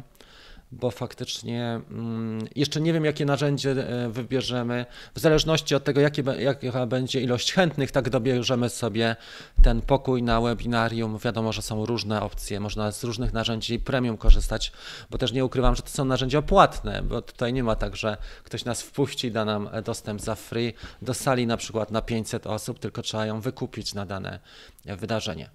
Bo 0.71 0.91
faktycznie 0.91 1.81
mm, 1.91 2.47
jeszcze 2.55 2.81
nie 2.81 2.93
wiem, 2.93 3.05
jakie 3.05 3.25
narzędzie 3.25 3.71
e, 3.71 4.09
wybierzemy. 4.09 4.85
W 5.15 5.19
zależności 5.19 5.75
od 5.75 5.83
tego, 5.83 6.01
jakie, 6.01 6.23
jaka 6.61 6.85
będzie 6.85 7.21
ilość 7.21 7.53
chętnych, 7.53 7.91
tak 7.91 8.09
dobierzemy 8.09 8.69
sobie 8.69 9.15
ten 9.63 9.81
pokój 9.81 10.23
na 10.23 10.41
webinarium. 10.41 11.17
Wiadomo, 11.17 11.53
że 11.53 11.61
są 11.61 11.85
różne 11.85 12.21
opcje, 12.21 12.59
można 12.59 12.91
z 12.91 13.03
różnych 13.03 13.33
narzędzi 13.33 13.79
premium 13.79 14.17
korzystać, 14.17 14.71
bo 15.09 15.17
też 15.17 15.31
nie 15.31 15.45
ukrywam, 15.45 15.75
że 15.75 15.81
to 15.81 15.89
są 15.89 16.05
narzędzia 16.05 16.41
płatne, 16.41 17.03
bo 17.03 17.21
tutaj 17.21 17.53
nie 17.53 17.63
ma 17.63 17.75
tak, 17.75 17.95
że 17.95 18.17
ktoś 18.43 18.65
nas 18.65 18.81
wpuści 18.81 19.27
i 19.27 19.31
da 19.31 19.45
nam 19.45 19.69
dostęp 19.85 20.21
za 20.21 20.35
free 20.35 20.73
do 21.01 21.13
sali 21.13 21.47
na 21.47 21.57
przykład 21.57 21.91
na 21.91 22.01
500 22.01 22.47
osób, 22.47 22.79
tylko 22.79 23.01
trzeba 23.01 23.25
ją 23.25 23.41
wykupić 23.41 23.93
na 23.93 24.05
dane 24.05 24.39
wydarzenie. 24.85 25.49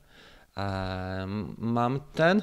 Mam 1.58 2.00
ten 2.14 2.42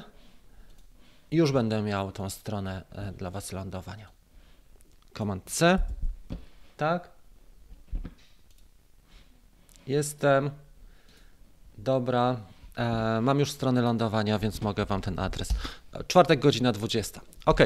już 1.32 1.52
będę 1.52 1.82
miał 1.82 2.12
tą 2.12 2.30
stronę 2.30 2.84
e, 2.92 3.12
dla 3.12 3.30
Was 3.30 3.52
lądowania. 3.52 4.08
Command 5.18 5.44
C. 5.44 5.78
Tak. 6.76 7.08
Jestem. 9.86 10.50
Dobra. 11.78 12.36
E, 12.76 13.20
mam 13.20 13.40
już 13.40 13.50
stronę 13.50 13.82
lądowania, 13.82 14.38
więc 14.38 14.60
mogę 14.60 14.84
Wam 14.84 15.00
ten 15.00 15.18
adres. 15.18 15.48
Czwartek, 16.06 16.40
godzina 16.40 16.72
20. 16.72 17.20
Ok. 17.46 17.60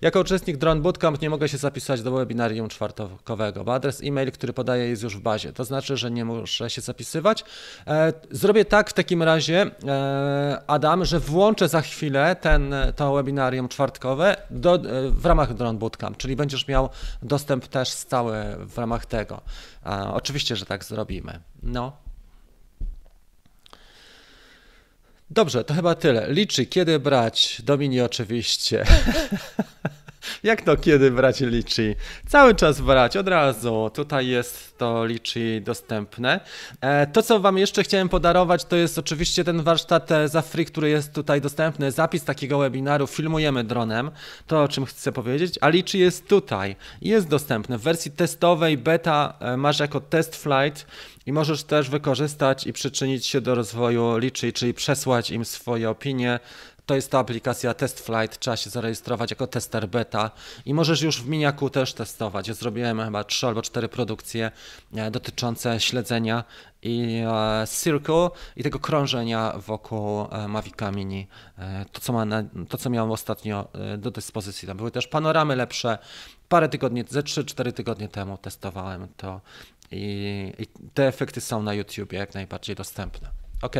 Jako 0.00 0.20
uczestnik 0.20 0.56
Drone 0.56 0.80
Bootcamp 0.80 1.22
nie 1.22 1.30
mogę 1.30 1.48
się 1.48 1.58
zapisać 1.58 2.02
do 2.02 2.12
webinarium 2.12 2.68
czwartkowego, 2.68 3.64
bo 3.64 3.74
adres 3.74 4.02
e-mail, 4.04 4.32
który 4.32 4.52
podaję, 4.52 4.88
jest 4.88 5.02
już 5.02 5.16
w 5.16 5.20
bazie. 5.20 5.52
To 5.52 5.64
znaczy, 5.64 5.96
że 5.96 6.10
nie 6.10 6.24
muszę 6.24 6.70
się 6.70 6.80
zapisywać. 6.80 7.44
E, 7.86 8.12
zrobię 8.30 8.64
tak 8.64 8.90
w 8.90 8.92
takim 8.92 9.22
razie, 9.22 9.70
e, 9.86 10.62
Adam, 10.66 11.04
że 11.04 11.20
włączę 11.20 11.68
za 11.68 11.80
chwilę 11.80 12.36
ten, 12.40 12.74
to 12.96 13.14
webinarium 13.14 13.68
czwartkowe 13.68 14.36
do, 14.50 14.74
e, 14.74 14.80
w 15.10 15.26
ramach 15.26 15.54
Drone 15.54 15.78
Bootcamp, 15.78 16.16
czyli 16.16 16.36
będziesz 16.36 16.68
miał 16.68 16.88
dostęp 17.22 17.66
też 17.66 17.88
stały 17.88 18.34
w 18.58 18.78
ramach 18.78 19.06
tego. 19.06 19.40
Oczywiście, 20.12 20.56
że 20.56 20.66
tak 20.66 20.84
zrobimy. 20.84 21.40
No. 21.62 22.11
Dobrze, 25.34 25.64
to 25.64 25.74
chyba 25.74 25.94
tyle. 25.94 26.32
Liczy, 26.32 26.66
kiedy 26.66 26.98
brać? 26.98 27.62
Domini 27.64 28.00
oczywiście. 28.00 28.84
Jak 30.42 30.62
to 30.62 30.76
kiedy 30.76 31.10
brać 31.10 31.40
liczy? 31.40 31.94
Cały 32.28 32.54
czas 32.54 32.80
brać, 32.80 33.16
od 33.16 33.28
razu. 33.28 33.90
Tutaj 33.94 34.26
jest 34.26 34.78
to 34.78 35.06
liczy 35.06 35.62
dostępne. 35.64 36.40
E, 36.80 37.06
to, 37.06 37.22
co 37.22 37.40
Wam 37.40 37.58
jeszcze 37.58 37.82
chciałem 37.82 38.08
podarować, 38.08 38.64
to 38.64 38.76
jest 38.76 38.98
oczywiście 38.98 39.44
ten 39.44 39.62
warsztat 39.62 40.12
e, 40.12 40.28
za 40.28 40.42
free, 40.42 40.64
który 40.64 40.90
jest 40.90 41.12
tutaj 41.12 41.40
dostępny. 41.40 41.90
Zapis 41.90 42.24
takiego 42.24 42.58
webinaru 42.58 43.06
filmujemy 43.06 43.64
dronem. 43.64 44.10
To, 44.46 44.62
o 44.62 44.68
czym 44.68 44.86
chcę 44.86 45.12
powiedzieć. 45.12 45.58
A 45.60 45.68
liczy 45.68 45.98
jest 45.98 46.28
tutaj. 46.28 46.76
Jest 47.02 47.28
dostępny 47.28 47.78
w 47.78 47.82
wersji 47.82 48.10
testowej, 48.10 48.78
beta 48.78 49.34
e, 49.40 49.56
masz 49.56 49.80
jako 49.80 50.00
test 50.00 50.36
flight 50.36 50.86
i 51.26 51.32
możesz 51.32 51.64
też 51.64 51.90
wykorzystać 51.90 52.66
i 52.66 52.72
przyczynić 52.72 53.26
się 53.26 53.40
do 53.40 53.54
rozwoju 53.54 54.18
liczy, 54.18 54.52
czyli 54.52 54.74
przesłać 54.74 55.30
im 55.30 55.44
swoje 55.44 55.90
opinie, 55.90 56.40
to 56.92 56.96
jest 56.96 57.10
ta 57.10 57.18
aplikacja 57.18 57.74
Test 57.74 58.00
Flight, 58.00 58.38
trzeba 58.38 58.56
się 58.56 58.70
zarejestrować 58.70 59.30
jako 59.30 59.46
tester 59.46 59.88
beta 59.88 60.30
i 60.66 60.74
możesz 60.74 61.02
już 61.02 61.22
w 61.22 61.28
Miniaku 61.28 61.70
też 61.70 61.94
testować. 61.94 62.48
Ja 62.48 62.54
zrobiłem 62.54 63.04
chyba 63.04 63.24
3 63.24 63.46
albo 63.46 63.62
4 63.62 63.88
produkcje 63.88 64.50
e, 64.94 65.10
dotyczące 65.10 65.80
śledzenia 65.80 66.44
i 66.82 67.22
e, 67.26 67.66
Circle 67.66 68.30
i 68.56 68.62
tego 68.62 68.78
krążenia 68.78 69.52
wokół 69.66 70.26
e, 70.30 70.48
Mavica 70.48 70.90
Mini. 70.90 71.26
To 71.92 72.00
co, 72.00 72.12
ma 72.12 72.24
na, 72.24 72.44
to, 72.68 72.78
co 72.78 72.90
miałem 72.90 73.10
ostatnio 73.10 73.68
do 73.98 74.10
dyspozycji. 74.10 74.68
Tam 74.68 74.76
były 74.76 74.90
też 74.90 75.06
panoramy 75.06 75.56
lepsze. 75.56 75.98
Parę 76.48 76.68
tygodni, 76.68 77.04
ze 77.08 77.22
3-4 77.22 77.72
tygodnie 77.72 78.08
temu 78.08 78.38
testowałem 78.38 79.08
to 79.16 79.40
i, 79.90 80.52
i 80.58 80.66
te 80.94 81.06
efekty 81.06 81.40
są 81.40 81.62
na 81.62 81.74
YouTube 81.74 82.12
jak 82.12 82.34
najbardziej 82.34 82.76
dostępne. 82.76 83.30
Ok. 83.62 83.76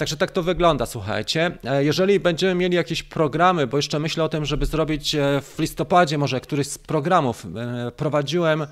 Także 0.00 0.16
tak 0.16 0.30
to 0.30 0.42
wygląda, 0.42 0.86
słuchajcie. 0.86 1.58
E, 1.64 1.84
jeżeli 1.84 2.20
będziemy 2.20 2.54
mieli 2.54 2.76
jakieś 2.76 3.02
programy, 3.02 3.66
bo 3.66 3.76
jeszcze 3.76 3.98
myślę 3.98 4.24
o 4.24 4.28
tym, 4.28 4.44
żeby 4.44 4.66
zrobić 4.66 5.14
e, 5.14 5.40
w 5.40 5.58
listopadzie 5.58 6.18
może 6.18 6.40
któryś 6.40 6.66
z 6.66 6.78
programów, 6.78 7.46
e, 7.56 7.90
prowadziłem 7.90 8.66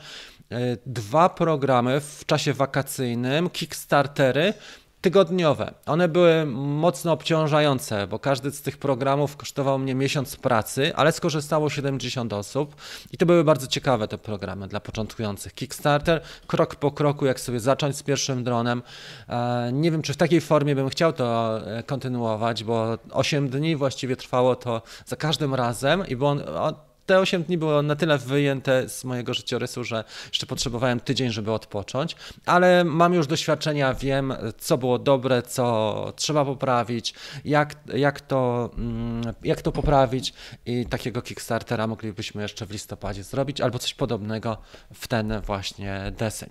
dwa 0.87 1.29
programy 1.29 2.01
w 2.01 2.25
czasie 2.27 2.53
wakacyjnym, 2.53 3.51
Kickstartery 3.51 4.55
tygodniowe. 5.01 5.75
One 5.87 6.09
były 6.09 6.47
mocno 6.47 7.13
obciążające, 7.13 8.07
bo 8.07 8.19
każdy 8.19 8.51
z 8.51 8.63
tych 8.63 8.79
programów 8.79 9.37
kosztował 9.37 9.79
mnie 9.79 9.95
miesiąc 9.95 10.37
pracy, 10.37 10.93
ale 10.97 11.13
skorzystało 11.13 11.71
70 11.71 12.33
osób 12.33 12.77
i 13.13 13.17
to 13.17 13.27
były 13.27 13.45
bardzo 13.45 13.67
ciekawe 13.67 14.09
te 14.09 14.19
programy 14.19 14.69
dla 14.69 14.81
początkujących. 14.81 15.55
Kickstarter, 15.55 16.23
krok 16.47 16.77
po 16.77 16.91
kroku, 16.91 17.27
jak 17.27 17.41
sobie 17.41 17.61
zacząć 17.61 17.97
z 17.97 18.03
pierwszym 18.03 18.45
dronem. 18.45 18.83
E, 19.29 19.71
nie 19.73 19.91
wiem, 19.91 20.03
czy 20.03 20.13
w 20.13 20.17
takiej 20.17 20.41
formie 20.41 20.75
bym 20.75 20.89
chciał 20.89 21.13
to 21.13 21.59
e, 21.67 21.83
kontynuować, 21.83 22.65
bo 22.65 22.99
8 23.11 23.49
dni 23.49 23.77
właściwie 23.77 24.17
trwało 24.17 24.57
to 24.57 24.83
za 25.07 25.17
każdym 25.17 25.55
razem 25.55 26.07
i 26.09 26.17
bo 26.17 26.29
on, 26.29 26.75
te 27.09 27.19
8 27.19 27.43
dni 27.43 27.59
było 27.59 27.83
na 27.83 27.97
tyle 27.97 28.19
wyjęte 28.19 28.89
z 28.89 29.05
mojego 29.05 29.35
życiorysu, 29.35 29.85
że 29.85 30.05
jeszcze 30.29 30.47
potrzebowałem 30.47 31.01
tydzień, 31.01 31.31
żeby 31.31 31.53
odpocząć, 31.53 32.17
ale 32.47 32.85
mam 32.85 33.15
już 33.15 33.27
doświadczenia, 33.27 33.95
wiem, 33.95 34.35
co 34.59 34.79
było 34.79 34.99
dobre, 34.99 35.43
co 35.43 36.13
trzeba 36.17 36.45
poprawić, 36.45 37.15
jak, 37.45 37.75
jak, 37.95 38.21
to, 38.21 38.71
mm, 38.79 39.35
jak 39.45 39.63
to 39.63 39.73
poprawić 39.73 40.35
i 40.67 40.87
takiego 40.87 41.23
Kickstartera 41.23 41.87
moglibyśmy 41.87 42.43
jeszcze 42.43 42.67
w 42.67 42.71
listopadzie 42.71 43.23
zrobić, 43.23 43.61
albo 43.61 43.79
coś 43.79 43.95
podobnego 43.95 44.59
w 44.95 45.09
ten 45.09 45.41
właśnie 45.41 46.13
deseń. 46.17 46.51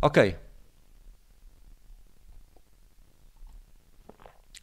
Okej. 0.00 0.28
Okay. 0.28 0.49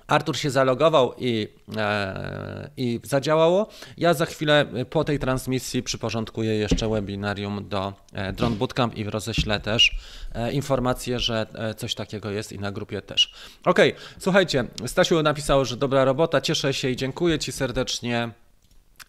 Artur 0.07 0.37
się 0.37 0.49
zalogował 0.49 1.13
i, 1.17 1.47
e, 1.77 2.69
i 2.77 2.99
zadziałało. 3.03 3.67
Ja 3.97 4.13
za 4.13 4.25
chwilę 4.25 4.65
po 4.89 5.03
tej 5.03 5.19
transmisji 5.19 5.83
przyporządkuję 5.83 6.55
jeszcze 6.55 6.89
webinarium 6.89 7.69
do 7.69 7.93
e, 8.13 8.33
Drone 8.33 8.55
Bootcamp 8.55 8.97
i 8.97 9.03
roześlę 9.03 9.59
też 9.59 9.95
e, 10.33 10.51
informację, 10.51 11.19
że 11.19 11.47
e, 11.53 11.73
coś 11.73 11.95
takiego 11.95 12.31
jest 12.31 12.51
i 12.51 12.59
na 12.59 12.71
grupie 12.71 13.01
też. 13.01 13.33
Ok, 13.65 13.79
słuchajcie, 14.19 14.65
Stasiu 14.85 15.23
napisał, 15.23 15.65
że 15.65 15.77
dobra 15.77 16.05
robota, 16.05 16.41
cieszę 16.41 16.73
się 16.73 16.89
i 16.89 16.95
dziękuję 16.95 17.39
Ci 17.39 17.51
serdecznie. 17.51 18.31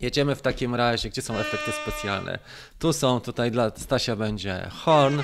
Jedziemy 0.00 0.34
w 0.34 0.42
takim 0.42 0.74
razie, 0.74 1.10
gdzie 1.10 1.22
są 1.22 1.36
efekty 1.36 1.72
specjalne. 1.72 2.38
Tu 2.78 2.92
są, 2.92 3.20
tutaj 3.20 3.50
dla 3.50 3.70
Stasia 3.76 4.16
będzie 4.16 4.68
horn. 4.84 5.20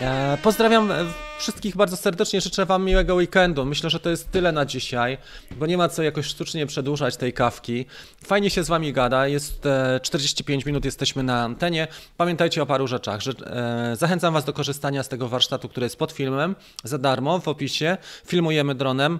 E, 0.00 0.38
pozdrawiam 0.42 0.90
e, 0.90 1.04
wszystkich 1.38 1.76
bardzo 1.76 1.96
serdecznie, 1.96 2.40
życzę 2.40 2.66
Wam 2.66 2.84
miłego 2.84 3.14
weekendu. 3.14 3.64
Myślę, 3.64 3.90
że 3.90 4.00
to 4.00 4.10
jest 4.10 4.30
tyle 4.30 4.52
na 4.52 4.66
dzisiaj, 4.66 5.18
bo 5.50 5.66
nie 5.66 5.76
ma 5.76 5.88
co 5.88 6.02
jakoś 6.02 6.26
sztucznie 6.26 6.66
przedłużać 6.66 7.16
tej 7.16 7.32
kawki. 7.32 7.86
Fajnie 8.24 8.50
się 8.50 8.64
z 8.64 8.68
Wami 8.68 8.92
gada, 8.92 9.26
jest 9.26 9.66
e, 9.66 10.00
45 10.02 10.66
minut, 10.66 10.84
jesteśmy 10.84 11.22
na 11.22 11.42
antenie. 11.42 11.88
Pamiętajcie 12.16 12.62
o 12.62 12.66
paru 12.66 12.86
rzeczach. 12.86 13.20
Że, 13.20 13.32
e, 13.32 13.96
zachęcam 13.96 14.34
Was 14.34 14.44
do 14.44 14.52
korzystania 14.52 15.02
z 15.02 15.08
tego 15.08 15.28
warsztatu, 15.28 15.68
który 15.68 15.86
jest 15.86 15.96
pod 15.96 16.12
filmem, 16.12 16.56
za 16.84 16.98
darmo 16.98 17.38
w 17.38 17.48
opisie. 17.48 17.96
Filmujemy 18.26 18.74
dronem. 18.74 19.18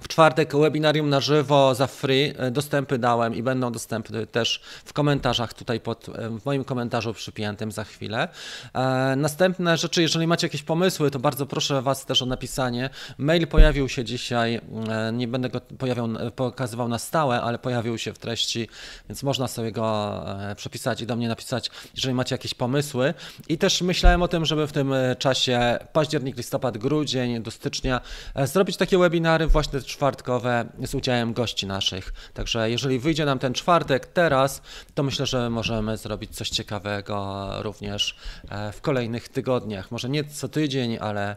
W 0.00 0.08
czwartek 0.08 0.56
webinarium 0.56 1.08
na 1.08 1.20
żywo 1.20 1.74
za 1.74 1.86
free. 1.86 2.34
E, 2.38 2.50
Dostępy 2.50 2.98
dałem 2.98 3.34
i 3.34 3.42
będą 3.42 3.72
dostępne 3.72 4.26
też 4.26 4.60
w 4.84 4.92
komentarzach 4.92 5.54
tutaj 5.54 5.80
pod, 5.80 6.08
e, 6.08 6.30
w 6.38 6.44
moim 6.44 6.64
komentarzu 6.64 7.14
przypiętym 7.14 7.72
za 7.72 7.84
chwilę. 7.84 8.28
E, 8.74 9.16
Następne 9.16 9.76
rzeczy, 9.76 10.02
jeżeli 10.02 10.26
macie 10.26 10.46
jakieś 10.46 10.62
pomysły, 10.62 11.10
to 11.10 11.18
bardzo 11.18 11.46
proszę 11.46 11.82
Was 11.82 12.06
też 12.06 12.22
o 12.22 12.26
napisanie. 12.26 12.90
Mail 13.18 13.46
pojawił 13.46 13.88
się 13.88 14.04
dzisiaj, 14.04 14.60
e, 14.88 15.12
nie 15.12 15.28
będę 15.28 15.48
go 15.48 15.60
pojawiał, 15.60 16.08
pokazywał 16.36 16.88
na 16.88 16.98
stałe, 16.98 17.40
ale 17.40 17.58
pojawił 17.58 17.98
się 17.98 18.12
w 18.12 18.18
treści, 18.18 18.68
więc 19.08 19.22
można 19.22 19.48
sobie 19.48 19.72
go 19.72 20.14
e, 20.50 20.54
przepisać 20.54 21.00
i 21.00 21.06
do 21.06 21.16
mnie 21.16 21.28
napisać, 21.28 21.70
jeżeli 21.94 22.14
macie 22.14 22.34
jakieś 22.34 22.54
pomysły. 22.54 23.14
I 23.48 23.58
też 23.58 23.82
myślałem 23.82 24.22
o 24.22 24.28
tym, 24.28 24.44
żeby 24.44 24.66
w 24.66 24.72
tym 24.72 24.92
e, 24.92 25.16
czasie 25.16 25.78
październik, 25.92 26.36
listopad, 26.36 26.78
grudzień 26.78 27.42
do 27.42 27.50
stycznia 27.50 28.00
e, 28.34 28.46
zrobić 28.46 28.76
takie 28.76 28.98
webinary 28.98 29.46
właśnie 29.46 29.83
czwartkowe 29.86 30.64
z 30.84 30.94
udziałem 30.94 31.32
gości 31.32 31.66
naszych. 31.66 32.12
Także 32.34 32.70
jeżeli 32.70 32.98
wyjdzie 32.98 33.24
nam 33.24 33.38
ten 33.38 33.54
czwartek 33.54 34.06
teraz, 34.06 34.62
to 34.94 35.02
myślę, 35.02 35.26
że 35.26 35.50
możemy 35.50 35.96
zrobić 35.96 36.36
coś 36.36 36.50
ciekawego 36.50 37.46
również 37.62 38.16
e, 38.48 38.72
w 38.72 38.80
kolejnych 38.80 39.28
tygodniach. 39.28 39.90
Może 39.90 40.08
nie 40.08 40.24
co 40.24 40.48
tydzień, 40.48 40.98
ale 41.00 41.36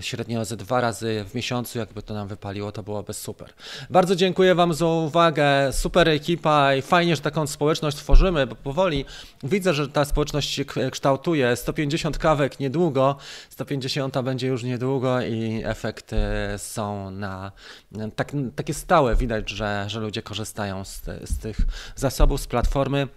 średnio 0.00 0.44
ze 0.44 0.56
dwa 0.56 0.80
razy 0.80 1.24
w 1.28 1.34
miesiącu, 1.34 1.78
jakby 1.78 2.02
to 2.02 2.14
nam 2.14 2.28
wypaliło, 2.28 2.72
to 2.72 2.82
byłoby 2.82 3.14
super. 3.14 3.52
Bardzo 3.90 4.16
dziękuję 4.16 4.54
Wam 4.54 4.74
za 4.74 4.86
uwagę, 4.86 5.72
super 5.72 6.08
ekipa 6.08 6.74
i 6.74 6.82
fajnie, 6.82 7.16
że 7.16 7.22
taką 7.22 7.46
społeczność 7.46 7.96
tworzymy, 7.96 8.46
bo 8.46 8.54
powoli 8.54 9.04
widzę, 9.42 9.74
że 9.74 9.88
ta 9.88 10.04
społeczność 10.04 10.50
się 10.50 10.64
kształtuje. 10.90 11.56
150 11.56 12.18
kawek 12.18 12.60
niedługo, 12.60 13.16
150 13.50 14.20
będzie 14.20 14.46
już 14.46 14.62
niedługo 14.62 15.20
i 15.20 15.62
efekty 15.64 16.16
są 16.56 17.10
na 17.10 17.52
tak, 18.16 18.32
takie 18.56 18.74
stałe. 18.74 19.16
Widać, 19.16 19.50
że, 19.50 19.84
że 19.88 20.00
ludzie 20.00 20.22
korzystają 20.22 20.84
z, 20.84 21.02
z 21.24 21.38
tych 21.38 21.56
zasobów, 21.96 22.40
z 22.40 22.46
platformy. 22.46 23.08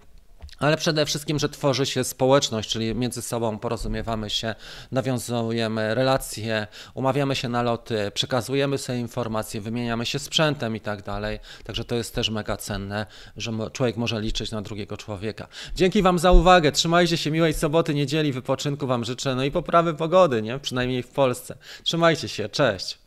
Ale 0.62 0.76
przede 0.76 1.06
wszystkim, 1.06 1.38
że 1.38 1.48
tworzy 1.48 1.86
się 1.86 2.04
społeczność, 2.04 2.70
czyli 2.70 2.94
między 2.94 3.22
sobą 3.22 3.58
porozumiewamy 3.58 4.30
się, 4.30 4.54
nawiązujemy 4.92 5.94
relacje, 5.94 6.66
umawiamy 6.94 7.36
się 7.36 7.48
na 7.48 7.62
loty, 7.62 8.10
przekazujemy 8.14 8.78
sobie 8.78 8.98
informacje, 8.98 9.60
wymieniamy 9.60 10.06
się 10.06 10.18
sprzętem 10.18 10.76
i 10.76 10.80
tak 10.80 11.02
dalej. 11.02 11.38
Także 11.64 11.84
to 11.84 11.94
jest 11.94 12.14
też 12.14 12.30
mega 12.30 12.56
cenne, 12.56 13.06
że 13.36 13.52
człowiek 13.72 13.96
może 13.96 14.20
liczyć 14.20 14.50
na 14.50 14.62
drugiego 14.62 14.96
człowieka. 14.96 15.48
Dzięki 15.74 16.02
Wam 16.02 16.18
za 16.18 16.32
uwagę. 16.32 16.72
Trzymajcie 16.72 17.16
się 17.16 17.30
miłej 17.30 17.54
soboty, 17.54 17.94
niedzieli, 17.94 18.32
wypoczynku 18.32 18.86
Wam 18.86 19.04
życzę, 19.04 19.34
no 19.34 19.44
i 19.44 19.50
poprawy 19.50 19.94
pogody, 19.94 20.42
nie? 20.42 20.58
Przynajmniej 20.58 21.02
w 21.02 21.08
Polsce. 21.08 21.56
Trzymajcie 21.84 22.28
się, 22.28 22.48
cześć. 22.48 23.01